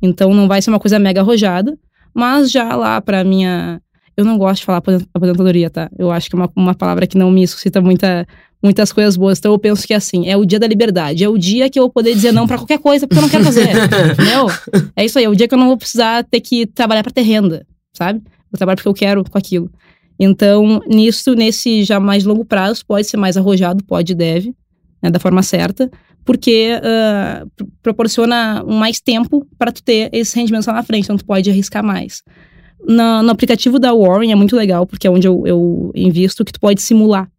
Então 0.03 0.35
não 0.35 0.49
vai 0.49 0.61
ser 0.61 0.71
uma 0.71 0.81
coisa 0.81 0.99
mega 0.99 1.21
arrojada, 1.21 1.79
mas 2.13 2.51
já 2.51 2.75
lá 2.75 3.01
para 3.01 3.23
minha. 3.25 3.81
Eu 4.17 4.25
não 4.25 4.37
gosto 4.37 4.61
de 4.61 4.67
falar 4.67 4.79
aposen- 4.79 5.07
aposentadoria, 5.15 5.71
tá? 5.71 5.89
Eu 5.99 6.11
acho 6.11 6.29
que 6.29 6.37
é 6.37 6.39
uma, 6.39 6.51
uma 6.55 6.75
palavra 6.75 7.07
que 7.07 7.17
não 7.17 7.31
me 7.31 7.47
suscita 7.47 7.81
muita, 7.81 8.27
muitas 8.63 8.93
coisas 8.93 9.17
boas. 9.17 9.39
Então 9.39 9.53
eu 9.53 9.59
penso 9.59 9.87
que 9.87 9.95
assim, 9.95 10.29
é 10.29 10.37
o 10.37 10.45
dia 10.45 10.59
da 10.59 10.67
liberdade. 10.67 11.25
É 11.25 11.29
o 11.29 11.39
dia 11.39 11.71
que 11.71 11.79
eu 11.79 11.85
vou 11.85 11.91
poder 11.91 12.13
dizer 12.13 12.31
não 12.33 12.47
pra 12.47 12.59
qualquer 12.59 12.79
coisa 12.79 13.07
porque 13.07 13.19
eu 13.19 13.23
não 13.23 13.31
quero 13.31 13.45
fazer. 13.45 13.69
entendeu? 14.13 14.47
É 14.95 15.05
isso 15.05 15.19
aí, 15.19 15.25
é 15.25 15.29
o 15.31 15.35
dia 15.35 15.49
que 15.49 15.55
eu 15.55 15.59
não 15.59 15.69
vou 15.69 15.79
precisar 15.79 16.25
ter 16.25 16.41
que 16.41 16.67
trabalhar 16.67 17.03
pra 17.03 17.13
ter 17.13 17.23
renda, 17.23 17.67
sabe? 17.97 18.19
Vou 18.51 18.59
trabalhar 18.59 18.77
porque 18.77 18.89
eu 18.89 18.95
quero 18.95 19.25
com 19.25 19.39
aquilo. 19.39 19.71
Então, 20.21 20.81
nisso, 20.87 21.35
nesse 21.35 21.83
já 21.83 21.99
mais 21.99 22.25
longo 22.25 22.45
prazo, 22.45 22.85
pode 22.87 23.07
ser 23.07 23.17
mais 23.17 23.37
arrojado, 23.37 23.83
pode 23.83 24.13
e 24.13 24.15
deve, 24.15 24.55
né, 25.03 25.11
da 25.11 25.19
forma 25.19 25.43
certa, 25.43 25.91
porque 26.25 26.81
pr- 27.57 27.65
proporciona 27.83 28.63
mais 28.65 29.01
tempo 29.01 29.47
para 29.59 29.73
tu 29.73 29.83
ter 29.83 30.09
esses 30.13 30.33
rendimentos 30.35 30.67
lá 30.67 30.75
na 30.75 30.83
frente, 30.83 31.05
então 31.05 31.17
tu 31.17 31.25
pode 31.25 31.51
arriscar 31.51 31.85
mais. 31.85 32.23
Na- 32.87 33.23
no 33.23 33.31
aplicativo 33.31 33.79
da 33.79 33.93
Warren 33.93 34.33
é 34.33 34.35
muito 34.35 34.57
legal, 34.57 34.87
porque 34.87 35.07
é 35.07 35.11
onde 35.11 35.27
eu, 35.27 35.47
eu 35.47 35.93
invisto, 35.95 36.45
que 36.45 36.53
tu 36.53 36.61
pode 36.61 36.83
simular. 36.83 37.31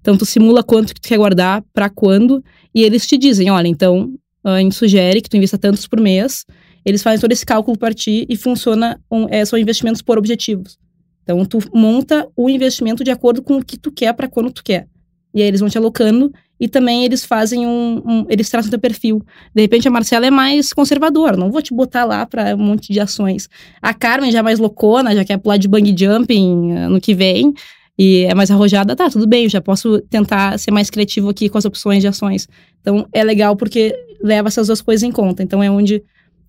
Então, 0.00 0.16
tu 0.16 0.26
simula 0.26 0.62
quanto 0.64 0.94
que 0.94 1.00
tu 1.00 1.08
quer 1.08 1.16
guardar, 1.16 1.62
para 1.72 1.88
quando, 1.88 2.42
e 2.74 2.82
eles 2.82 3.06
te 3.06 3.16
dizem, 3.16 3.50
olha, 3.50 3.68
então, 3.68 4.12
ah, 4.42 4.54
a 4.54 4.60
gente 4.60 4.74
sugere 4.74 5.20
que 5.20 5.30
tu 5.30 5.36
invista 5.36 5.56
tantos 5.56 5.86
por 5.86 6.00
mês, 6.00 6.44
eles 6.84 7.02
fazem 7.02 7.20
todo 7.20 7.30
esse 7.30 7.46
cálculo 7.46 7.78
para 7.78 7.94
ti 7.94 8.26
e 8.28 8.36
funciona, 8.36 9.00
um, 9.10 9.26
é, 9.28 9.44
são 9.44 9.56
investimentos 9.56 10.02
por 10.02 10.18
objetivos. 10.18 10.76
Então, 11.22 11.44
tu 11.44 11.60
monta 11.72 12.28
o 12.36 12.50
investimento 12.50 13.04
de 13.04 13.12
acordo 13.12 13.42
com 13.42 13.58
o 13.58 13.64
que 13.64 13.78
tu 13.78 13.92
quer 13.92 14.12
para 14.12 14.28
quando 14.28 14.50
tu 14.50 14.64
quer. 14.64 14.88
E 15.34 15.40
aí 15.40 15.48
eles 15.48 15.60
vão 15.60 15.68
te 15.68 15.78
alocando 15.78 16.32
e 16.60 16.68
também 16.68 17.04
eles 17.04 17.24
fazem 17.24 17.66
um, 17.66 18.02
um- 18.04 18.26
eles 18.28 18.48
traçam 18.48 18.70
teu 18.70 18.78
perfil. 18.78 19.20
De 19.54 19.62
repente 19.62 19.88
a 19.88 19.90
Marcela 19.90 20.26
é 20.26 20.30
mais 20.30 20.72
conservadora, 20.72 21.36
não 21.36 21.50
vou 21.50 21.60
te 21.62 21.74
botar 21.74 22.04
lá 22.04 22.24
para 22.26 22.54
um 22.54 22.58
monte 22.58 22.92
de 22.92 23.00
ações. 23.00 23.48
A 23.80 23.92
Carmen 23.92 24.30
já 24.30 24.38
é 24.40 24.42
mais 24.42 24.58
loucona, 24.58 25.14
já 25.14 25.24
quer 25.24 25.38
pular 25.38 25.56
de 25.56 25.66
bungee 25.68 25.94
jumping 25.96 26.72
ah, 26.72 26.88
no 26.88 27.00
que 27.00 27.14
vem 27.14 27.52
e 27.98 28.24
é 28.24 28.34
mais 28.34 28.50
arrojada, 28.50 28.94
tá, 28.96 29.10
tudo 29.10 29.26
bem, 29.26 29.44
eu 29.44 29.50
já 29.50 29.60
posso 29.60 30.00
tentar 30.02 30.58
ser 30.58 30.70
mais 30.70 30.88
criativo 30.88 31.28
aqui 31.28 31.48
com 31.48 31.58
as 31.58 31.64
opções 31.64 32.00
de 32.00 32.08
ações. 32.08 32.48
Então 32.80 33.06
é 33.12 33.24
legal 33.24 33.56
porque 33.56 33.94
leva 34.22 34.48
essas 34.48 34.66
duas 34.68 34.80
coisas 34.80 35.02
em 35.02 35.10
conta. 35.12 35.42
Então 35.42 35.62
é 35.62 35.70
onde 35.70 36.02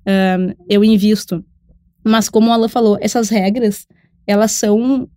ah, 0.05 0.53
eu 0.69 0.84
invisto. 0.84 1.43
Mas 2.05 2.29
como 2.29 2.51
a 2.51 2.55
Alan 2.55 2.67
falou, 2.67 2.97
essas 3.01 3.29
regras, 3.29 3.88
elas 4.27 4.51
são 4.51 5.07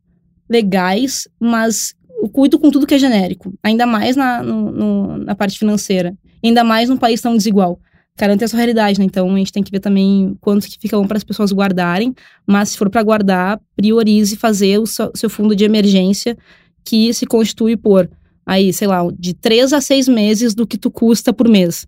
legais, 0.48 1.28
mas 1.40 1.94
eu 2.22 2.28
cuido 2.28 2.58
com 2.58 2.70
tudo 2.70 2.86
que 2.86 2.94
é 2.94 2.98
genérico. 2.98 3.52
Ainda 3.62 3.86
mais 3.86 4.16
na, 4.16 4.42
no- 4.42 4.70
no- 4.72 5.18
na 5.18 5.34
parte 5.34 5.58
financeira. 5.58 6.14
Ainda 6.42 6.62
mais 6.64 6.88
num 6.88 6.96
país 6.96 7.20
tão 7.20 7.36
desigual. 7.36 7.78
Garante 8.18 8.44
a 8.44 8.48
sua 8.48 8.56
realidade, 8.58 8.98
né? 8.98 9.04
Então 9.04 9.32
a 9.34 9.38
gente 9.38 9.52
tem 9.52 9.62
que 9.62 9.70
ver 9.70 9.80
também 9.80 10.36
quanto 10.40 10.66
que 10.66 10.78
fica 10.80 10.96
bom 10.96 11.06
para 11.06 11.18
as 11.18 11.24
pessoas 11.24 11.52
guardarem. 11.52 12.14
Mas 12.46 12.70
se 12.70 12.78
for 12.78 12.88
para 12.88 13.02
guardar, 13.02 13.60
priorize 13.76 14.36
fazer 14.36 14.78
o 14.78 14.86
seu, 14.86 15.28
fundo 15.28 15.54
de 15.54 15.64
emergência, 15.64 16.36
que 16.84 17.12
se 17.12 17.26
constitui 17.26 17.76
por 17.76 18.08
aí, 18.46 18.72
sei 18.72 18.86
lá, 18.88 19.00
de 19.18 19.34
três 19.34 19.72
a 19.72 19.80
seis 19.80 20.08
meses 20.08 20.54
do 20.54 20.66
que 20.66 20.78
tu 20.78 20.90
custa 20.90 21.32
por 21.32 21.48
mês. 21.48 21.86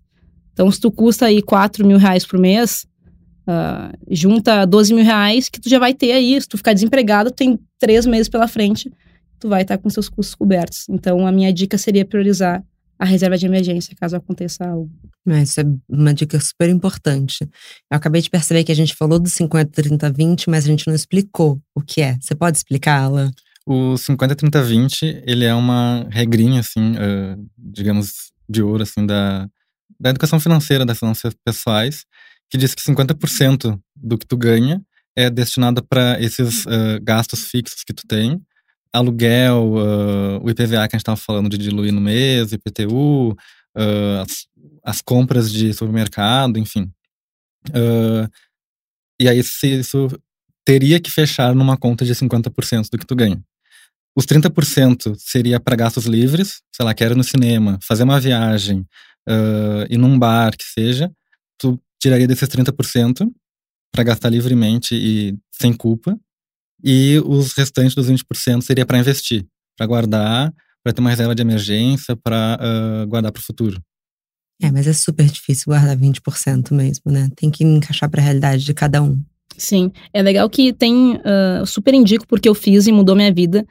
Então, 0.53 0.69
se 0.69 0.79
tu 0.79 0.91
custa 0.91 1.25
aí 1.25 1.41
4 1.41 1.87
mil 1.87 1.97
reais 1.97 2.25
por 2.25 2.37
mês, 2.37 2.85
ah, 3.47 3.91
junta 4.11 4.65
12 4.65 4.93
mil 4.93 5.03
reais 5.05 5.47
que 5.49 5.59
tu 5.59 5.69
já 5.69 5.79
vai 5.79 5.93
ter 5.93 6.11
aí. 6.11 6.39
Se 6.39 6.47
tu 6.47 6.57
ficar 6.57 6.73
desempregado, 6.73 7.31
tem 7.31 7.57
três 7.79 8.05
meses 8.05 8.27
pela 8.29 8.47
frente, 8.47 8.91
tu 9.39 9.49
vai 9.49 9.61
estar 9.61 9.77
com 9.77 9.89
seus 9.89 10.09
custos 10.09 10.35
cobertos. 10.35 10.87
Então, 10.89 11.25
a 11.25 11.31
minha 11.31 11.53
dica 11.53 11.77
seria 11.77 12.05
priorizar 12.05 12.63
a 12.99 13.05
reserva 13.05 13.37
de 13.37 13.45
emergência, 13.45 13.95
caso 13.95 14.17
aconteça 14.17 14.65
algo. 14.65 14.91
Isso 15.41 15.61
é 15.61 15.63
uma 15.87 16.13
dica 16.13 16.39
super 16.39 16.69
importante. 16.69 17.43
Eu 17.89 17.97
acabei 17.97 18.21
de 18.21 18.29
perceber 18.29 18.63
que 18.63 18.71
a 18.71 18.75
gente 18.75 18.93
falou 18.95 19.19
do 19.19 19.29
50, 19.29 19.71
30, 19.71 20.11
20, 20.11 20.49
mas 20.49 20.65
a 20.65 20.67
gente 20.67 20.85
não 20.85 20.93
explicou 20.93 21.61
o 21.73 21.81
que 21.81 22.01
é. 22.01 22.17
Você 22.19 22.35
pode 22.35 22.57
explicá-la? 22.57 23.31
O 23.65 23.95
50, 23.95 24.35
30, 24.35 24.63
20, 24.63 25.23
ele 25.25 25.45
é 25.45 25.53
uma 25.53 26.07
regrinha, 26.09 26.59
assim, 26.59 26.93
uh, 26.93 27.49
digamos, 27.57 28.31
de 28.49 28.61
ouro, 28.61 28.83
assim, 28.83 29.05
da, 29.05 29.47
da 29.99 30.09
educação 30.09 30.39
financeira, 30.39 30.85
das 30.85 30.99
finanças 30.99 31.33
pessoais, 31.45 32.03
que 32.49 32.57
diz 32.57 32.73
que 32.73 32.81
50% 32.81 33.79
do 33.95 34.17
que 34.17 34.25
tu 34.25 34.35
ganha 34.35 34.81
é 35.15 35.29
destinado 35.29 35.83
para 35.83 36.19
esses 36.21 36.65
uh, 36.65 36.99
gastos 37.01 37.43
fixos 37.43 37.83
que 37.83 37.93
tu 37.93 38.03
tem, 38.07 38.41
aluguel, 38.93 39.73
uh, 39.75 40.43
o 40.43 40.49
IPVA 40.49 40.87
que 40.87 40.95
a 40.95 40.97
gente 40.97 41.01
estava 41.01 41.17
falando 41.17 41.49
de 41.49 41.57
diluir 41.57 41.93
no 41.93 42.01
mês, 42.01 42.51
IPTU, 42.51 43.31
uh, 43.31 43.35
as, 44.23 44.47
as, 44.83 45.01
compras 45.01 45.51
de 45.51 45.73
supermercado, 45.73 46.57
enfim. 46.57 46.91
e 49.19 49.27
aí 49.27 49.39
isso 49.39 50.07
teria 50.65 50.99
que 50.99 51.09
fechar 51.09 51.53
numa 51.55 51.77
conta 51.77 52.05
de 52.05 52.13
50% 52.13 52.89
do 52.91 52.97
que 52.97 53.05
tu 53.05 53.15
ganha. 53.15 53.41
Os 54.15 54.25
30% 54.25 55.15
seria 55.17 55.59
para 55.59 55.75
gastos 55.75 56.05
livres, 56.05 56.61
sei 56.75 56.85
lá, 56.85 56.93
quero 56.93 57.13
ir 57.13 57.17
no 57.17 57.23
cinema, 57.23 57.79
fazer 57.81 58.03
uma 58.03 58.19
viagem, 58.19 58.85
uh, 59.27 59.85
ir 59.89 59.97
num 59.97 60.17
bar, 60.17 60.55
que 60.57 60.63
seja, 60.63 61.11
tu 61.57 61.79
tiraria 62.01 62.27
desses 62.27 62.49
30% 62.49 63.31
para 63.91 64.03
gastar 64.03 64.29
livremente 64.29 64.93
e 64.93 65.37
sem 65.51 65.73
culpa, 65.73 66.19
e 66.83 67.21
os 67.25 67.53
restantes 67.53 67.95
dos 67.95 68.09
20% 68.09 68.61
seria 68.61 68.85
para 68.85 68.99
investir, 68.99 69.45
para 69.77 69.85
guardar, 69.85 70.53
para 70.83 70.93
ter 70.93 71.01
uma 71.01 71.09
reserva 71.09 71.35
de 71.35 71.41
emergência, 71.41 72.15
para 72.15 72.59
uh, 72.61 73.07
guardar 73.07 73.31
para 73.31 73.39
o 73.39 73.43
futuro. 73.43 73.81
É, 74.61 74.71
mas 74.71 74.87
é 74.87 74.93
super 74.93 75.25
difícil 75.25 75.65
guardar 75.67 75.95
20% 75.97 76.73
mesmo, 76.73 77.11
né? 77.11 77.29
Tem 77.35 77.49
que 77.49 77.63
encaixar 77.63 78.09
para 78.09 78.21
a 78.21 78.23
realidade 78.23 78.65
de 78.65 78.73
cada 78.73 79.01
um. 79.01 79.21
Sim, 79.57 79.91
é 80.13 80.21
legal 80.21 80.49
que 80.49 80.71
tem, 80.73 81.15
uh, 81.15 81.65
super 81.65 81.93
indico 81.93 82.25
porque 82.27 82.47
eu 82.47 82.55
fiz 82.55 82.87
e 82.87 82.91
mudou 82.91 83.15
minha 83.15 83.33
vida. 83.33 83.65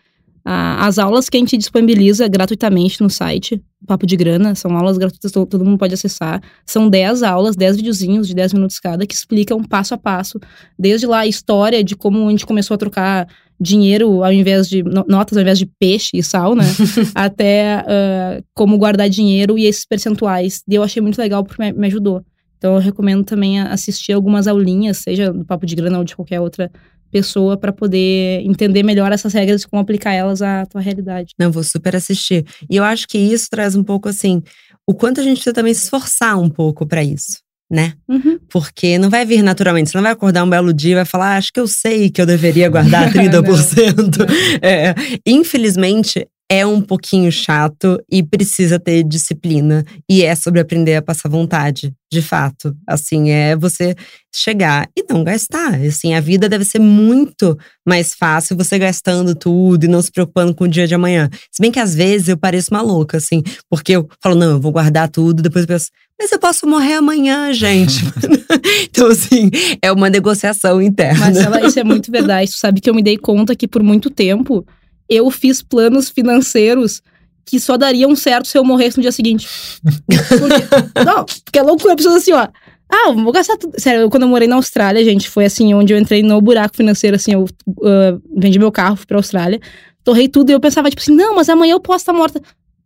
As 0.51 0.99
aulas 0.99 1.29
que 1.29 1.37
a 1.37 1.41
gente 1.41 1.59
disponibiliza 1.59 2.27
gratuitamente 2.27 3.03
no 3.03 3.11
site, 3.11 3.63
Papo 3.87 4.07
de 4.07 4.17
Grana, 4.17 4.55
são 4.55 4.75
aulas 4.75 4.97
gratuitas, 4.97 5.31
todo 5.31 5.63
mundo 5.63 5.77
pode 5.77 5.93
acessar. 5.93 6.41
São 6.65 6.89
10 6.89 7.23
aulas, 7.23 7.55
10 7.55 7.77
videozinhos 7.77 8.27
de 8.27 8.35
10 8.35 8.55
minutos 8.55 8.81
cada, 8.81 9.07
que 9.07 9.15
explicam 9.15 9.63
passo 9.63 9.93
a 9.93 9.99
passo, 9.99 10.41
desde 10.79 11.07
lá 11.07 11.19
a 11.19 11.27
história 11.27 11.85
de 11.85 11.95
como 11.95 12.27
a 12.27 12.31
gente 12.31 12.47
começou 12.47 12.77
a 12.77 12.79
trocar 12.79 13.29
dinheiro 13.61 14.25
ao 14.25 14.33
invés 14.33 14.71
de 14.71 14.83
notas 14.83 15.37
ao 15.37 15.43
invés 15.43 15.59
de 15.59 15.67
peixe 15.67 16.13
e 16.15 16.23
sal, 16.23 16.55
né? 16.55 16.65
Até 17.15 17.85
uh, 17.85 18.45
como 18.55 18.79
guardar 18.79 19.11
dinheiro 19.11 19.59
e 19.59 19.67
esses 19.67 19.85
percentuais. 19.85 20.63
E 20.67 20.75
eu 20.75 20.83
achei 20.83 21.03
muito 21.03 21.19
legal 21.19 21.45
porque 21.45 21.73
me 21.73 21.87
ajudou. 21.89 22.25
Então 22.57 22.75
eu 22.75 22.81
recomendo 22.81 23.23
também 23.23 23.61
assistir 23.61 24.15
algumas 24.15 24.49
aulinhas, 24.49 24.97
seja 24.97 25.31
do 25.31 25.45
Papo 25.45 25.67
de 25.67 25.77
Grana 25.77 25.99
ou 25.99 26.05
de 26.05 26.17
qualquer 26.17 26.41
outra 26.41 26.71
pessoa 27.11 27.57
para 27.57 27.73
poder 27.73 28.43
entender 28.45 28.83
melhor 28.83 29.13
essas 29.13 29.33
regras 29.33 29.63
e 29.63 29.69
como 29.69 29.81
aplicar 29.83 30.13
elas 30.13 30.43
à 30.43 30.67
tua 30.67 30.81
realidade. 30.81 31.35
Não, 31.39 31.51
vou 31.51 31.65
super 31.65 31.97
assistir. 31.97 32.45
E 32.69 32.77
eu 32.77 32.85
acho 32.85 33.07
que 33.07 33.19
isso 33.19 33.49
traz 33.51 33.75
um 33.75 33.83
pouco 33.83 34.09
assim, 34.09 34.43
o 34.87 34.95
quanto 34.95 35.21
a 35.21 35.25
gente 35.25 35.37
precisa 35.37 35.55
também 35.55 35.75
se 35.75 35.85
esforçar 35.85 36.39
um 36.39 36.49
pouco 36.49 36.87
para 36.87 37.03
isso. 37.03 37.41
Né? 37.71 37.93
Uhum. 38.09 38.39
Porque 38.49 38.97
não 38.97 39.11
vai 39.11 39.27
vir 39.27 39.43
naturalmente. 39.43 39.91
Você 39.91 39.99
não 39.99 40.03
vai 40.03 40.13
acordar 40.13 40.43
um 40.43 40.49
belo 40.49 40.73
dia 40.73 40.93
e 40.93 40.95
vai 40.95 41.05
falar, 41.05 41.35
ah, 41.35 41.37
acho 41.37 41.53
que 41.53 41.61
eu 41.61 41.69
sei 41.69 42.09
que 42.09 42.19
eu 42.19 42.25
deveria 42.25 42.71
guardar 42.71 43.13
30%. 43.13 44.27
é, 44.63 44.95
infelizmente, 45.27 46.27
é 46.51 46.65
um 46.67 46.81
pouquinho 46.81 47.31
chato 47.31 48.03
e 48.11 48.23
precisa 48.23 48.81
ter 48.81 49.03
disciplina. 49.05 49.85
E 50.09 50.23
é 50.23 50.35
sobre 50.35 50.61
aprender 50.61 50.97
a 50.97 51.03
passar 51.03 51.29
vontade, 51.29 51.93
de 52.11 52.23
fato. 52.23 52.75
Assim, 52.87 53.31
é 53.31 53.55
você 53.55 53.95
chegar 54.35 54.89
e 54.97 55.05
não 55.11 55.23
gastar. 55.23 55.75
Assim, 55.75 56.15
a 56.15 56.21
vida 56.21 56.49
deve 56.49 56.65
ser 56.65 56.79
muito 56.79 57.57
mais 57.87 58.15
fácil 58.15 58.57
você 58.57 58.79
gastando 58.79 59.35
tudo 59.35 59.85
e 59.85 59.89
não 59.89 60.01
se 60.01 60.11
preocupando 60.11 60.55
com 60.55 60.65
o 60.65 60.69
dia 60.69 60.87
de 60.87 60.95
amanhã. 60.95 61.29
Se 61.53 61.61
bem 61.61 61.71
que 61.71 61.81
às 61.81 61.95
vezes 61.95 62.29
eu 62.29 62.39
pareço 62.39 62.71
uma 62.71 62.81
louca, 62.81 63.19
assim, 63.19 63.43
porque 63.69 63.93
eu 63.93 64.09
falo, 64.23 64.35
não, 64.35 64.53
eu 64.53 64.61
vou 64.61 64.73
guardar 64.73 65.11
tudo, 65.11 65.43
depois 65.43 65.65
eu 65.65 65.69
penso, 65.69 65.91
mas 66.19 66.33
eu 66.33 66.39
posso 66.39 66.67
morrer 66.67 66.95
amanhã, 66.95 67.53
gente. 67.53 68.05
então, 68.89 69.09
assim, 69.09 69.51
é 69.83 69.93
uma 69.93 70.09
negociação 70.09 70.81
interna. 70.81 71.27
Mas 71.27 71.37
ela, 71.37 71.61
isso 71.61 71.79
é 71.79 71.85
muito 71.85 72.11
verdade. 72.11 72.51
Tu 72.51 72.57
sabe 72.57 72.81
que 72.81 72.89
eu 72.89 72.95
me 72.95 73.03
dei 73.03 73.19
conta 73.19 73.55
que 73.55 73.69
por 73.69 73.83
muito 73.83 74.09
tempo 74.11 74.67
eu 75.09 75.31
fiz 75.31 75.63
planos 75.63 76.09
financeiros 76.11 77.03
que 77.45 77.59
só 77.59 77.77
dariam 77.77 78.15
certo 78.15 78.47
se 78.47 78.59
eu 78.59 78.65
morresse 78.65 78.99
no 78.99 79.03
dia 79.03 79.13
seguinte. 79.13 79.49
Porque, 80.07 81.05
não, 81.05 81.25
porque 81.25 81.59
é 81.59 81.63
loucura, 81.63 81.95
a 81.95 81.97
pessoa 81.97 82.17
assim, 82.17 82.33
ó. 82.33 82.47
Ah, 82.91 83.13
vou 83.13 83.33
gastar 83.33 83.57
tudo. 83.57 83.79
Sério, 83.79 84.03
eu, 84.03 84.11
quando 84.11 84.23
eu 84.23 84.29
morei 84.29 84.49
na 84.49 84.57
Austrália, 84.57 85.05
gente, 85.05 85.29
foi 85.29 85.45
assim, 85.45 85.75
onde 85.75 85.93
eu 85.93 85.99
entrei 85.99 86.23
no 86.23 86.41
buraco 86.41 86.77
financeiro, 86.77 87.17
assim, 87.17 87.33
eu 87.33 87.45
uh, 87.45 88.23
vendi 88.35 88.59
meu 88.59 88.73
carro, 88.73 88.97
fui 88.97 89.07
pra 89.07 89.19
Austrália, 89.19 89.61
torrei 90.03 90.27
tudo 90.27 90.51
e 90.51 90.53
eu 90.55 90.61
pensava, 90.61 90.89
tipo 90.89 91.03
assim, 91.03 91.15
não, 91.15 91.35
mas 91.35 91.49
amanhã 91.49 91.73
eu 91.73 91.81
posso 91.81 92.03
estar 92.03 92.15
morta. 92.15 92.41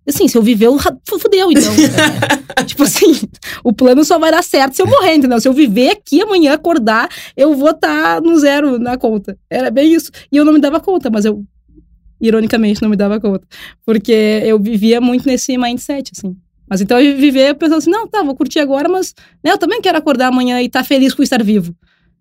Assim, 0.07 0.27
se 0.27 0.37
eu 0.37 0.43
viver, 0.43 0.67
eu 0.67 0.79
fudeu, 1.21 1.53
então. 1.53 1.73
tipo 2.67 2.83
assim, 2.83 3.21
o 3.63 3.73
plano 3.73 4.05
só 4.05 4.19
vai 4.19 4.33
dar 4.33 4.43
certo 4.43 4.75
se 4.75 4.83
eu 4.83 4.87
morrer, 4.87 5.15
entendeu? 5.15 5.41
Se 5.41 5.47
eu 5.47 5.53
viver 5.53 5.91
aqui 5.91 6.21
amanhã, 6.21 6.55
acordar, 6.55 7.09
eu 7.37 7.55
vou 7.55 7.71
estar 7.71 8.17
tá 8.17 8.21
no 8.21 8.37
zero 8.41 8.81
na 8.81 8.97
conta. 8.97 9.39
Era 9.49 9.71
bem 9.71 9.93
isso. 9.93 10.11
E 10.33 10.37
eu 10.37 10.45
não 10.45 10.53
me 10.53 10.61
dava 10.61 10.81
conta, 10.81 11.09
mas 11.09 11.25
eu 11.25 11.45
ironicamente, 12.23 12.81
não 12.81 12.89
me 12.89 12.97
dava 12.97 13.21
conta. 13.21 13.47
Porque 13.85 14.41
eu 14.45 14.59
vivia 14.59 15.01
muito 15.01 15.27
nesse 15.27 15.59
mindset, 15.59 16.13
assim. 16.17 16.37
Mas 16.69 16.81
então 16.81 16.99
eu 16.99 17.17
vivia 17.19 17.55
pensando 17.55 17.79
assim, 17.79 17.91
não, 17.91 18.09
tá, 18.09 18.23
vou 18.23 18.35
curtir 18.35 18.61
agora, 18.61 18.89
mas 18.89 19.15
né, 19.45 19.51
eu 19.53 19.59
também 19.59 19.83
quero 19.83 19.99
acordar 19.99 20.29
amanhã 20.29 20.63
e 20.63 20.67
estar 20.67 20.81
tá 20.81 20.85
feliz 20.85 21.13
com 21.13 21.23
estar 21.23 21.43
vivo. 21.43 21.75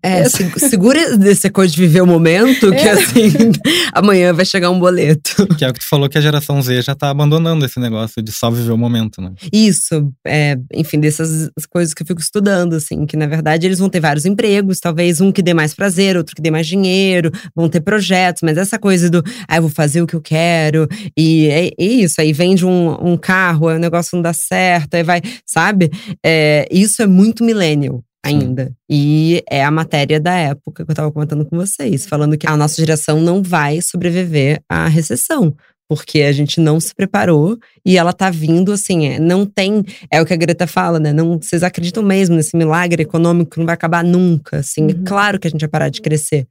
É, 0.04 0.24
segura 0.28 0.98
essa 1.30 1.48
coisa 1.48 1.72
de 1.72 1.80
viver 1.80 2.00
o 2.00 2.06
momento, 2.06 2.70
que 2.72 2.88
é. 2.88 2.90
assim, 2.90 3.32
amanhã 3.94 4.32
vai 4.32 4.44
chegar 4.44 4.68
um 4.70 4.78
boleto. 4.78 5.46
Que 5.56 5.64
é 5.64 5.68
o 5.68 5.72
que 5.72 5.80
tu 5.80 5.88
falou 5.88 6.08
que 6.08 6.18
a 6.18 6.20
geração 6.20 6.60
Z 6.60 6.82
já 6.82 6.94
tá 6.94 7.10
abandonando 7.10 7.64
esse 7.64 7.78
negócio 7.78 8.20
de 8.22 8.32
só 8.32 8.50
viver 8.50 8.72
o 8.72 8.76
momento, 8.76 9.20
né? 9.20 9.32
Isso, 9.52 10.12
é, 10.26 10.56
enfim, 10.74 10.98
dessas 10.98 11.50
coisas 11.70 11.94
que 11.94 12.02
eu 12.02 12.06
fico 12.06 12.20
estudando, 12.20 12.74
assim, 12.74 13.06
que 13.06 13.16
na 13.16 13.26
verdade 13.26 13.66
eles 13.66 13.78
vão 13.78 13.88
ter 13.88 14.00
vários 14.00 14.24
empregos, 14.24 14.80
talvez 14.80 15.20
um 15.20 15.30
que 15.30 15.42
dê 15.42 15.54
mais 15.54 15.74
prazer, 15.74 16.16
outro 16.16 16.34
que 16.34 16.42
dê 16.42 16.50
mais 16.50 16.66
dinheiro, 16.66 17.30
vão 17.54 17.68
ter 17.68 17.80
projetos, 17.80 18.42
mas 18.42 18.56
essa 18.56 18.78
coisa 18.78 19.08
do, 19.08 19.22
ah, 19.46 19.56
eu 19.56 19.62
vou 19.62 19.70
fazer 19.70 20.02
o 20.02 20.06
que 20.06 20.14
eu 20.14 20.22
quero, 20.22 20.88
e 21.16 21.46
é, 21.46 21.68
é 21.68 21.84
isso, 21.84 22.20
aí 22.20 22.32
vende 22.32 22.66
um, 22.66 23.12
um 23.12 23.16
carro, 23.16 23.68
aí 23.68 23.76
o 23.76 23.80
negócio 23.80 24.16
não 24.16 24.22
dá 24.22 24.32
certo, 24.32 24.94
aí 24.94 25.02
vai, 25.02 25.20
sabe? 25.46 25.90
É, 26.24 26.66
isso 26.72 27.02
é 27.02 27.06
muito 27.06 27.44
millennial 27.44 28.02
ainda. 28.22 28.66
Sim. 28.66 28.74
E 28.88 29.44
é 29.50 29.64
a 29.64 29.70
matéria 29.70 30.20
da 30.20 30.34
época 30.34 30.84
que 30.84 30.90
eu 30.90 30.92
estava 30.92 31.10
comentando 31.10 31.44
com 31.44 31.56
vocês, 31.56 32.06
falando 32.06 32.38
que 32.38 32.46
a 32.46 32.56
nossa 32.56 32.80
geração 32.80 33.20
não 33.20 33.42
vai 33.42 33.80
sobreviver 33.80 34.62
à 34.68 34.86
recessão. 34.86 35.54
Porque 35.88 36.22
a 36.22 36.32
gente 36.32 36.58
não 36.58 36.80
se 36.80 36.94
preparou 36.94 37.58
e 37.84 37.98
ela 37.98 38.14
tá 38.14 38.30
vindo 38.30 38.72
assim, 38.72 39.08
é, 39.08 39.18
não 39.18 39.44
tem. 39.44 39.84
É 40.10 40.22
o 40.22 40.24
que 40.24 40.32
a 40.32 40.36
Greta 40.36 40.66
fala, 40.66 40.98
né? 40.98 41.12
Não, 41.12 41.38
vocês 41.38 41.62
acreditam 41.62 42.02
mesmo 42.02 42.34
nesse 42.36 42.56
milagre 42.56 43.02
econômico 43.02 43.50
que 43.50 43.58
não 43.58 43.66
vai 43.66 43.74
acabar 43.74 44.02
nunca. 44.02 44.58
Assim, 44.58 44.82
é 44.82 44.94
uhum. 44.94 45.02
é 45.02 45.06
claro 45.06 45.38
que 45.38 45.46
a 45.46 45.50
gente 45.50 45.60
vai 45.60 45.68
parar 45.68 45.88
de 45.90 46.00
crescer. 46.00 46.46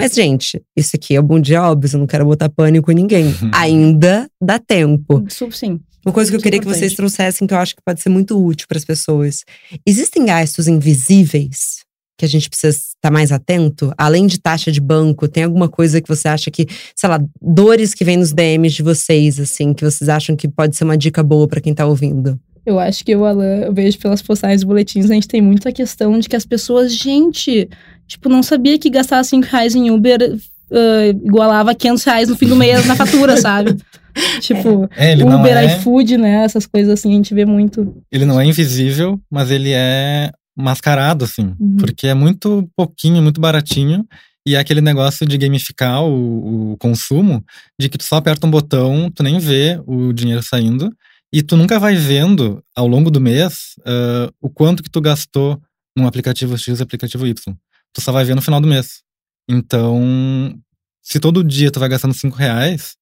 Mas, 0.00 0.14
gente, 0.14 0.62
isso 0.76 0.96
aqui 0.96 1.16
é 1.16 1.22
bom 1.22 1.38
dia 1.38 1.62
óbvio, 1.62 1.90
eu 1.92 1.98
não 1.98 2.06
quero 2.06 2.24
botar 2.24 2.48
pânico 2.48 2.90
em 2.90 2.94
ninguém. 2.94 3.26
Ainda 3.52 4.28
dá 4.40 4.58
tempo. 4.58 5.24
Sim. 5.50 5.80
Uma 6.04 6.12
coisa 6.12 6.30
que 6.30 6.36
eu 6.36 6.40
queria 6.40 6.56
importante. 6.56 6.74
que 6.74 6.80
vocês 6.80 6.94
trouxessem, 6.94 7.46
que 7.46 7.52
eu 7.52 7.58
acho 7.58 7.76
que 7.76 7.82
pode 7.84 8.00
ser 8.00 8.08
muito 8.08 8.42
útil 8.42 8.66
para 8.66 8.78
as 8.78 8.84
pessoas. 8.84 9.44
Existem 9.86 10.24
gastos 10.24 10.66
invisíveis 10.66 11.84
que 12.20 12.24
a 12.26 12.28
gente 12.28 12.50
precisa 12.50 12.76
estar 12.76 13.10
mais 13.10 13.32
atento? 13.32 13.92
Além 13.96 14.26
de 14.26 14.38
taxa 14.38 14.70
de 14.70 14.80
banco, 14.80 15.26
tem 15.26 15.44
alguma 15.44 15.70
coisa 15.70 16.02
que 16.02 16.08
você 16.08 16.28
acha 16.28 16.50
que, 16.50 16.66
sei 16.94 17.08
lá, 17.08 17.18
dores 17.40 17.94
que 17.94 18.04
vem 18.04 18.18
nos 18.18 18.30
DMs 18.30 18.76
de 18.76 18.82
vocês, 18.82 19.40
assim, 19.40 19.72
que 19.72 19.82
vocês 19.82 20.06
acham 20.08 20.36
que 20.36 20.46
pode 20.46 20.76
ser 20.76 20.84
uma 20.84 20.98
dica 20.98 21.22
boa 21.22 21.48
para 21.48 21.62
quem 21.62 21.72
está 21.72 21.86
ouvindo? 21.86 22.38
Eu 22.66 22.78
acho 22.78 23.02
que 23.04 23.16
o 23.16 23.24
Alan, 23.24 23.60
eu 23.62 23.72
vejo 23.72 23.98
pelas 23.98 24.20
postagens 24.20 24.60
dos 24.60 24.68
boletins, 24.68 25.10
a 25.10 25.14
gente 25.14 25.26
tem 25.26 25.40
muita 25.40 25.72
questão 25.72 26.18
de 26.18 26.28
que 26.28 26.36
as 26.36 26.44
pessoas, 26.44 26.92
gente, 26.94 27.66
tipo, 28.10 28.28
não 28.28 28.42
sabia 28.42 28.78
que 28.78 28.90
gastar 28.90 29.22
5 29.22 29.46
reais 29.46 29.74
em 29.74 29.90
Uber 29.90 30.18
uh, 30.70 31.26
igualava 31.26 31.74
500 31.74 32.04
reais 32.04 32.28
no 32.28 32.36
fim 32.36 32.46
do 32.46 32.56
mês 32.56 32.84
na 32.84 32.96
fatura, 32.96 33.36
sabe? 33.40 33.76
tipo, 34.40 34.88
é, 34.96 35.14
Uber, 35.14 35.56
é... 35.56 35.76
iFood, 35.76 36.18
né? 36.18 36.44
Essas 36.44 36.66
coisas 36.66 36.92
assim, 36.92 37.12
a 37.12 37.14
gente 37.14 37.32
vê 37.32 37.44
muito. 37.46 38.02
Ele 38.10 38.24
não 38.24 38.40
é 38.40 38.44
invisível, 38.44 39.20
mas 39.30 39.50
ele 39.50 39.70
é 39.72 40.32
mascarado, 40.56 41.24
assim. 41.24 41.54
Uhum. 41.58 41.76
Porque 41.78 42.08
é 42.08 42.14
muito 42.14 42.68
pouquinho, 42.76 43.22
muito 43.22 43.40
baratinho. 43.40 44.04
E 44.44 44.56
é 44.56 44.58
aquele 44.58 44.80
negócio 44.80 45.24
de 45.24 45.38
gamificar 45.38 46.02
o, 46.02 46.72
o, 46.72 46.76
consumo, 46.78 47.44
de 47.78 47.88
que 47.88 47.98
tu 47.98 48.04
só 48.04 48.16
aperta 48.16 48.46
um 48.46 48.50
botão, 48.50 49.10
tu 49.14 49.22
nem 49.22 49.38
vê 49.38 49.80
o 49.86 50.12
dinheiro 50.12 50.42
saindo. 50.42 50.90
E 51.32 51.42
tu 51.42 51.56
nunca 51.56 51.78
vai 51.78 51.94
vendo, 51.94 52.60
ao 52.74 52.88
longo 52.88 53.10
do 53.10 53.20
mês, 53.20 53.76
uh, 53.80 54.32
o 54.40 54.50
quanto 54.50 54.82
que 54.82 54.90
tu 54.90 55.00
gastou 55.00 55.60
num 55.96 56.06
aplicativo 56.06 56.58
X 56.58 56.80
e 56.80 56.82
aplicativo 56.82 57.26
Y. 57.26 57.56
Tu 57.94 58.00
só 58.00 58.12
vai 58.12 58.24
ver 58.24 58.34
no 58.34 58.42
final 58.42 58.60
do 58.60 58.68
mês. 58.68 59.02
Então, 59.48 60.54
se 61.02 61.18
todo 61.18 61.42
dia 61.42 61.70
tu 61.70 61.80
vai 61.80 61.88
gastando 61.88 62.14
cinco 62.14 62.36
reais, 62.36 62.96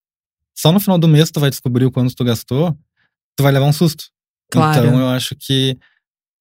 só 0.57 0.73
no 0.73 0.81
final 0.81 0.99
do 0.99 1.07
mês 1.07 1.31
tu 1.31 1.41
vai 1.41 1.51
descobrir 1.51 1.85
o 1.85 1.91
quanto 1.91 2.15
tu 2.15 2.25
gastou. 2.25 2.77
tu 3.37 3.43
vai 3.43 3.53
levar 3.53 3.67
um 3.67 3.73
susto. 3.73 4.05
Claro. 4.51 4.87
Então 4.87 4.99
eu 4.99 5.09
acho 5.09 5.37
que 5.39 5.79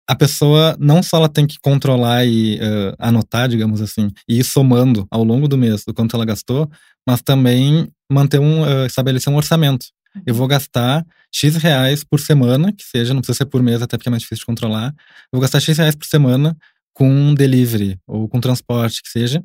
a 0.09 0.15
pessoa 0.15 0.75
não 0.79 1.03
só 1.03 1.17
ela 1.17 1.29
tem 1.29 1.45
que 1.45 1.59
controlar 1.59 2.25
e 2.25 2.55
uh, 2.55 2.95
anotar, 2.97 3.49
digamos 3.49 3.81
assim, 3.81 4.09
e 4.27 4.39
ir 4.39 4.43
somando 4.43 5.05
ao 5.11 5.23
longo 5.23 5.47
do 5.47 5.57
mês 5.57 5.83
o 5.85 5.93
quanto 5.93 6.15
ela 6.15 6.25
gastou, 6.25 6.69
mas 7.05 7.21
também 7.21 7.91
manter 8.09 8.39
um 8.39 8.61
uh, 8.61 8.85
estabelecer 8.85 9.31
um 9.31 9.35
orçamento. 9.35 9.87
Eu 10.25 10.33
vou 10.33 10.47
gastar 10.47 11.05
X 11.31 11.57
reais 11.57 12.03
por 12.03 12.19
semana, 12.19 12.71
que 12.71 12.83
seja, 12.83 13.13
não 13.13 13.21
precisa 13.21 13.39
ser 13.39 13.45
por 13.45 13.61
mês, 13.61 13.81
até 13.81 13.97
porque 13.97 14.09
é 14.09 14.11
mais 14.11 14.23
difícil 14.23 14.43
de 14.43 14.45
controlar. 14.45 14.87
Eu 14.97 15.33
vou 15.33 15.41
gastar 15.41 15.59
X 15.59 15.77
reais 15.77 15.95
por 15.95 16.07
semana 16.07 16.57
com 16.97 17.35
delivery 17.35 17.95
ou 18.07 18.27
com 18.27 18.39
transporte, 18.39 19.03
que 19.03 19.09
seja. 19.09 19.43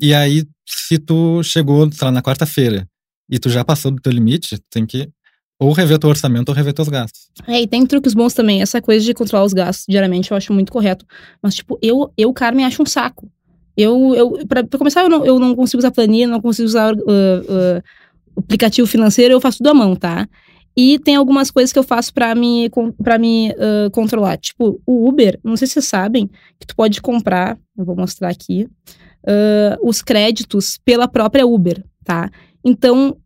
E 0.00 0.14
aí, 0.14 0.44
se 0.66 0.98
tu 0.98 1.42
chegou, 1.42 1.92
sei 1.92 2.06
lá, 2.06 2.10
na 2.10 2.22
quarta-feira 2.22 2.88
e 3.30 3.38
tu 3.38 3.50
já 3.50 3.62
passou 3.62 3.90
do 3.90 4.00
teu 4.00 4.10
limite, 4.10 4.58
tem 4.70 4.86
que 4.86 5.06
ou 5.60 5.72
rever 5.72 5.98
teu 5.98 6.08
orçamento 6.08 6.48
ou 6.48 6.54
rever 6.54 6.72
teus 6.72 6.88
gastos. 6.88 7.28
É, 7.46 7.60
e 7.60 7.66
tem 7.66 7.84
truques 7.84 8.14
bons 8.14 8.32
também. 8.32 8.62
Essa 8.62 8.80
coisa 8.80 9.04
de 9.04 9.12
controlar 9.12 9.44
os 9.44 9.52
gastos, 9.52 9.84
diariamente, 9.86 10.30
eu 10.30 10.36
acho 10.38 10.54
muito 10.54 10.72
correto. 10.72 11.04
Mas, 11.42 11.54
tipo, 11.54 11.78
eu, 11.82 12.10
eu 12.16 12.32
Carmen, 12.32 12.64
acho 12.64 12.82
um 12.82 12.86
saco. 12.86 13.30
Eu, 13.76 14.14
eu 14.14 14.46
pra, 14.46 14.64
pra 14.64 14.78
começar, 14.78 15.02
eu 15.02 15.08
não, 15.10 15.24
eu 15.24 15.38
não 15.38 15.54
consigo 15.54 15.78
usar 15.78 15.90
planilha, 15.90 16.26
não 16.26 16.40
consigo 16.40 16.66
usar 16.66 16.94
uh, 16.94 16.98
uh, 16.98 17.82
aplicativo 18.38 18.86
financeiro, 18.86 19.34
eu 19.34 19.40
faço 19.40 19.58
tudo 19.58 19.68
à 19.68 19.74
mão, 19.74 19.94
tá? 19.94 20.26
E 20.76 20.98
tem 20.98 21.16
algumas 21.16 21.50
coisas 21.50 21.72
que 21.72 21.78
eu 21.78 21.82
faço 21.82 22.12
para 22.12 22.34
me, 22.34 22.70
pra 23.02 23.18
me 23.18 23.50
uh, 23.52 23.90
controlar. 23.92 24.36
Tipo, 24.36 24.80
o 24.86 25.08
Uber, 25.08 25.40
não 25.42 25.56
sei 25.56 25.66
se 25.66 25.74
vocês 25.74 25.86
sabem, 25.86 26.28
que 26.60 26.66
tu 26.66 26.76
pode 26.76 27.00
comprar, 27.00 27.58
eu 27.78 27.84
vou 27.84 27.96
mostrar 27.96 28.28
aqui, 28.28 28.68
os 29.82 30.02
créditos 30.02 30.78
pela 30.84 31.08
própria 31.08 31.44
Uber, 31.44 31.82
tá? 32.04 32.30
Então, 32.64 33.16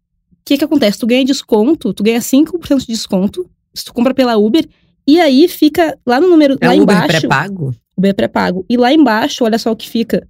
que 0.50 0.58
que 0.58 0.64
acontece? 0.64 0.98
Tu 0.98 1.06
ganha 1.06 1.24
desconto, 1.24 1.94
tu 1.94 2.02
ganha 2.02 2.18
5% 2.18 2.80
de 2.80 2.86
desconto 2.86 3.48
se 3.72 3.84
tu 3.84 3.94
compra 3.94 4.12
pela 4.12 4.36
Uber, 4.36 4.68
e 5.06 5.20
aí 5.20 5.46
fica 5.46 5.96
lá 6.04 6.20
no 6.20 6.28
número, 6.28 6.56
é 6.60 6.66
lá 6.66 6.74
Uber 6.74 6.82
embaixo... 6.82 7.20
pré-pago? 7.20 7.74
Uber 7.96 8.14
pré-pago. 8.14 8.66
E 8.68 8.76
lá 8.76 8.92
embaixo, 8.92 9.44
olha 9.44 9.58
só 9.58 9.70
o 9.70 9.76
que 9.76 9.88
fica. 9.88 10.26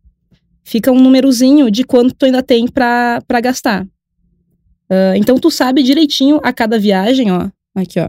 Fica 0.62 0.92
um 0.92 1.00
númerozinho 1.00 1.70
de 1.70 1.84
quanto 1.84 2.14
tu 2.14 2.26
ainda 2.26 2.42
tem 2.42 2.68
pra 2.68 3.22
gastar. 3.42 3.86
Uh, 4.90 5.16
então, 5.16 5.38
tu 5.38 5.50
sabe 5.50 5.82
direitinho 5.82 6.40
a 6.42 6.52
cada 6.52 6.78
viagem, 6.78 7.30
ó. 7.30 7.48
Aqui, 7.74 8.00
ó. 8.00 8.08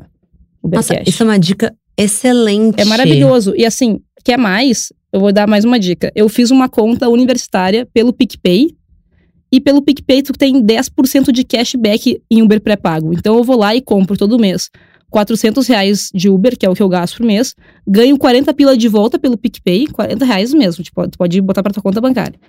Nossa, 0.64 1.02
isso 1.08 1.24
é 1.24 1.26
uma 1.26 1.40
dica 1.40 1.76
excelente. 1.98 2.82
É 2.82 2.86
maravilhoso. 2.86 3.54
E 3.56 3.66
assim, 3.66 4.00
quer 4.24 4.38
mais? 4.38 4.92
Eu 5.12 5.20
vou 5.20 5.32
dar 5.32 5.48
mais 5.48 5.66
uma 5.66 5.80
dica. 5.80 6.12
Eu 6.16 6.28
fiz 6.30 6.52
uma 6.52 6.70
conta 6.70 7.10
universitária 7.10 7.88
pelo 7.94 8.14
PicPay, 8.14 8.76
e 9.52 9.60
pelo 9.60 9.82
PicPay, 9.82 10.22
tu 10.22 10.32
tem 10.32 10.64
10% 10.64 11.32
de 11.32 11.44
cashback 11.44 12.22
em 12.32 12.42
Uber 12.42 12.62
pré-pago. 12.62 13.14
Então 13.14 13.36
eu 13.36 13.44
vou 13.44 13.58
lá 13.58 13.76
e 13.76 13.82
compro 13.82 14.16
todo 14.18 14.40
mês 14.40 14.70
400 15.10 15.68
reais 15.68 16.10
de 16.14 16.30
Uber, 16.30 16.58
que 16.58 16.66
é 16.66 16.70
o 16.70 16.74
que 16.74 16.82
eu 16.82 16.88
gasto 16.88 17.18
por 17.18 17.26
mês. 17.26 17.54
Ganho 17.86 18.18
40 18.18 18.54
pila 18.54 18.78
de 18.78 18.88
volta 18.88 19.20
pelo 19.20 19.38
PicPay, 19.38 19.88
40 19.88 20.24
reais 20.24 20.54
mesmo. 20.54 20.82
Tipo, 20.82 21.06
tu 21.10 21.18
pode 21.18 21.42
botar 21.42 21.62
pra 21.62 21.74
tua 21.74 21.84
conta 21.84 22.00
bancária. 22.00 22.40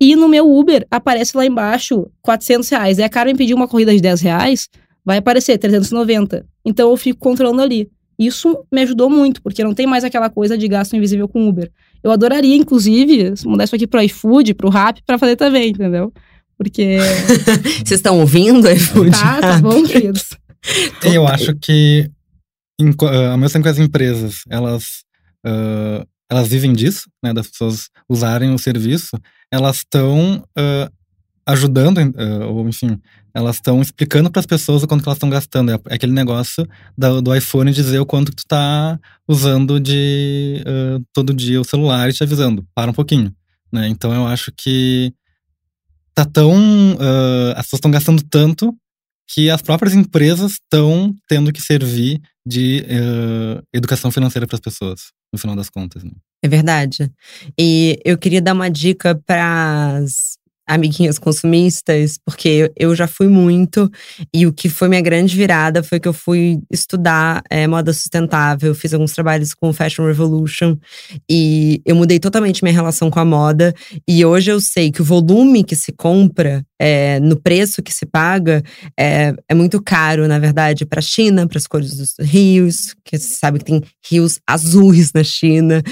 E 0.00 0.16
no 0.16 0.28
meu 0.28 0.50
Uber, 0.50 0.86
aparece 0.90 1.36
lá 1.36 1.46
embaixo 1.46 2.08
400 2.22 2.68
reais. 2.68 2.98
E 2.98 3.02
a 3.02 3.08
cara 3.08 3.30
me 3.30 3.38
pediu 3.38 3.56
uma 3.56 3.68
corrida 3.68 3.94
de 3.94 4.00
10 4.00 4.20
reais, 4.20 4.68
vai 5.04 5.18
aparecer 5.18 5.58
390. 5.58 6.44
Então 6.64 6.90
eu 6.90 6.96
fico 6.96 7.18
controlando 7.18 7.62
ali. 7.62 7.88
Isso 8.18 8.64
me 8.70 8.82
ajudou 8.82 9.08
muito, 9.08 9.42
porque 9.42 9.64
não 9.64 9.74
tem 9.74 9.86
mais 9.86 10.04
aquela 10.04 10.28
coisa 10.28 10.56
de 10.56 10.68
gasto 10.68 10.94
invisível 10.94 11.28
com 11.28 11.48
Uber. 11.48 11.70
Eu 12.02 12.10
adoraria, 12.10 12.54
inclusive, 12.54 13.32
mudar 13.44 13.64
isso 13.64 13.74
aqui 13.74 13.86
pro 13.86 14.02
iFood, 14.02 14.54
pro 14.54 14.68
Rap, 14.68 15.02
para 15.06 15.18
fazer 15.18 15.36
também, 15.36 15.70
entendeu? 15.70 16.12
Porque. 16.56 16.98
Vocês 17.84 17.98
estão 17.98 18.20
ouvindo, 18.20 18.70
iFood? 18.70 19.10
Tá, 19.10 19.40
tá 19.40 19.58
bom, 19.58 19.82
queridos. 19.82 20.30
Eu 21.02 21.26
acho 21.26 21.54
que, 21.56 22.08
em, 22.80 22.92
ao 23.30 23.38
mesmo 23.38 23.54
tempo 23.54 23.64
que 23.64 23.68
as 23.68 23.78
empresas, 23.78 24.42
elas, 24.48 25.02
uh, 25.44 26.06
elas 26.30 26.48
vivem 26.48 26.72
disso, 26.72 27.10
né, 27.22 27.32
das 27.32 27.48
pessoas 27.48 27.88
usarem 28.08 28.52
o 28.54 28.58
serviço, 28.58 29.10
elas 29.50 29.78
estão 29.78 30.44
uh, 30.58 30.92
ajudando, 31.46 31.98
uh, 31.98 32.48
ou 32.48 32.68
enfim, 32.68 33.00
elas 33.34 33.56
estão 33.56 33.80
explicando 33.80 34.30
para 34.30 34.40
as 34.40 34.46
pessoas 34.46 34.82
o 34.82 34.86
quanto 34.86 35.04
elas 35.04 35.16
estão 35.16 35.30
gastando. 35.30 35.72
É, 35.72 35.74
é 35.90 35.94
aquele 35.94 36.12
negócio 36.12 36.66
do, 36.96 37.34
iPhone 37.34 37.72
dizer 37.72 37.98
o 37.98 38.06
quanto 38.06 38.32
tu 38.32 38.40
está 38.40 38.98
usando 39.26 39.80
de 39.80 40.62
todo 41.14 41.32
dia 41.32 41.60
o 41.60 41.64
celular 41.64 42.10
e 42.10 42.12
te 42.12 42.22
avisando, 42.22 42.66
para 42.74 42.90
um 42.90 42.94
pouquinho. 42.94 43.34
Né? 43.72 43.88
Então 43.88 44.12
eu 44.12 44.26
acho 44.26 44.52
que 44.56 45.14
tá 46.14 46.24
tão. 46.24 46.52
Uh, 46.94 47.52
as 47.56 47.64
pessoas 47.64 47.78
estão 47.78 47.90
gastando 47.90 48.22
tanto 48.22 48.76
que 49.26 49.48
as 49.48 49.62
próprias 49.62 49.94
empresas 49.94 50.52
estão 50.52 51.14
tendo 51.26 51.52
que 51.52 51.60
servir 51.60 52.20
de 52.46 52.84
uh, 52.88 53.62
educação 53.72 54.10
financeira 54.10 54.46
para 54.46 54.56
as 54.56 54.60
pessoas, 54.60 55.12
no 55.32 55.38
final 55.38 55.54
das 55.56 55.70
contas. 55.70 56.02
Né? 56.02 56.12
É 56.42 56.48
verdade. 56.48 57.10
E 57.58 58.00
eu 58.04 58.18
queria 58.18 58.42
dar 58.42 58.52
uma 58.52 58.68
dica 58.68 59.14
para 59.14 59.98
as 59.98 60.31
amiguinhas 60.66 61.18
consumistas, 61.18 62.18
porque 62.24 62.70
eu 62.76 62.94
já 62.94 63.06
fui 63.06 63.28
muito, 63.28 63.90
e 64.32 64.46
o 64.46 64.52
que 64.52 64.68
foi 64.68 64.88
minha 64.88 65.00
grande 65.00 65.36
virada 65.36 65.82
foi 65.82 65.98
que 65.98 66.08
eu 66.08 66.12
fui 66.12 66.58
estudar 66.70 67.42
é, 67.50 67.66
moda 67.66 67.92
sustentável, 67.92 68.74
fiz 68.74 68.94
alguns 68.94 69.12
trabalhos 69.12 69.54
com 69.54 69.72
Fashion 69.72 70.06
Revolution, 70.06 70.76
e 71.28 71.80
eu 71.84 71.96
mudei 71.96 72.18
totalmente 72.18 72.62
minha 72.62 72.74
relação 72.74 73.10
com 73.10 73.18
a 73.18 73.24
moda, 73.24 73.74
e 74.08 74.24
hoje 74.24 74.50
eu 74.50 74.60
sei 74.60 74.90
que 74.90 75.02
o 75.02 75.04
volume 75.04 75.64
que 75.64 75.74
se 75.74 75.92
compra 75.92 76.64
é, 76.78 77.20
no 77.20 77.36
preço 77.36 77.82
que 77.82 77.92
se 77.92 78.04
paga 78.04 78.62
é, 78.98 79.34
é 79.48 79.54
muito 79.54 79.80
caro, 79.80 80.26
na 80.26 80.38
verdade, 80.38 80.84
para 80.84 80.98
a 80.98 81.02
China, 81.02 81.46
para 81.46 81.58
as 81.58 81.66
cores 81.66 81.96
dos 81.96 82.14
rios, 82.18 82.94
que 83.04 83.18
você 83.18 83.34
sabe 83.34 83.58
que 83.58 83.64
tem 83.64 83.82
rios 84.08 84.40
azuis 84.46 85.12
na 85.12 85.22
China, 85.22 85.82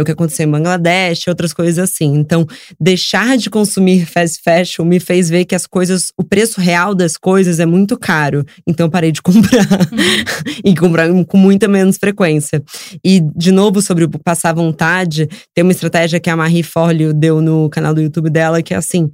o 0.00 0.04
que 0.04 0.12
aconteceu 0.12 0.46
em 0.46 0.50
Bangladesh, 0.50 1.28
outras 1.28 1.52
coisas 1.52 1.78
assim. 1.78 2.14
Então, 2.14 2.46
deixar 2.80 3.36
de 3.36 3.50
consumir 3.50 4.06
fast 4.20 4.40
fashion 4.42 4.84
me 4.84 5.00
fez 5.00 5.28
ver 5.30 5.44
que 5.44 5.54
as 5.54 5.66
coisas, 5.66 6.12
o 6.16 6.24
preço 6.24 6.60
real 6.60 6.94
das 6.94 7.16
coisas 7.16 7.60
é 7.60 7.66
muito 7.66 7.98
caro. 7.98 8.44
Então, 8.66 8.86
eu 8.86 8.90
parei 8.90 9.12
de 9.12 9.20
comprar 9.22 9.66
uhum. 9.92 10.60
e 10.64 10.74
comprar 10.74 11.08
com 11.24 11.36
muita 11.36 11.68
menos 11.68 11.96
frequência. 11.96 12.62
E, 13.04 13.20
de 13.36 13.52
novo, 13.52 13.80
sobre 13.80 14.04
o 14.04 14.10
passar 14.10 14.54
vontade, 14.54 15.28
tem 15.54 15.62
uma 15.62 15.72
estratégia 15.72 16.20
que 16.20 16.30
a 16.30 16.36
Marie 16.36 16.62
Forleo 16.62 17.12
deu 17.12 17.40
no 17.40 17.68
canal 17.70 17.94
do 17.94 18.02
YouTube 18.02 18.30
dela, 18.30 18.62
que 18.62 18.74
é 18.74 18.76
assim 18.76 19.10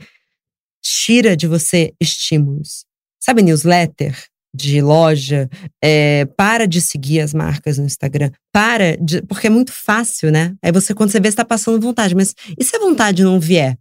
tira 0.83 1.37
de 1.37 1.47
você 1.47 1.93
estímulos. 2.01 2.85
Sabe 3.21 3.43
newsletter 3.43 4.17
de 4.55 4.81
loja? 4.81 5.49
É, 5.83 6.25
para 6.37 6.67
de 6.67 6.81
seguir 6.81 7.21
as 7.21 7.35
marcas 7.35 7.79
no 7.79 7.85
Instagram. 7.85 8.31
Para 8.53 8.97
de. 8.97 9.23
Porque 9.23 9.49
é 9.49 9.51
muito 9.51 9.73
fácil, 9.73 10.31
né? 10.31 10.55
Aí 10.63 10.71
você, 10.71 10.95
quando 10.95 11.11
você 11.11 11.21
vê, 11.21 11.29
está 11.29 11.45
passando 11.45 11.81
vontade. 11.81 12.15
Mas 12.15 12.35
e 12.59 12.65
se 12.65 12.77
a 12.77 12.81
vontade 12.81 13.25
não 13.25 13.41
vier? 13.41 13.77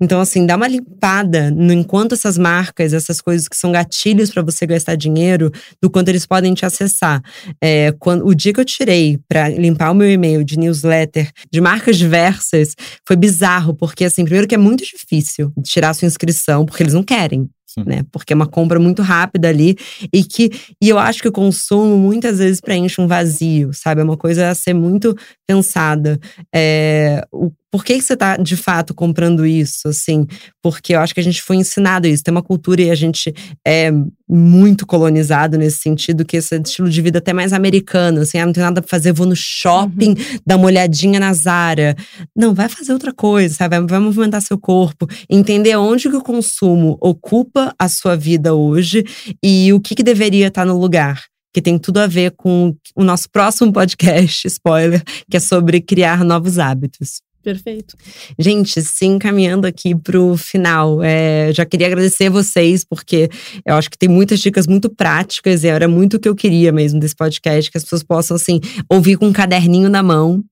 Então, 0.00 0.20
assim, 0.20 0.46
dá 0.46 0.56
uma 0.56 0.66
limpada 0.66 1.50
no 1.50 1.72
enquanto 1.72 2.14
essas 2.14 2.38
marcas, 2.38 2.92
essas 2.92 3.20
coisas 3.20 3.46
que 3.46 3.56
são 3.56 3.70
gatilhos 3.70 4.30
para 4.30 4.42
você 4.42 4.66
gastar 4.66 4.96
dinheiro, 4.96 5.50
do 5.82 5.90
quanto 5.90 6.08
eles 6.08 6.24
podem 6.24 6.54
te 6.54 6.64
acessar. 6.64 7.22
É, 7.62 7.92
quando, 7.98 8.26
o 8.26 8.34
dia 8.34 8.52
que 8.52 8.60
eu 8.60 8.64
tirei 8.64 9.18
para 9.28 9.48
limpar 9.48 9.90
o 9.90 9.94
meu 9.94 10.10
e-mail 10.10 10.42
de 10.42 10.58
newsletter 10.58 11.30
de 11.52 11.60
marcas 11.60 11.98
diversas 11.98 12.74
foi 13.06 13.16
bizarro, 13.16 13.74
porque, 13.74 14.04
assim, 14.04 14.24
primeiro 14.24 14.48
que 14.48 14.54
é 14.54 14.58
muito 14.58 14.84
difícil 14.84 15.52
tirar 15.62 15.94
sua 15.94 16.06
inscrição, 16.06 16.64
porque 16.64 16.82
eles 16.82 16.94
não 16.94 17.02
querem. 17.02 17.48
Né? 17.86 18.02
Porque 18.10 18.32
é 18.32 18.36
uma 18.36 18.48
compra 18.48 18.80
muito 18.80 19.00
rápida 19.00 19.48
ali 19.48 19.76
e 20.12 20.24
que 20.24 20.50
e 20.82 20.88
eu 20.88 20.98
acho 20.98 21.22
que 21.22 21.28
o 21.28 21.32
consumo 21.32 21.96
muitas 21.96 22.38
vezes 22.38 22.60
preenche 22.60 23.00
um 23.00 23.06
vazio, 23.06 23.72
sabe? 23.72 24.00
É 24.00 24.04
uma 24.04 24.16
coisa 24.16 24.50
a 24.50 24.54
ser 24.56 24.74
muito 24.74 25.14
pensada. 25.46 26.18
É, 26.52 27.24
o, 27.30 27.52
por 27.70 27.84
que, 27.84 27.94
que 27.94 28.02
você 28.02 28.14
está 28.14 28.36
de 28.36 28.56
fato 28.56 28.92
comprando 28.92 29.46
isso? 29.46 29.88
Assim, 29.88 30.26
porque 30.60 30.94
eu 30.94 31.00
acho 31.00 31.14
que 31.14 31.20
a 31.20 31.22
gente 31.22 31.40
foi 31.40 31.56
ensinado 31.56 32.06
isso. 32.06 32.24
Tem 32.24 32.32
uma 32.32 32.42
cultura 32.42 32.82
e 32.82 32.90
a 32.90 32.94
gente 32.94 33.32
é 33.66 33.92
muito 34.28 34.84
colonizado 34.84 35.56
nesse 35.56 35.78
sentido, 35.78 36.24
que 36.24 36.36
esse 36.36 36.56
estilo 36.56 36.90
de 36.90 37.00
vida 37.00 37.18
até 37.18 37.32
mais 37.32 37.52
americano. 37.52 38.20
Assim, 38.20 38.38
ah, 38.38 38.46
não 38.46 38.52
tem 38.52 38.62
nada 38.62 38.82
para 38.82 38.88
fazer, 38.88 39.12
vou 39.12 39.26
no 39.26 39.36
shopping, 39.36 40.10
uhum. 40.10 40.38
dar 40.44 40.56
uma 40.56 40.66
olhadinha 40.66 41.20
na 41.20 41.32
Zara. 41.32 41.94
Não, 42.36 42.52
vai 42.52 42.68
fazer 42.68 42.92
outra 42.92 43.12
coisa, 43.12 43.54
sabe? 43.54 43.78
Vai, 43.78 43.86
vai 43.86 43.98
movimentar 44.00 44.42
seu 44.42 44.58
corpo, 44.58 45.06
entender 45.28 45.76
onde 45.76 46.08
que 46.08 46.16
o 46.16 46.22
consumo 46.22 46.98
ocupa 47.00 47.72
a 47.78 47.88
sua 47.88 48.16
vida 48.16 48.52
hoje 48.54 49.04
e 49.42 49.72
o 49.72 49.80
que, 49.80 49.94
que 49.94 50.02
deveria 50.02 50.48
estar 50.48 50.62
tá 50.62 50.66
no 50.66 50.78
lugar 50.78 51.22
que 51.52 51.60
tem 51.60 51.76
tudo 51.78 51.98
a 51.98 52.06
ver 52.06 52.32
com 52.36 52.76
o 52.94 53.02
nosso 53.02 53.28
próximo 53.28 53.72
podcast, 53.72 54.46
spoiler, 54.48 55.02
que 55.28 55.36
é 55.36 55.40
sobre 55.40 55.80
criar 55.80 56.24
novos 56.24 56.60
hábitos. 56.60 57.20
Perfeito. 57.42 57.96
Gente, 58.38 58.82
se 58.82 59.06
encaminhando 59.06 59.66
aqui 59.66 59.94
para 59.94 60.20
o 60.20 60.36
final, 60.36 61.02
é, 61.02 61.50
já 61.54 61.64
queria 61.64 61.86
agradecer 61.86 62.26
a 62.26 62.30
vocês, 62.30 62.84
porque 62.84 63.30
eu 63.64 63.76
acho 63.76 63.90
que 63.90 63.96
tem 63.96 64.08
muitas 64.08 64.40
dicas 64.40 64.66
muito 64.66 64.90
práticas 64.90 65.64
e 65.64 65.68
era 65.68 65.88
muito 65.88 66.18
o 66.18 66.20
que 66.20 66.28
eu 66.28 66.34
queria 66.34 66.70
mesmo 66.70 67.00
desse 67.00 67.16
podcast, 67.16 67.70
que 67.70 67.78
as 67.78 67.84
pessoas 67.84 68.02
possam, 68.02 68.36
assim, 68.36 68.60
ouvir 68.90 69.16
com 69.16 69.26
um 69.26 69.32
caderninho 69.32 69.88
na 69.88 70.02
mão. 70.02 70.44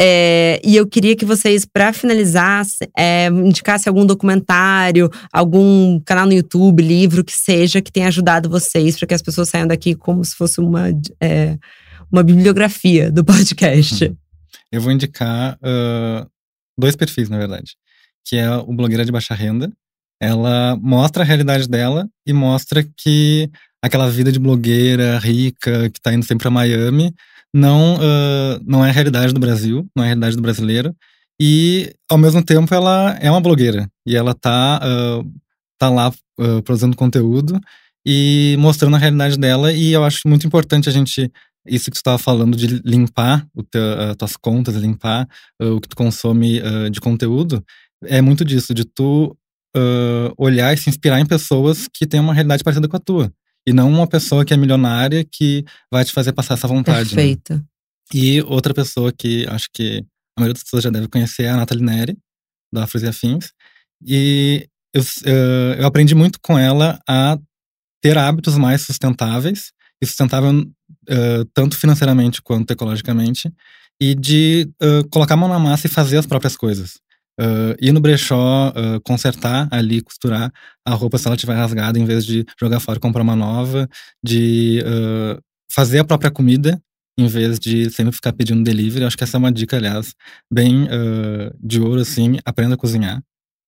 É, 0.00 0.60
e 0.64 0.74
eu 0.74 0.86
queria 0.86 1.14
que 1.14 1.24
vocês, 1.24 1.64
para 1.64 1.92
finalizar, 1.92 2.64
é, 2.98 3.28
indicassem 3.28 3.88
algum 3.88 4.04
documentário, 4.04 5.08
algum 5.32 6.00
canal 6.00 6.26
no 6.26 6.32
YouTube, 6.32 6.82
livro 6.82 7.24
que 7.24 7.32
seja, 7.32 7.80
que 7.80 7.92
tenha 7.92 8.08
ajudado 8.08 8.50
vocês, 8.50 8.98
para 8.98 9.06
que 9.06 9.14
as 9.14 9.22
pessoas 9.22 9.48
saiam 9.48 9.68
daqui 9.68 9.94
como 9.94 10.24
se 10.24 10.34
fosse 10.34 10.60
uma, 10.60 10.90
é, 11.20 11.56
uma 12.10 12.24
bibliografia 12.24 13.12
do 13.12 13.24
podcast. 13.24 14.06
Uhum. 14.06 14.16
Eu 14.72 14.80
vou 14.80 14.92
indicar 14.92 15.54
uh, 15.56 16.28
dois 16.78 16.96
perfis, 16.96 17.28
na 17.28 17.38
verdade. 17.38 17.76
Que 18.26 18.36
é 18.36 18.50
o 18.56 18.72
Blogueira 18.72 19.04
de 19.04 19.12
Baixa 19.12 19.34
Renda. 19.34 19.72
Ela 20.20 20.76
mostra 20.76 21.22
a 21.22 21.26
realidade 21.26 21.68
dela 21.68 22.08
e 22.26 22.32
mostra 22.32 22.84
que 22.96 23.50
aquela 23.82 24.10
vida 24.10 24.32
de 24.32 24.38
blogueira 24.38 25.18
rica, 25.18 25.90
que 25.90 26.00
tá 26.00 26.12
indo 26.12 26.24
sempre 26.24 26.42
pra 26.42 26.50
Miami, 26.50 27.14
não, 27.54 27.96
uh, 27.96 28.60
não 28.64 28.84
é 28.84 28.90
a 28.90 28.92
realidade 28.92 29.32
do 29.32 29.40
Brasil, 29.40 29.86
não 29.94 30.02
é 30.02 30.06
a 30.06 30.08
realidade 30.08 30.36
do 30.36 30.42
brasileiro. 30.42 30.94
E, 31.40 31.94
ao 32.10 32.18
mesmo 32.18 32.42
tempo, 32.42 32.74
ela 32.74 33.16
é 33.20 33.30
uma 33.30 33.40
blogueira. 33.40 33.88
E 34.06 34.16
ela 34.16 34.34
tá, 34.34 34.80
uh, 34.82 35.32
tá 35.78 35.88
lá 35.88 36.08
uh, 36.08 36.62
produzindo 36.62 36.96
conteúdo 36.96 37.60
e 38.06 38.56
mostrando 38.58 38.96
a 38.96 38.98
realidade 38.98 39.38
dela. 39.38 39.72
E 39.72 39.92
eu 39.92 40.04
acho 40.04 40.26
muito 40.26 40.46
importante 40.46 40.88
a 40.88 40.92
gente 40.92 41.30
isso 41.66 41.86
que 41.86 41.92
tu 41.92 41.96
estava 41.96 42.18
falando 42.18 42.56
de 42.56 42.66
limpar 42.84 43.46
o 43.54 43.62
teu, 43.62 43.82
as 44.10 44.16
tuas 44.16 44.36
contas, 44.36 44.74
limpar 44.76 45.28
uh, 45.60 45.72
o 45.72 45.80
que 45.80 45.88
tu 45.88 45.96
consome 45.96 46.60
uh, 46.60 46.90
de 46.90 47.00
conteúdo, 47.00 47.64
é 48.04 48.20
muito 48.20 48.44
disso, 48.44 48.74
de 48.74 48.84
tu 48.84 49.36
uh, 49.76 50.32
olhar 50.36 50.72
e 50.72 50.76
se 50.76 50.88
inspirar 50.88 51.20
em 51.20 51.26
pessoas 51.26 51.88
que 51.92 52.06
têm 52.06 52.20
uma 52.20 52.34
realidade 52.34 52.64
parecida 52.64 52.88
com 52.88 52.96
a 52.96 53.00
tua. 53.00 53.32
E 53.66 53.72
não 53.72 53.90
uma 53.90 54.06
pessoa 54.06 54.44
que 54.44 54.54
é 54.54 54.56
milionária 54.56 55.24
que 55.24 55.64
vai 55.90 56.04
te 56.04 56.12
fazer 56.12 56.32
passar 56.32 56.54
essa 56.54 56.68
vontade. 56.68 57.10
Né? 57.10 57.22
Perfeito. 57.22 57.54
Né? 57.54 57.62
E 58.14 58.42
outra 58.42 58.72
pessoa 58.72 59.12
que 59.12 59.46
acho 59.48 59.68
que 59.72 60.04
a 60.36 60.40
maioria 60.40 60.54
das 60.54 60.62
pessoas 60.62 60.84
já 60.84 60.90
deve 60.90 61.08
conhecer 61.08 61.44
é 61.44 61.50
a 61.50 61.56
Nathalie 61.56 61.84
Neri, 61.84 62.18
da 62.72 62.84
Afros 62.84 63.02
e 63.02 63.08
Afins. 63.08 63.50
E 64.06 64.68
eu, 64.94 65.02
eu 65.78 65.86
aprendi 65.86 66.14
muito 66.14 66.38
com 66.40 66.56
ela 66.56 67.00
a 67.08 67.36
ter 68.00 68.16
hábitos 68.16 68.56
mais 68.56 68.82
sustentáveis 68.82 69.72
e 70.00 70.06
sustentável 70.06 70.52
uh, 71.10 71.44
tanto 71.54 71.76
financeiramente 71.76 72.42
quanto 72.42 72.70
ecologicamente, 72.70 73.52
e 74.00 74.14
de 74.14 74.68
uh, 74.82 75.08
colocar 75.08 75.34
a 75.34 75.36
mão 75.36 75.48
na 75.48 75.58
massa 75.58 75.86
e 75.86 75.90
fazer 75.90 76.18
as 76.18 76.26
próprias 76.26 76.56
coisas. 76.56 76.98
Uh, 77.38 77.76
ir 77.80 77.92
no 77.92 78.00
brechó, 78.00 78.70
uh, 78.70 79.00
consertar 79.02 79.68
ali, 79.70 80.00
costurar 80.00 80.50
a 80.86 80.94
roupa 80.94 81.18
se 81.18 81.26
ela 81.26 81.34
estiver 81.36 81.54
rasgada, 81.54 81.98
em 81.98 82.04
vez 82.04 82.24
de 82.24 82.46
jogar 82.58 82.80
fora 82.80 82.98
e 82.98 83.00
comprar 83.00 83.22
uma 83.22 83.36
nova, 83.36 83.88
de 84.24 84.82
uh, 84.82 85.40
fazer 85.70 85.98
a 85.98 86.04
própria 86.04 86.30
comida, 86.30 86.80
em 87.18 87.26
vez 87.26 87.58
de 87.58 87.90
sempre 87.90 88.12
ficar 88.12 88.32
pedindo 88.32 88.62
delivery. 88.62 89.04
Acho 89.04 89.16
que 89.16 89.24
essa 89.24 89.36
é 89.36 89.38
uma 89.38 89.52
dica, 89.52 89.76
aliás, 89.76 90.14
bem 90.52 90.86
de 91.58 91.80
ouro, 91.80 92.00
assim, 92.00 92.36
aprenda 92.44 92.74
a 92.74 92.78
cozinhar 92.78 93.22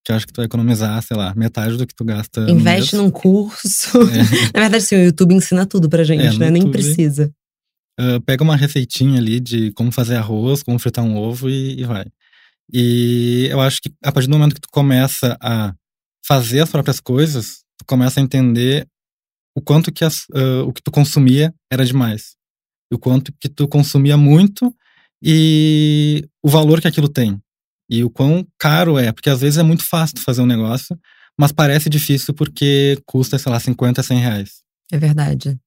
que 0.04 0.12
eu 0.12 0.16
acho 0.16 0.26
que 0.26 0.32
tu 0.32 0.38
vai 0.38 0.46
economizar, 0.46 1.02
sei 1.02 1.16
lá, 1.16 1.34
metade 1.34 1.76
do 1.76 1.86
que 1.86 1.94
tu 1.94 2.04
gasta. 2.04 2.50
Investe 2.50 2.96
num 2.96 3.10
curso. 3.10 3.98
É. 4.02 4.52
Na 4.54 4.60
verdade, 4.60 4.84
sim, 4.84 4.96
o 4.96 5.04
YouTube 5.04 5.34
ensina 5.34 5.66
tudo 5.66 5.88
pra 5.88 6.04
gente, 6.04 6.36
é, 6.36 6.38
né? 6.38 6.50
Nem 6.50 6.70
precisa. 6.70 7.32
Uh, 8.00 8.20
pega 8.24 8.44
uma 8.44 8.56
receitinha 8.56 9.18
ali 9.18 9.40
de 9.40 9.72
como 9.72 9.90
fazer 9.90 10.16
arroz, 10.16 10.62
como 10.62 10.78
fritar 10.78 11.04
um 11.04 11.16
ovo 11.16 11.50
e, 11.50 11.80
e, 11.80 11.84
vai. 11.84 12.06
E 12.72 13.48
eu 13.50 13.60
acho 13.60 13.80
que 13.82 13.90
a 14.04 14.12
partir 14.12 14.28
do 14.28 14.38
momento 14.38 14.54
que 14.54 14.60
tu 14.60 14.68
começa 14.70 15.36
a 15.42 15.74
fazer 16.24 16.60
as 16.60 16.70
próprias 16.70 17.00
coisas, 17.00 17.64
tu 17.76 17.84
começa 17.86 18.20
a 18.20 18.22
entender 18.22 18.86
o 19.56 19.60
quanto 19.60 19.90
que 19.90 20.04
as, 20.04 20.20
uh, 20.30 20.62
o 20.66 20.72
que 20.72 20.82
tu 20.82 20.90
consumia 20.92 21.52
era 21.72 21.84
demais. 21.84 22.36
E 22.92 22.94
o 22.94 22.98
quanto 22.98 23.32
que 23.40 23.48
tu 23.48 23.66
consumia 23.66 24.16
muito 24.16 24.72
e 25.22 26.24
o 26.42 26.48
valor 26.48 26.80
que 26.80 26.86
aquilo 26.86 27.08
tem. 27.08 27.38
E 27.90 28.04
o 28.04 28.10
quão 28.10 28.46
caro 28.58 28.98
é, 28.98 29.12
porque 29.12 29.30
às 29.30 29.40
vezes 29.40 29.58
é 29.58 29.62
muito 29.62 29.84
fácil 29.84 30.18
fazer 30.20 30.42
um 30.42 30.46
negócio, 30.46 30.98
mas 31.38 31.52
parece 31.52 31.88
difícil 31.88 32.34
porque 32.34 32.98
custa, 33.06 33.38
sei 33.38 33.50
lá, 33.50 33.58
50, 33.58 34.02
100 34.02 34.18
reais. 34.18 34.50
É 34.92 34.98
verdade. 34.98 35.58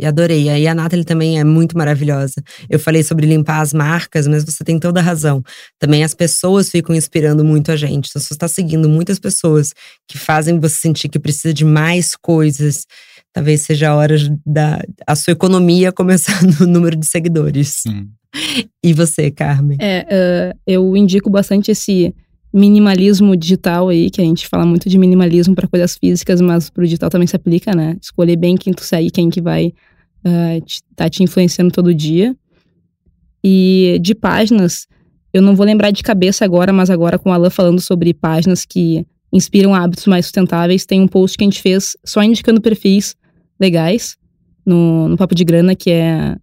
E 0.00 0.06
adorei. 0.06 0.48
E 0.48 0.66
a 0.66 0.74
Nathalie 0.74 1.04
também 1.04 1.38
é 1.38 1.44
muito 1.44 1.76
maravilhosa. 1.76 2.42
Eu 2.70 2.78
falei 2.78 3.02
sobre 3.02 3.26
limpar 3.26 3.60
as 3.60 3.74
marcas, 3.74 4.26
mas 4.26 4.42
você 4.42 4.64
tem 4.64 4.78
toda 4.78 4.98
a 4.98 5.02
razão. 5.02 5.42
Também 5.78 6.02
as 6.02 6.14
pessoas 6.14 6.70
ficam 6.70 6.96
inspirando 6.96 7.44
muito 7.44 7.70
a 7.70 7.76
gente. 7.76 8.08
Então, 8.08 8.22
você 8.22 8.32
está 8.32 8.48
seguindo 8.48 8.88
muitas 8.88 9.18
pessoas 9.18 9.74
que 10.08 10.16
fazem 10.16 10.58
você 10.58 10.76
sentir 10.76 11.10
que 11.10 11.18
precisa 11.18 11.52
de 11.52 11.66
mais 11.66 12.16
coisas. 12.16 12.86
Talvez 13.32 13.62
seja 13.62 13.90
a 13.90 13.96
hora 13.96 14.16
da 14.44 14.82
a 15.06 15.14
sua 15.14 15.32
economia 15.32 15.92
começar 15.92 16.42
no 16.42 16.66
número 16.66 16.96
de 16.96 17.06
seguidores. 17.06 17.68
Sim. 17.82 18.08
E 18.82 18.92
você, 18.92 19.30
Carmen? 19.30 19.78
É, 19.80 20.06
uh, 20.54 20.58
eu 20.66 20.96
indico 20.96 21.28
bastante 21.30 21.70
esse 21.70 22.14
minimalismo 22.52 23.36
digital 23.36 23.88
aí, 23.88 24.10
que 24.10 24.20
a 24.20 24.24
gente 24.24 24.48
fala 24.48 24.66
muito 24.66 24.88
de 24.88 24.98
minimalismo 24.98 25.54
para 25.54 25.68
coisas 25.68 25.96
físicas, 25.96 26.40
mas 26.40 26.68
pro 26.68 26.84
digital 26.84 27.08
também 27.08 27.26
se 27.26 27.36
aplica, 27.36 27.74
né? 27.74 27.96
Escolher 28.00 28.36
bem 28.36 28.56
quem 28.56 28.72
tu 28.72 28.82
segue, 28.82 29.10
quem 29.10 29.30
que 29.30 29.40
vai 29.40 29.72
uh, 30.24 30.60
te, 30.64 30.80
tá 30.96 31.08
te 31.08 31.22
influenciando 31.22 31.70
todo 31.70 31.94
dia. 31.94 32.34
E 33.42 33.98
de 34.02 34.14
páginas, 34.14 34.86
eu 35.32 35.40
não 35.40 35.54
vou 35.54 35.64
lembrar 35.64 35.90
de 35.90 36.02
cabeça 36.02 36.44
agora, 36.44 36.72
mas 36.72 36.90
agora 36.90 37.18
com 37.18 37.30
o 37.30 37.32
Alan 37.32 37.50
falando 37.50 37.80
sobre 37.80 38.12
páginas 38.12 38.64
que 38.64 39.06
inspiram 39.32 39.74
hábitos 39.74 40.06
mais 40.06 40.26
sustentáveis, 40.26 40.84
tem 40.84 41.00
um 41.00 41.06
post 41.06 41.38
que 41.38 41.44
a 41.44 41.46
gente 41.46 41.62
fez 41.62 41.96
só 42.04 42.22
indicando 42.22 42.60
perfis 42.60 43.14
legais 43.60 44.16
no, 44.64 45.08
no 45.08 45.16
Papo 45.16 45.34
de 45.34 45.44
Grana, 45.44 45.74
que 45.74 45.90
é 45.90 46.36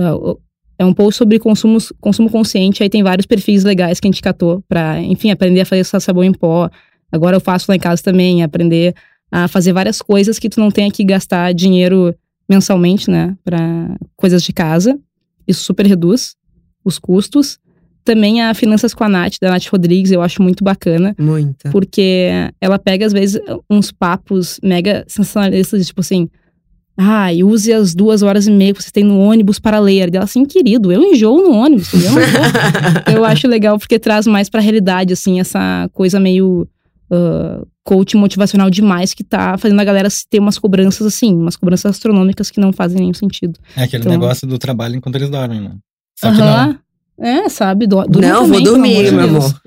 uh, 0.00 0.38
é 0.78 0.84
um 0.84 0.92
post 0.92 1.18
sobre 1.18 1.38
consumo, 1.38 1.78
consumo 2.00 2.30
consciente, 2.30 2.82
aí 2.82 2.88
tem 2.88 3.02
vários 3.02 3.26
perfis 3.26 3.64
legais 3.64 4.00
que 4.00 4.08
a 4.08 4.10
gente 4.10 4.22
catou 4.22 4.62
pra, 4.68 5.00
enfim, 5.00 5.30
aprender 5.30 5.60
a 5.60 5.66
fazer 5.66 5.84
sabão 5.84 6.24
em 6.24 6.32
pó. 6.32 6.68
Agora 7.12 7.36
eu 7.36 7.40
faço 7.40 7.66
lá 7.68 7.76
em 7.76 7.78
casa 7.80 8.02
também, 8.02 8.42
aprender 8.42 8.94
a 9.30 9.46
fazer 9.46 9.72
várias 9.72 10.02
coisas 10.02 10.38
que 10.38 10.48
tu 10.48 10.60
não 10.60 10.70
tenha 10.70 10.90
que 10.90 11.04
gastar 11.04 11.52
dinheiro 11.54 12.14
mensalmente, 12.48 13.10
né, 13.10 13.36
para 13.44 13.96
coisas 14.16 14.42
de 14.42 14.52
casa. 14.52 14.98
Isso 15.46 15.62
super 15.62 15.86
reduz 15.86 16.34
os 16.84 16.98
custos. 16.98 17.58
Também 18.04 18.42
a 18.42 18.52
Finanças 18.52 18.92
com 18.92 19.04
a 19.04 19.08
Nath, 19.08 19.36
da 19.40 19.50
Nath 19.50 19.66
Rodrigues, 19.66 20.12
eu 20.12 20.20
acho 20.20 20.42
muito 20.42 20.62
bacana. 20.62 21.14
Muito. 21.18 21.70
Porque 21.70 22.28
ela 22.60 22.78
pega, 22.78 23.06
às 23.06 23.12
vezes, 23.12 23.40
uns 23.70 23.90
papos 23.90 24.60
mega 24.62 25.04
sensacionalistas, 25.06 25.86
tipo 25.86 26.00
assim, 26.00 26.28
ah, 26.96 27.32
e 27.32 27.42
use 27.42 27.72
as 27.72 27.94
duas 27.94 28.22
horas 28.22 28.46
e 28.46 28.50
meia 28.50 28.72
que 28.72 28.82
você 28.82 28.90
tem 28.90 29.02
no 29.02 29.18
ônibus 29.18 29.58
para 29.58 29.78
ler. 29.80 30.14
Ela 30.14 30.24
assim, 30.24 30.44
querido, 30.44 30.92
eu 30.92 31.02
enjoo 31.02 31.42
no 31.42 31.52
ônibus, 31.52 31.92
entendeu? 31.92 32.12
eu 33.12 33.24
acho 33.24 33.48
legal 33.48 33.78
porque 33.78 33.98
traz 33.98 34.26
mais 34.26 34.48
pra 34.48 34.60
realidade, 34.60 35.12
assim, 35.12 35.40
essa 35.40 35.88
coisa 35.92 36.20
meio 36.20 36.68
uh, 37.10 37.66
coach 37.82 38.16
motivacional 38.16 38.70
demais 38.70 39.12
que 39.12 39.24
tá 39.24 39.58
fazendo 39.58 39.80
a 39.80 39.84
galera 39.84 40.08
ter 40.30 40.38
umas 40.38 40.58
cobranças, 40.58 41.06
assim, 41.06 41.34
umas 41.34 41.56
cobranças 41.56 41.90
astronômicas 41.90 42.50
que 42.50 42.60
não 42.60 42.72
fazem 42.72 43.00
nenhum 43.00 43.14
sentido. 43.14 43.58
É 43.76 43.82
aquele 43.82 44.02
então, 44.02 44.12
negócio 44.12 44.46
do 44.46 44.58
trabalho 44.58 44.94
enquanto 44.94 45.16
eles 45.16 45.30
dormem, 45.30 45.60
né? 45.60 45.72
Só 46.16 46.30
que 46.30 46.40
uh 46.40 46.44
-huh. 46.44 46.66
não. 46.66 46.83
É, 47.20 47.48
sabe? 47.48 47.86
Do, 47.86 48.04
não, 48.20 48.46
vou 48.48 48.60
dormir, 48.60 49.12
meu 49.12 49.24
amor. 49.24 49.60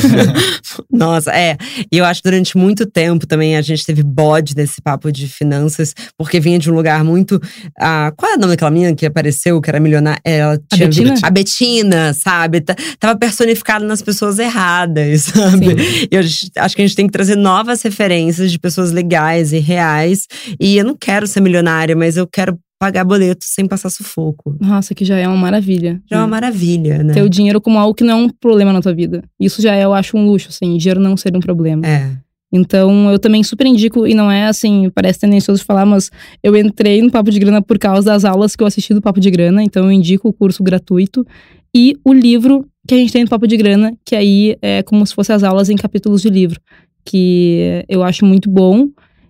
Nossa, 0.90 1.30
é. 1.30 1.58
E 1.92 1.98
eu 1.98 2.06
acho 2.06 2.22
que 2.22 2.30
durante 2.30 2.56
muito 2.56 2.86
tempo 2.86 3.26
também 3.26 3.54
a 3.56 3.60
gente 3.60 3.84
teve 3.84 4.02
bode 4.02 4.54
desse 4.54 4.80
papo 4.80 5.12
de 5.12 5.28
finanças, 5.28 5.94
porque 6.16 6.40
vinha 6.40 6.58
de 6.58 6.70
um 6.70 6.74
lugar 6.74 7.04
muito. 7.04 7.38
Ah, 7.78 8.10
qual 8.16 8.32
é 8.32 8.36
o 8.36 8.38
nome 8.38 8.52
daquela 8.52 8.70
menina 8.70 8.94
que 8.94 9.04
apareceu, 9.04 9.60
que 9.60 9.68
era 9.68 9.78
milionária? 9.78 10.20
Ela 10.24 10.58
tinha, 10.72 10.86
a 10.86 10.88
Betina? 10.88 11.14
A 11.22 11.30
Betina, 11.30 12.14
sabe? 12.14 12.64
Tava 12.98 13.18
personificada 13.18 13.84
nas 13.84 14.00
pessoas 14.00 14.38
erradas, 14.38 15.22
sabe? 15.36 15.66
Sim. 15.66 16.08
E 16.10 16.16
eu 16.16 16.20
acho 16.64 16.76
que 16.76 16.82
a 16.82 16.86
gente 16.86 16.96
tem 16.96 17.06
que 17.06 17.12
trazer 17.12 17.36
novas 17.36 17.82
referências 17.82 18.50
de 18.50 18.58
pessoas 18.58 18.90
legais 18.90 19.52
e 19.52 19.58
reais. 19.58 20.26
E 20.58 20.78
eu 20.78 20.84
não 20.84 20.96
quero 20.96 21.26
ser 21.26 21.40
milionária, 21.40 21.94
mas 21.94 22.16
eu 22.16 22.26
quero 22.26 22.58
pagar 22.80 23.04
boleto 23.04 23.44
sem 23.44 23.66
passar 23.66 23.90
sufoco. 23.90 24.56
Nossa, 24.58 24.94
que 24.94 25.04
já 25.04 25.18
é 25.18 25.28
uma 25.28 25.36
maravilha. 25.36 26.00
Já 26.10 26.16
é 26.16 26.18
uma 26.20 26.26
maravilha, 26.26 27.04
né? 27.04 27.12
Ter 27.12 27.22
o 27.22 27.28
dinheiro 27.28 27.60
como 27.60 27.78
algo 27.78 27.94
que 27.94 28.02
não 28.02 28.12
é 28.12 28.16
um 28.16 28.28
problema 28.30 28.72
na 28.72 28.80
tua 28.80 28.94
vida. 28.94 29.22
Isso 29.38 29.60
já 29.60 29.74
é, 29.74 29.84
eu 29.84 29.92
acho, 29.92 30.16
um 30.16 30.26
luxo, 30.26 30.48
assim, 30.48 30.78
dinheiro 30.78 30.98
não 30.98 31.14
ser 31.14 31.36
um 31.36 31.40
problema. 31.40 31.86
É. 31.86 32.10
Então, 32.50 33.10
eu 33.12 33.18
também 33.18 33.42
super 33.42 33.66
indico, 33.66 34.06
e 34.06 34.14
não 34.14 34.30
é 34.30 34.46
assim, 34.46 34.90
parece 34.94 35.20
tendencioso 35.20 35.62
falar, 35.62 35.84
mas 35.84 36.10
eu 36.42 36.56
entrei 36.56 37.02
no 37.02 37.10
Papo 37.10 37.30
de 37.30 37.38
Grana 37.38 37.60
por 37.60 37.78
causa 37.78 38.06
das 38.06 38.24
aulas 38.24 38.56
que 38.56 38.62
eu 38.62 38.66
assisti 38.66 38.94
do 38.94 39.02
Papo 39.02 39.20
de 39.20 39.30
Grana, 39.30 39.62
então 39.62 39.84
eu 39.84 39.92
indico 39.92 40.28
o 40.28 40.32
curso 40.32 40.62
gratuito 40.62 41.24
e 41.72 41.96
o 42.02 42.12
livro 42.12 42.66
que 42.88 42.94
a 42.94 42.96
gente 42.96 43.12
tem 43.12 43.22
no 43.22 43.30
Papo 43.30 43.46
de 43.46 43.56
Grana, 43.56 43.94
que 44.04 44.16
aí 44.16 44.56
é 44.62 44.82
como 44.82 45.06
se 45.06 45.14
fossem 45.14 45.36
as 45.36 45.44
aulas 45.44 45.68
em 45.68 45.76
capítulos 45.76 46.22
de 46.22 46.30
livro, 46.30 46.58
que 47.04 47.84
eu 47.88 48.02
acho 48.02 48.24
muito 48.24 48.50
bom. 48.50 48.88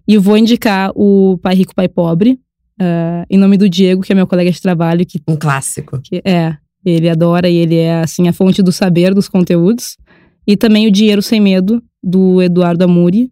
E 0.08 0.16
vou 0.16 0.36
indicar 0.36 0.90
o 0.94 1.38
Pai 1.42 1.54
Rico, 1.54 1.74
Pai 1.74 1.88
Pobre, 1.88 2.38
Uh, 2.80 3.26
em 3.28 3.36
nome 3.36 3.58
do 3.58 3.68
Diego, 3.68 4.02
que 4.02 4.12
é 4.12 4.14
meu 4.14 4.26
colega 4.26 4.50
de 4.50 4.60
trabalho. 4.60 5.04
Que, 5.04 5.20
um 5.28 5.36
clássico. 5.36 6.00
Que, 6.00 6.22
é. 6.24 6.56
Ele 6.84 7.10
adora 7.10 7.48
e 7.48 7.56
ele 7.56 7.76
é, 7.76 8.00
assim, 8.00 8.26
a 8.26 8.32
fonte 8.32 8.62
do 8.62 8.72
saber 8.72 9.12
dos 9.12 9.28
conteúdos. 9.28 9.98
E 10.46 10.56
também 10.56 10.86
o 10.86 10.90
Dinheiro 10.90 11.20
Sem 11.20 11.40
Medo, 11.40 11.82
do 12.02 12.40
Eduardo 12.40 12.82
Amuri, 12.82 13.30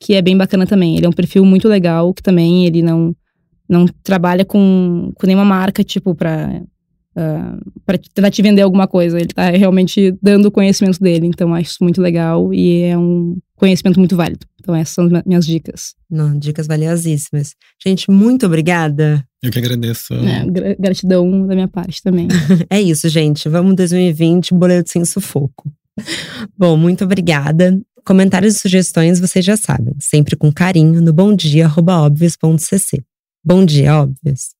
que 0.00 0.14
é 0.14 0.22
bem 0.22 0.36
bacana 0.36 0.66
também. 0.66 0.96
Ele 0.96 1.06
é 1.06 1.08
um 1.08 1.12
perfil 1.12 1.44
muito 1.44 1.68
legal, 1.68 2.14
que 2.14 2.22
também 2.22 2.64
ele 2.64 2.82
não, 2.82 3.14
não 3.68 3.86
trabalha 4.04 4.44
com, 4.44 5.12
com 5.16 5.26
nenhuma 5.26 5.44
marca, 5.44 5.82
tipo, 5.82 6.14
pra, 6.14 6.62
uh, 7.16 7.72
pra 7.84 7.98
tentar 7.98 8.30
te 8.30 8.42
vender 8.42 8.62
alguma 8.62 8.86
coisa. 8.86 9.18
Ele 9.18 9.28
tá 9.28 9.50
realmente 9.50 10.16
dando 10.22 10.46
o 10.46 10.50
conhecimento 10.50 11.00
dele. 11.00 11.26
Então, 11.26 11.54
acho 11.54 11.70
isso 11.70 11.82
muito 11.82 12.00
legal 12.00 12.52
e 12.52 12.82
é 12.82 12.98
um 12.98 13.38
conhecimento 13.56 13.98
muito 13.98 14.16
válido. 14.16 14.46
Então, 14.60 14.74
essas 14.74 14.94
são 14.94 15.06
as 15.06 15.24
minhas 15.24 15.46
dicas. 15.46 15.94
Não, 16.10 16.38
dicas 16.38 16.66
valiosíssimas. 16.66 17.54
Gente, 17.82 18.10
muito 18.10 18.46
obrigada. 18.46 19.24
Eu 19.42 19.50
que 19.50 19.58
agradeço. 19.58 20.12
É, 20.14 20.74
gratidão 20.78 21.46
da 21.46 21.54
minha 21.54 21.68
parte 21.68 22.02
também. 22.02 22.28
é 22.68 22.80
isso, 22.80 23.08
gente. 23.08 23.48
Vamos 23.48 23.74
2020, 23.76 24.54
boleto 24.54 24.90
sem 24.90 25.04
sufoco. 25.04 25.72
Bom, 26.56 26.76
muito 26.76 27.04
obrigada. 27.04 27.80
Comentários 28.04 28.56
e 28.56 28.58
sugestões 28.58 29.18
vocês 29.18 29.44
já 29.44 29.56
sabem, 29.56 29.94
sempre 29.98 30.36
com 30.36 30.52
carinho 30.52 31.00
no 31.00 31.12
bomdia.obvious.cc. 31.12 33.02
Bom 33.44 33.64
dia, 33.64 33.96
óbvios! 34.02 34.55